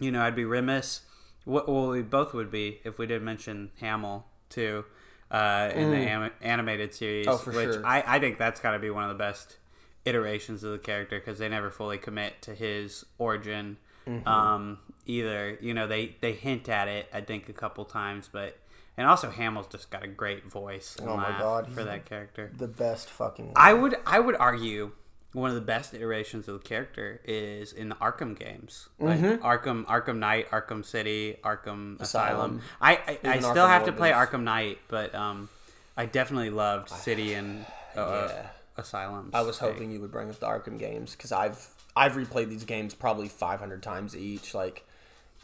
[0.00, 1.00] you know, I'd be remiss.
[1.46, 4.84] Well, we both would be if we did mention Hamill too,
[5.30, 7.26] uh, in the am- animated series.
[7.26, 7.32] Mm.
[7.32, 7.86] Oh, for which sure.
[7.86, 9.58] I, I think that's got to be one of the best
[10.04, 13.76] iterations of the character because they never fully commit to his origin.
[14.06, 14.28] Mm-hmm.
[14.28, 18.58] Um, either you know they they hint at it I think a couple times, but
[18.96, 22.52] and also Hamill's just got a great voice Oh my God, for that character.
[22.56, 23.52] The best fucking.
[23.56, 24.92] I would I would argue
[25.34, 29.44] one of the best iterations of the character is in the Arkham games, like Mm-hmm.
[29.44, 32.00] Arkham, Arkham Knight, Arkham City, Arkham Asylum.
[32.00, 32.62] Asylum.
[32.80, 35.48] I I, I still Arkham have to play Arkham Knight, but um,
[35.96, 37.66] I definitely loved City and
[37.96, 38.46] uh, Yeah.
[38.76, 39.30] Asylum.
[39.34, 42.64] I was hoping you would bring up the Arkham games because I've I've replayed these
[42.64, 44.54] games probably 500 times each.
[44.54, 44.84] Like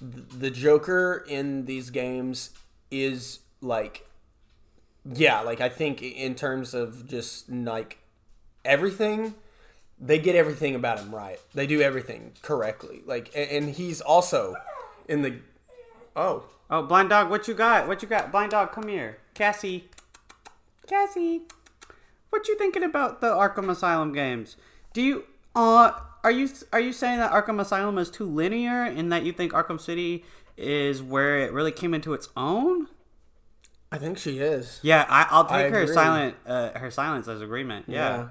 [0.01, 2.51] the Joker in these games
[2.91, 4.07] is like,
[5.05, 7.99] yeah, like I think in terms of just like
[8.65, 9.35] everything,
[10.01, 11.39] they get everything about him right.
[11.55, 13.03] They do everything correctly.
[13.05, 14.55] Like, and he's also
[15.09, 15.37] in the
[16.17, 17.89] oh Oh, blind dog, what you got?
[17.89, 18.31] What you got?
[18.31, 19.19] Blind dog, come here.
[19.35, 19.89] Cassie.
[20.87, 21.43] Cassie.
[22.31, 24.57] What you thinking about the Arkham Asylum games?
[24.93, 25.25] Do you
[25.57, 25.91] uh
[26.23, 29.53] are you are you saying that Arkham Asylum is too linear and that you think
[29.53, 30.25] Arkham City
[30.57, 32.87] is where it really came into its own?
[33.91, 34.79] I think she is.
[34.83, 35.95] Yeah, I, I'll I take her agree.
[35.95, 37.87] silent uh, her silence as agreement.
[37.89, 38.29] Yeah.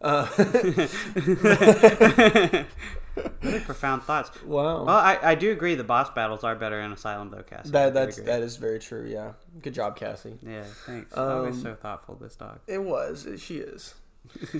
[3.42, 4.30] Really profound thoughts.
[4.44, 4.84] Wow.
[4.84, 7.70] Well, I, I do agree the boss battles are better in Asylum though, Cassie.
[7.70, 9.06] That that's that is very true.
[9.06, 9.32] Yeah.
[9.60, 10.38] Good job, Cassie.
[10.46, 11.12] Yeah, thanks.
[11.16, 12.60] Always Um, so thoughtful, this dog.
[12.66, 13.26] It was.
[13.38, 13.94] She is.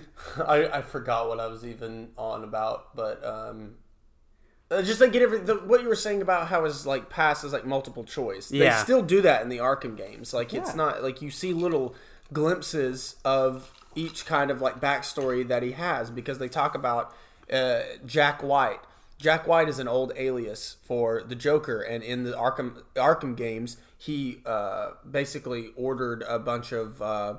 [0.46, 3.76] I, I forgot what I was even on about, but um,
[4.70, 7.44] uh, just like get every the, what you were saying about how his like pass
[7.44, 8.48] is like multiple choice.
[8.48, 8.82] They Yeah.
[8.82, 10.34] still do that in the Arkham games.
[10.34, 11.94] Like it's not like you see little
[12.32, 17.14] glimpses of each kind of like backstory that he has because they talk about
[17.52, 18.80] uh, Jack White.
[19.18, 23.76] Jack White is an old alias for the Joker, and in the Arkham Arkham games,
[23.98, 27.02] he uh, basically ordered a bunch of.
[27.02, 27.34] Uh,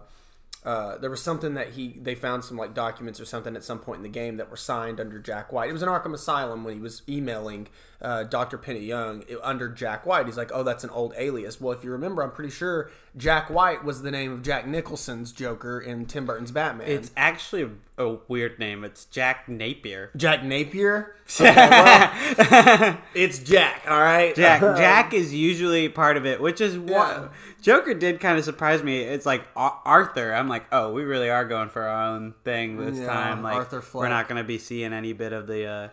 [0.63, 3.79] uh, there was something that he they found some like documents or something at some
[3.79, 5.69] point in the game that were signed under Jack White.
[5.69, 7.67] It was in Arkham Asylum when he was emailing
[8.01, 8.57] uh, Dr.
[8.57, 10.25] Penny Young under Jack White.
[10.25, 13.49] He's like, "Oh, that's an old alias." Well, if you remember, I'm pretty sure Jack
[13.49, 16.87] White was the name of Jack Nicholson's Joker in Tim Burton's Batman.
[16.89, 18.83] It's actually a, a weird name.
[18.83, 20.09] It's Jack Napier.
[20.15, 21.15] Jack Napier.
[21.39, 23.85] Okay, well, it's Jack.
[23.87, 26.81] All right, Jack Jack is usually part of it, which is Yeah.
[27.21, 28.99] what Joker did kind of surprise me.
[28.99, 30.33] It's like Arthur.
[30.33, 33.43] I'm like, oh, we really are going for our own thing this Yeah, time.
[33.43, 35.87] Like, Arthur we're not going to be seeing any bit of the uh,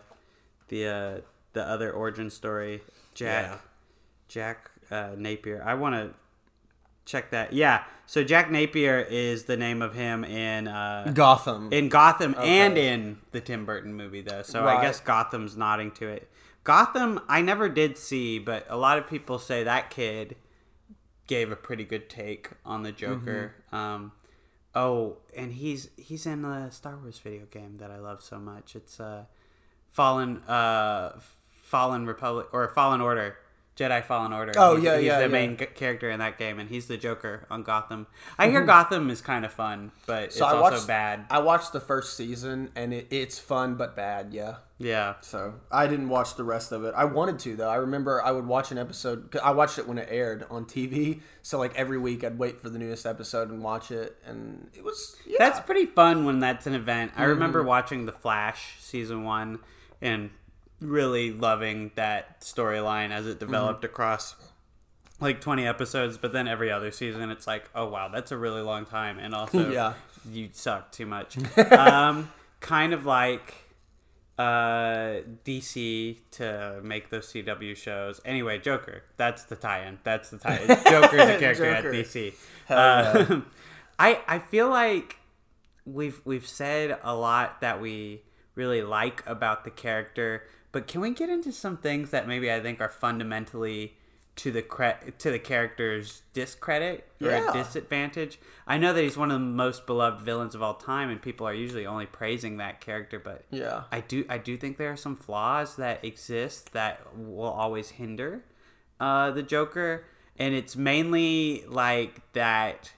[0.67, 1.17] the uh,
[1.53, 2.81] the other origin story.
[3.13, 3.57] Jack Yeah.
[4.27, 5.63] Jack uh, Napier.
[5.65, 6.13] I want to
[7.05, 7.53] check that.
[7.53, 7.83] Yeah.
[8.05, 11.71] So Jack Napier is the name of him in uh, Gotham.
[11.73, 14.41] in Gotham and in the Tim Burton movie though.
[14.43, 14.77] So Right.
[14.77, 16.29] I guess Gotham's nodding to it.
[16.63, 20.35] Gotham I never did see, but a lot of people say that kid
[21.27, 23.55] gave a pretty good take on the Joker.
[23.71, 23.75] Mm-hmm.
[23.75, 24.11] Um
[24.75, 28.75] oh, and he's he's in the Star Wars video game that I love so much.
[28.75, 29.25] It's uh
[29.89, 31.19] Fallen uh
[31.69, 33.37] Fallen Republic or Fallen Order.
[33.77, 34.51] Jedi Fallen Order.
[34.57, 35.27] Oh, He's- yeah, he's yeah, the yeah.
[35.29, 38.07] main character in that game, and he's the Joker on Gotham.
[38.37, 40.43] I hear Gotham is kind of fun, but it's Mm-hmm.
[40.43, 41.25] I also watched bad.
[41.29, 44.33] I watched the first season and it, it's fun but bad.
[44.33, 44.55] Yeah.
[44.79, 45.13] Yeah.
[45.21, 46.93] So I didn't watch the rest of it.
[46.93, 47.69] I wanted to though.
[47.69, 49.33] I remember I would watch an episode.
[49.41, 51.21] I watched it when it aired on TV.
[51.41, 54.83] So like every week I'd wait for the newest episode and watch it, and it
[54.83, 55.37] was yeah.
[55.39, 57.13] That's pretty fun when that's an event.
[57.15, 57.29] I Mm-hmm.
[57.29, 59.59] remember watching The Flash season one
[60.01, 60.31] and
[60.81, 63.39] really loving that storyline as it Mm-hmm.
[63.39, 64.35] developed across
[65.19, 68.61] like 20 episodes, but then every other season it's like, oh wow, that's a really
[68.61, 69.19] long time.
[69.19, 69.93] And also, Yeah.
[70.29, 71.37] you suck too much.
[71.71, 72.31] um,
[72.61, 73.53] kind of like
[74.37, 78.21] uh, DC to make those CW shows.
[78.23, 79.03] Anyway, Joker.
[79.17, 79.99] That's the tie-in.
[80.03, 80.67] That's the tie-in.
[80.89, 81.89] Joker's a character Joker.
[81.89, 82.33] at DC.
[82.69, 83.11] Yeah.
[83.29, 83.45] Um,
[83.99, 85.17] I I feel like
[85.85, 88.21] we've we've said a lot that we
[88.55, 92.59] really like about the character, but can we get into some things that maybe I
[92.59, 93.95] think are fundamentally
[94.37, 97.49] to the cre- to the character's discredit or Yeah.
[97.49, 98.39] a disadvantage?
[98.67, 101.45] I know that he's one of the most beloved villains of all time, and people
[101.47, 103.83] are usually only praising that character, but Yeah.
[103.91, 108.45] I do I do think there are some flaws that exist that will always hinder
[108.99, 110.05] uh, the Joker,
[110.37, 112.91] and it's mainly like that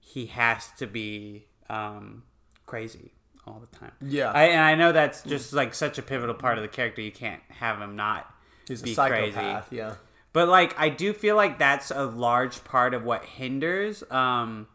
[0.00, 2.22] he has to be um,
[2.64, 3.12] crazy
[3.48, 3.92] all the time.
[4.00, 4.30] Yeah.
[4.30, 7.00] I, and I know that's just like such a pivotal part of the character.
[7.02, 8.32] You can't have him not
[8.66, 9.68] He's a be psychopath.
[9.68, 9.76] crazy.
[9.82, 9.94] Yeah.
[10.32, 14.68] But like I do feel like that's a large part of what hinders um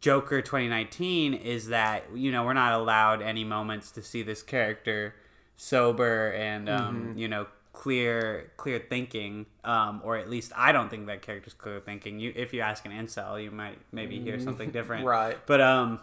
[0.00, 5.14] Joker 2019 is that you know we're not allowed any moments to see this character
[5.56, 11.06] sober and um you know clear clear thinking um or at least I don't think
[11.06, 12.18] that character's clear thinking.
[12.20, 15.06] You if you ask an incel, you might maybe hear something different.
[15.06, 15.36] Right.
[15.46, 16.00] But um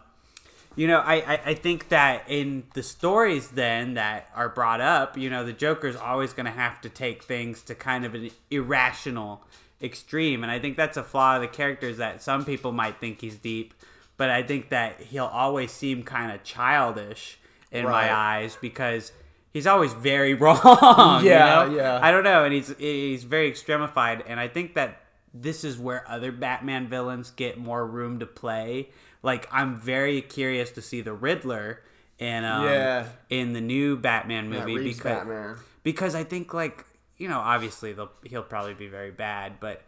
[0.76, 5.18] you know, I, I, I think that in the stories then that are brought up,
[5.18, 8.30] you know, the Joker's always going to have to take things to kind of an
[8.50, 9.44] irrational
[9.82, 10.44] extreme.
[10.44, 13.22] And I think that's a flaw of the character is that some people might think
[13.22, 13.74] he's deep,
[14.18, 17.38] but I think that he'll always seem kind of childish
[17.72, 18.08] in Right.
[18.08, 19.12] my eyes because
[19.52, 21.24] he's always very wrong.
[21.24, 21.76] you Yeah, know?
[21.76, 22.00] yeah.
[22.02, 25.02] I don't know, and he's he's very extremified, and I think that
[25.34, 28.90] this is where other Batman villains get more room to play.
[29.24, 31.82] Like I'm very curious to see the Riddler
[32.20, 33.08] in um, Yeah.
[33.30, 35.56] in the new Batman movie Reeves because Batman.
[35.82, 36.86] because I think like
[37.18, 37.96] you know obviously
[38.26, 39.82] he'll probably be very bad, but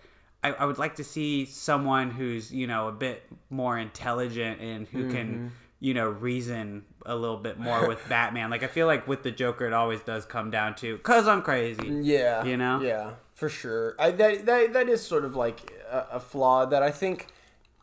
[0.43, 4.87] I, I would like to see someone who's you know a bit more intelligent and
[4.87, 5.11] who Mm-hmm.
[5.11, 5.51] can
[5.81, 8.49] you know reason a little bit more with Batman.
[8.49, 11.41] Like I feel like with the Joker, it always does come down to because I'm
[11.41, 11.87] crazy.
[12.01, 12.79] Yeah, You know?
[12.81, 13.95] yeah, for sure.
[13.99, 17.27] I that that, that is sort of like a, a flaw that I think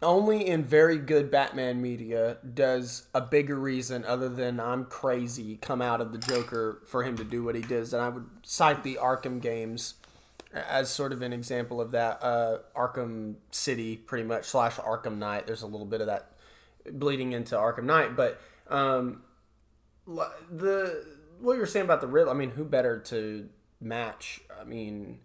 [0.03, 5.81] only in very good Batman media does a bigger reason other than I'm crazy come
[5.81, 8.83] out of the Joker for him to do what he does, and I would cite
[8.83, 9.95] the Arkham games
[10.53, 12.23] as sort of an example of that.
[12.23, 15.47] Uh, Arkham City, pretty much slash Arkham Knight.
[15.47, 16.33] There's a little bit of that
[16.91, 19.23] bleeding into Arkham Knight, but um,
[20.07, 21.05] the
[21.41, 22.33] what you're saying about the Riddler.
[22.33, 23.49] I mean, who better to
[23.81, 24.41] match?
[24.61, 25.21] I mean,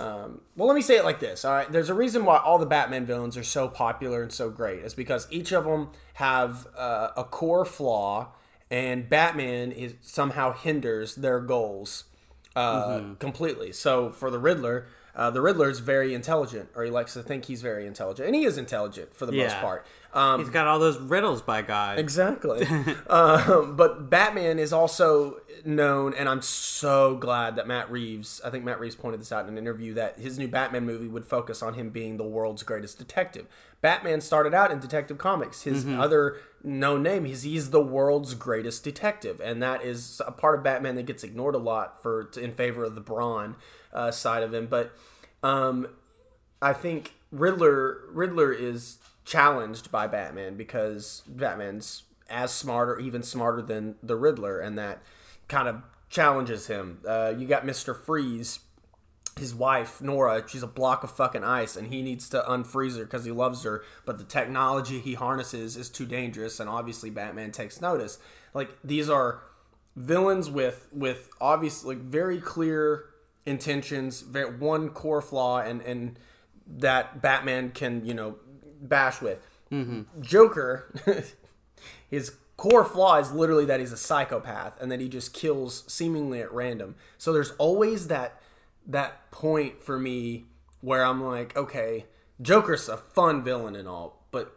[0.00, 1.44] um, well, let me say it like this.
[1.44, 4.50] All right, there's a reason why all the Batman villains are so popular and so
[4.50, 4.80] great.
[4.80, 8.32] It's because each of them have uh, a core flaw,
[8.70, 12.04] and Batman is somehow hinders their goals
[12.56, 13.72] uh, completely.
[13.72, 14.86] So for the Riddler.
[15.12, 18.34] Uh, the Riddler is very intelligent, or he likes to think he's very intelligent, and
[18.34, 19.84] he is intelligent for the most part.
[20.12, 21.98] Um, He's got all those riddles by God.
[21.98, 22.66] Exactly.
[23.06, 28.64] um, but Batman is also known, and I'm so glad that Matt Reeves, I think
[28.64, 31.62] Matt Reeves pointed this out in an interview, that his new Batman movie would focus
[31.62, 33.46] on him being the world's greatest detective.
[33.80, 35.62] Batman started out in Detective Comics.
[35.62, 40.58] His other known name is he's the world's greatest detective, and that is a part
[40.58, 43.56] of Batman that gets ignored a lot for in favor of the brawn
[43.94, 44.66] uh, side of him.
[44.66, 44.92] But
[45.42, 45.86] um,
[46.60, 48.98] I think Riddler Riddler is
[49.30, 55.02] challenged by Batman because Batman's as smart or even smarter than the Riddler, and that
[55.46, 56.98] kind of challenges him.
[57.06, 58.58] Uh, you got Mister Freeze,
[59.38, 60.42] his wife Nora.
[60.48, 63.62] She's a block of fucking ice, and he needs to unfreeze her because he loves
[63.62, 63.84] her.
[64.04, 68.18] But the technology he harnesses is too dangerous, and obviously Batman takes notice.
[68.52, 69.42] Like these are
[69.94, 73.04] villains with with obviously very clear
[73.46, 76.18] intentions, very, one core flaw, and and
[76.66, 78.36] that Batman can you know
[78.80, 79.46] bash with.
[79.70, 80.20] Mm-hmm.
[80.20, 80.92] Joker,
[82.10, 86.40] his core flaw is literally that he's a psychopath and that he just kills seemingly
[86.40, 86.94] at random.
[87.18, 88.40] So there's always that
[88.86, 90.46] that point for me
[90.80, 92.06] where I'm like, okay,
[92.40, 94.56] Joker's a fun villain and all, but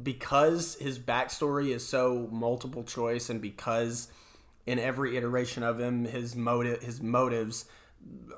[0.00, 4.08] because his backstory is so multiple choice and because
[4.64, 7.66] in every iteration of him his motive his motives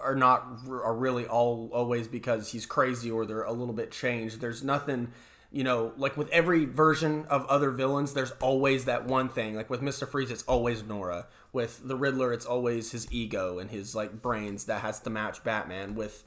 [0.01, 4.41] are not are really all always because he's crazy or they're a little bit changed
[4.41, 5.11] there's nothing
[5.51, 9.71] you know like with every version of other villains there's always that one thing like
[9.71, 10.07] with Mr.
[10.07, 14.65] Freeze it's always Nora with the Riddler it's always his ego and his like brains
[14.67, 16.25] that has to match Batman with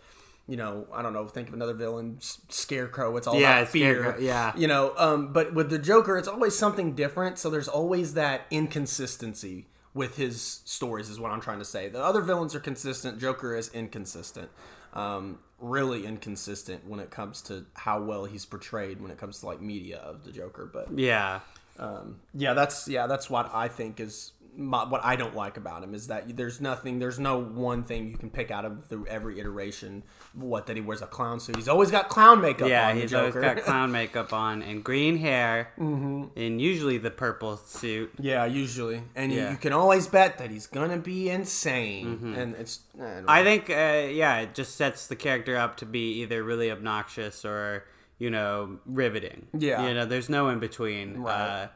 [0.49, 1.27] you know, I don't know.
[1.27, 3.17] Think of another villain, S- Scarecrow.
[3.17, 3.99] It's all Yeah, about fear.
[3.99, 4.53] Scarecrow, yeah.
[4.55, 7.37] You know, um, but with the Joker, it's always something different.
[7.37, 9.67] So there's always that inconsistency
[9.97, 11.89] with his stories, is what I'm trying to say.
[11.89, 13.19] The other villains are consistent.
[13.19, 14.49] Joker is inconsistent.
[14.93, 19.47] Um, really inconsistent when it comes to how well he's portrayed when it comes to
[19.47, 20.69] like media of the Joker.
[20.71, 21.41] But Yeah.
[21.79, 25.83] um, yeah, that's yeah, that's what I think is my, what I don't like about
[25.83, 29.05] him is that there's nothing, there's no one thing you can pick out of the,
[29.07, 30.03] every iteration.
[30.33, 31.55] What that he wears a clown suit.
[31.55, 32.67] He's always got clown makeup.
[32.67, 36.25] Yeah, on, the he's always got clown makeup on and green hair, mm-hmm.
[36.35, 38.11] and usually the purple suit.
[38.19, 39.43] yeah, usually, and you, Yeah.
[39.45, 39.51] Mm-hmm.
[39.53, 42.35] you can always bet that he's gonna be insane.
[42.35, 43.39] And it's I.
[43.39, 47.45] I think, uh, yeah, it just sets the character up to be either really obnoxious
[47.45, 47.85] or
[48.17, 49.47] you know riveting.
[49.57, 49.87] Yeah.
[49.87, 51.19] you know, there's no in between.
[51.19, 51.33] Right.
[51.33, 51.67] Uh,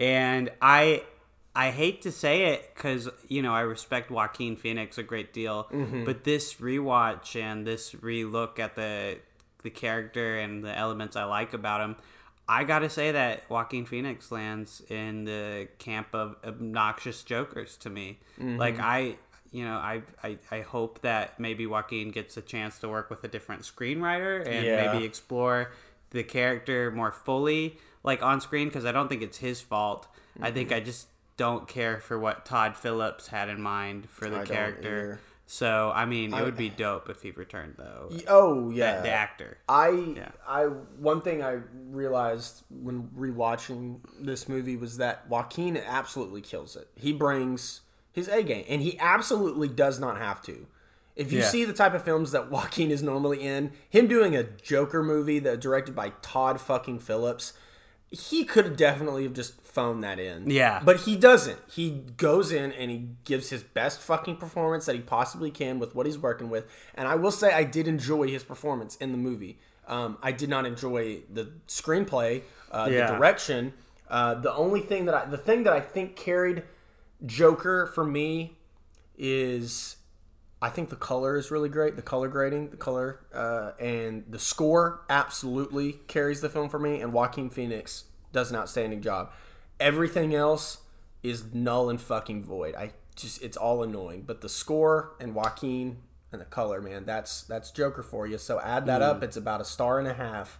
[0.00, 1.02] and I,
[1.54, 5.64] I hate to say it because you know I respect Joaquin Phoenix a great deal,
[5.72, 6.04] Mm-hmm.
[6.04, 9.18] but this rewatch and this relook at the
[9.62, 11.96] the character and the elements I like about him.
[12.48, 18.18] I gotta say that Joaquin Phoenix lands in the camp of obnoxious jokers to me.
[18.38, 18.56] Mm-hmm.
[18.56, 19.16] Like I,
[19.52, 23.22] you know, I, I I hope that maybe Joaquin gets a chance to work with
[23.24, 24.92] a different screenwriter and Yeah.
[24.92, 25.72] maybe explore
[26.10, 30.06] the character more fully, like on screen, because I don't think it's his fault.
[30.40, 30.54] I Mm-hmm.
[30.54, 31.06] think I just
[31.40, 35.20] don't care for what Todd Phillips had in mind for the I character.
[35.46, 38.10] So I mean, it would be dope if he returned though.
[38.28, 39.56] oh The- yeah, the actor.
[39.66, 40.28] I Yeah.
[40.46, 41.60] I one thing I
[41.90, 46.88] realized when rewatching this movie was that Joaquin absolutely kills it.
[46.94, 47.80] He brings
[48.12, 50.66] his A game, and he absolutely does not have to.
[51.16, 51.46] If you Yeah.
[51.46, 55.38] see the type of films that Joaquin is normally in, him doing a Joker movie
[55.40, 57.54] that directed by Todd fucking Phillips,
[58.10, 60.50] he could definitely have just phoned that in.
[60.50, 60.80] Yeah.
[60.84, 61.58] But he doesn't.
[61.70, 65.94] He goes in and he gives his best fucking performance that he possibly can with
[65.94, 66.66] what he's working with.
[66.94, 69.58] And I will say I did enjoy his performance in the movie.
[69.86, 73.06] Um, I did not enjoy the screenplay, uh, Yeah.
[73.10, 73.72] the direction.
[74.08, 76.64] Uh, the only thing that I, the thing that I think carried
[77.24, 78.56] Joker for me
[79.16, 79.96] is
[80.62, 81.96] I think the color is really great.
[81.96, 87.00] The color grading, the color, uh, and the score absolutely carries the film for me.
[87.00, 89.32] And Joaquin Phoenix does an outstanding job.
[89.80, 90.78] Everything else
[91.22, 92.74] is null and fucking void.
[92.76, 94.22] I just it's all annoying.
[94.26, 95.98] But the score and Joaquin
[96.32, 98.38] and the color, man, that's that's Joker for you.
[98.38, 99.20] So add that up.
[99.20, 99.24] Mm.
[99.24, 100.58] It's about a star and a half.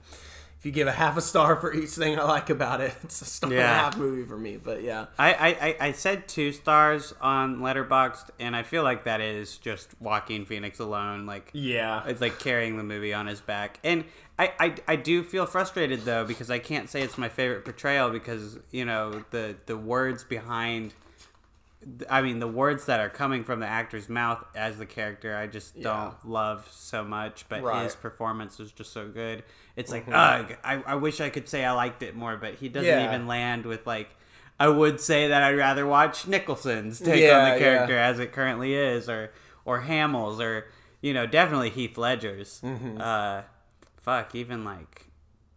[0.58, 3.22] If you give a half a star for each thing I like about it, it's
[3.22, 4.58] a star and a half movie for me.
[4.58, 9.04] But yeah, I, I, I- I said two stars on Letterboxd, and I feel like
[9.04, 11.24] that is just Joaquin Phoenix alone.
[11.24, 13.78] Like, yeah, it's like carrying the movie on his back.
[13.82, 14.04] And
[14.40, 18.10] I, I, I do feel frustrated though because I can't say it's my favorite portrayal
[18.10, 20.94] because you know the the words behind.
[22.10, 25.46] I mean, the words that are coming from the actor's mouth as the character, I
[25.46, 27.46] just don't love so much.
[27.48, 27.84] But Right.
[27.84, 29.44] his performance is just so good.
[29.76, 32.68] It's like, ugh, I, I wish I could say I liked it more, but he
[32.68, 33.04] doesn't Yeah.
[33.04, 34.10] even land with like.
[34.58, 37.58] I would say that I'd rather watch Nicholson's take on Yeah, the yeah.
[37.58, 39.30] character as it currently is, or
[39.64, 40.66] or Hamill's, or
[41.00, 42.60] you know, definitely Heath Ledger's.
[42.62, 43.00] Mm-hmm.
[43.00, 43.40] Uh,
[44.02, 45.06] fuck, even like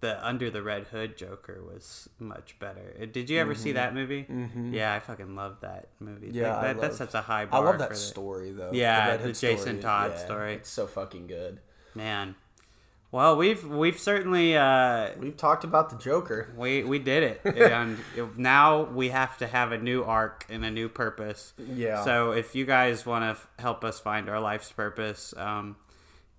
[0.01, 2.93] the Under the Red Hood Joker was much better.
[3.01, 4.25] Uh, Did you ever see that movie?
[4.29, 4.73] Mm-hmm.
[4.73, 6.29] Yeah, I fucking love that movie.
[6.33, 7.61] Yeah, Like, that, love- sets a high bar.
[7.61, 8.71] I love for that the- story though.
[8.73, 10.55] Yeah, Red the Hood Jason Todd story.
[10.55, 11.61] It's so fucking good.
[11.95, 12.35] Man,
[13.11, 16.51] well, we've we've certainly uh, We've talked about the Joker.
[16.57, 17.41] we we did it,
[17.71, 17.97] and
[18.35, 21.53] now we have to have a new arc and a new purpose.
[21.59, 22.03] Yeah.
[22.03, 25.75] So if you guys want to f- help us find our life's purpose, um,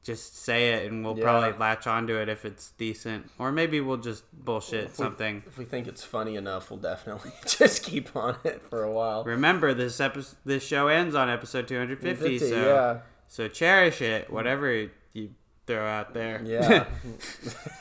[0.05, 1.25] just say it, and we'll Yeah.
[1.25, 5.43] probably latch onto it if it's decent, or maybe we'll just bullshit If we- something.
[5.47, 9.25] If we think it's funny enough, we'll definitely just keep on it for a while.
[9.25, 12.99] Remember, this episode, this show ends on episode 250, 50, so yeah.
[13.27, 15.31] so cherish it, whatever you
[15.67, 16.43] throw out there.
[16.45, 16.85] Yeah.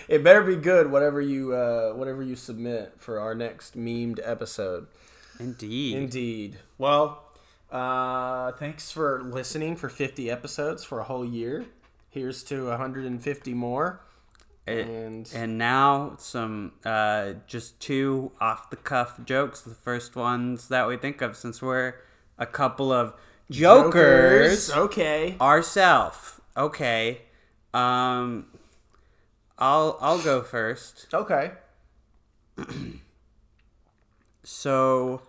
[0.09, 0.90] it better be good.
[0.90, 4.86] Whatever you uh, whatever you submit for our next memed episode.
[5.38, 5.96] Indeed.
[5.96, 6.59] Indeed.
[6.78, 7.22] Well,
[7.70, 11.66] uh, thanks for listening for 50 episodes for a whole year.
[12.11, 14.01] Here's to 150 more.
[14.66, 19.62] And, And now some uh, just two off the cuff jokes.
[19.62, 21.95] The first ones that we think of since we're
[22.39, 23.15] a couple of
[23.51, 25.36] jokers, Okay.
[25.40, 26.40] ourself.
[26.57, 27.23] Okay.
[27.73, 28.47] Um
[29.59, 31.07] I'll I'll go first.
[31.12, 31.53] Okay.
[34.43, 35.23] So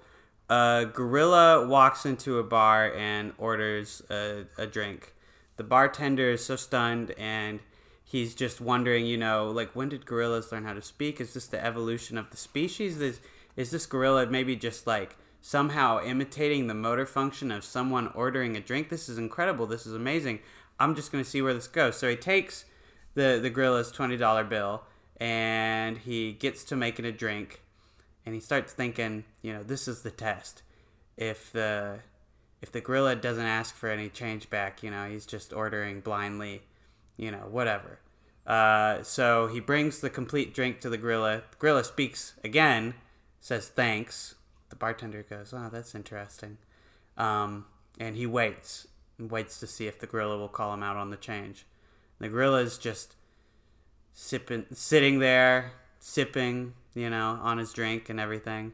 [0.49, 5.13] a gorilla walks into a bar and orders a, a drink.
[5.57, 7.59] The bartender is so stunned and
[8.03, 11.21] he's just wondering, you know, like when did gorillas learn how to speak?
[11.21, 12.99] Is this the evolution of the species?
[12.99, 13.19] Is,
[13.55, 18.59] is this gorilla maybe just like somehow imitating the motor function of someone ordering a
[18.59, 18.89] drink?
[18.89, 19.67] This is incredible.
[19.67, 20.39] This is amazing.
[20.79, 21.97] I'm just going to see where this goes.
[21.97, 22.65] So he takes
[23.13, 24.83] the, the gorilla's $20 bill
[25.17, 27.61] and he gets to making a drink
[28.25, 30.63] and he starts thinking, you know, this is the test.
[31.17, 31.99] If the
[32.61, 36.63] if the gorilla doesn't ask for any change back, you know, he's just ordering blindly,
[37.15, 37.99] you know, whatever.
[38.45, 41.43] Uh, so he brings the complete drink to the gorilla.
[41.51, 42.95] The gorilla speaks again,
[43.39, 44.35] says thanks.
[44.69, 46.57] The bartender goes, "Oh, that's interesting,"
[47.17, 47.65] um,
[47.99, 48.87] and he waits
[49.17, 51.65] and waits to see if the gorilla will call him out on the change.
[52.19, 53.15] The gorilla is just
[54.13, 58.73] sipping, sitting there, sipping, you know, on his drink and everything.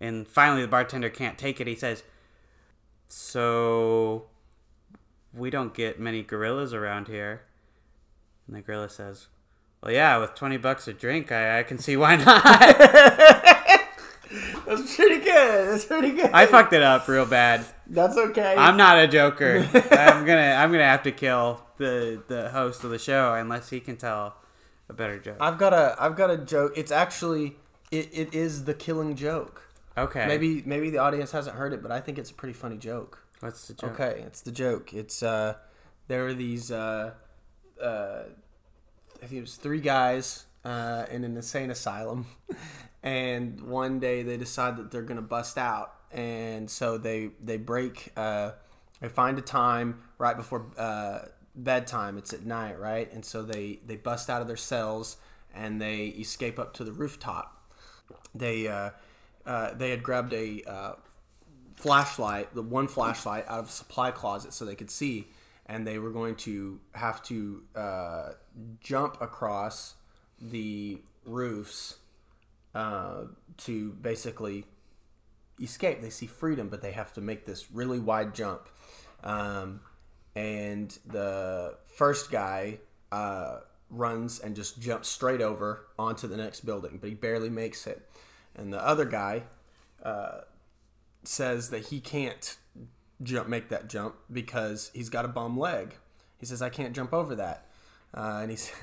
[0.00, 1.66] And finally, the bartender can't take it.
[1.66, 2.02] He says,
[3.08, 4.26] "So,
[5.32, 7.42] we don't get many gorillas around here."
[8.46, 9.28] And the gorilla says,
[9.82, 12.42] "Well, yeah, with twenty bucks a drink, I, I can see why not."
[14.66, 15.68] That's pretty good.
[15.68, 16.30] That's pretty good.
[16.32, 17.64] I fucked it up real bad.
[17.86, 18.54] That's okay.
[18.56, 19.68] I'm not a joker.
[19.74, 23.80] I'm gonna I'm gonna have to kill the the host of the show unless he
[23.80, 24.36] can tell
[24.88, 25.36] a better joke.
[25.40, 26.72] I've got a I've got a joke.
[26.76, 27.56] It's actually
[27.92, 29.68] it, it is the killing joke.
[29.96, 30.26] Okay.
[30.26, 33.24] Maybe maybe the audience hasn't heard it, but I think it's a pretty funny joke.
[33.40, 34.00] What's the joke?
[34.00, 34.94] Okay, it's the joke.
[34.94, 35.56] It's uh
[36.08, 37.12] there are these uh
[37.80, 38.22] uh
[39.22, 42.26] I think it was three guys uh in an insane asylum
[43.02, 48.12] and one day they decide that they're gonna bust out and so they they break
[48.16, 48.52] uh
[49.00, 51.20] they find a time right before uh
[51.54, 55.16] bedtime it's at night right and so they they bust out of their cells
[55.52, 57.61] and they escape up to the rooftop
[58.34, 58.90] they uh,
[59.44, 60.92] uh, they had grabbed a uh,
[61.76, 65.28] flashlight, the one flashlight out of a supply closet so they could see,
[65.66, 68.30] and they were going to have to uh,
[68.80, 69.94] jump across
[70.40, 71.96] the roofs
[72.74, 73.24] uh,
[73.58, 74.64] to basically
[75.60, 76.00] escape.
[76.00, 78.68] They see freedom, but they have to make this really wide jump.
[79.22, 79.80] Um,
[80.34, 82.78] and the first guy
[83.10, 83.58] uh,
[83.92, 88.08] runs and just jumps straight over onto the next building, but he barely makes it.
[88.56, 89.44] And the other guy
[90.02, 90.40] uh,
[91.22, 92.56] says that he can't
[93.22, 95.94] jump, make that jump because he's got a bum leg.
[96.38, 97.68] He says, "I can't jump over that,"
[98.14, 98.72] uh, and he's.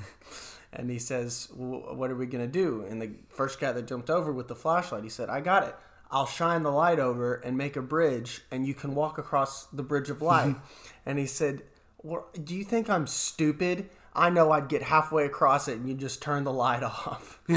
[0.72, 4.08] And he says, well, "What are we gonna do?" And the first guy that jumped
[4.08, 5.76] over with the flashlight, he said, "I got it.
[6.12, 9.82] I'll shine the light over and make a bridge, and you can walk across the
[9.82, 10.58] bridge of light."
[11.08, 11.64] and he said,
[12.04, 13.90] well, "Do you think I'm stupid?
[14.16, 17.40] I know I'd get halfway across it, and you'd just turn the light off."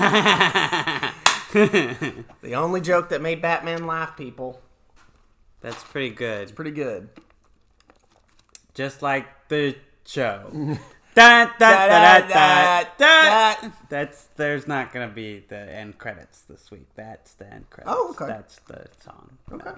[1.53, 4.61] the only joke that made Batman laugh, people.
[5.61, 6.43] That's pretty good.
[6.43, 7.09] It's pretty good.
[8.75, 9.77] Just like the
[10.07, 10.51] show.
[11.15, 13.71] da, da, da, da, da, da.
[13.89, 16.87] That's there's not gonna be the end credits this week.
[16.95, 17.95] That's the end credits.
[17.97, 18.27] Oh, okay.
[18.27, 19.39] That's the song.
[19.53, 19.73] Okay.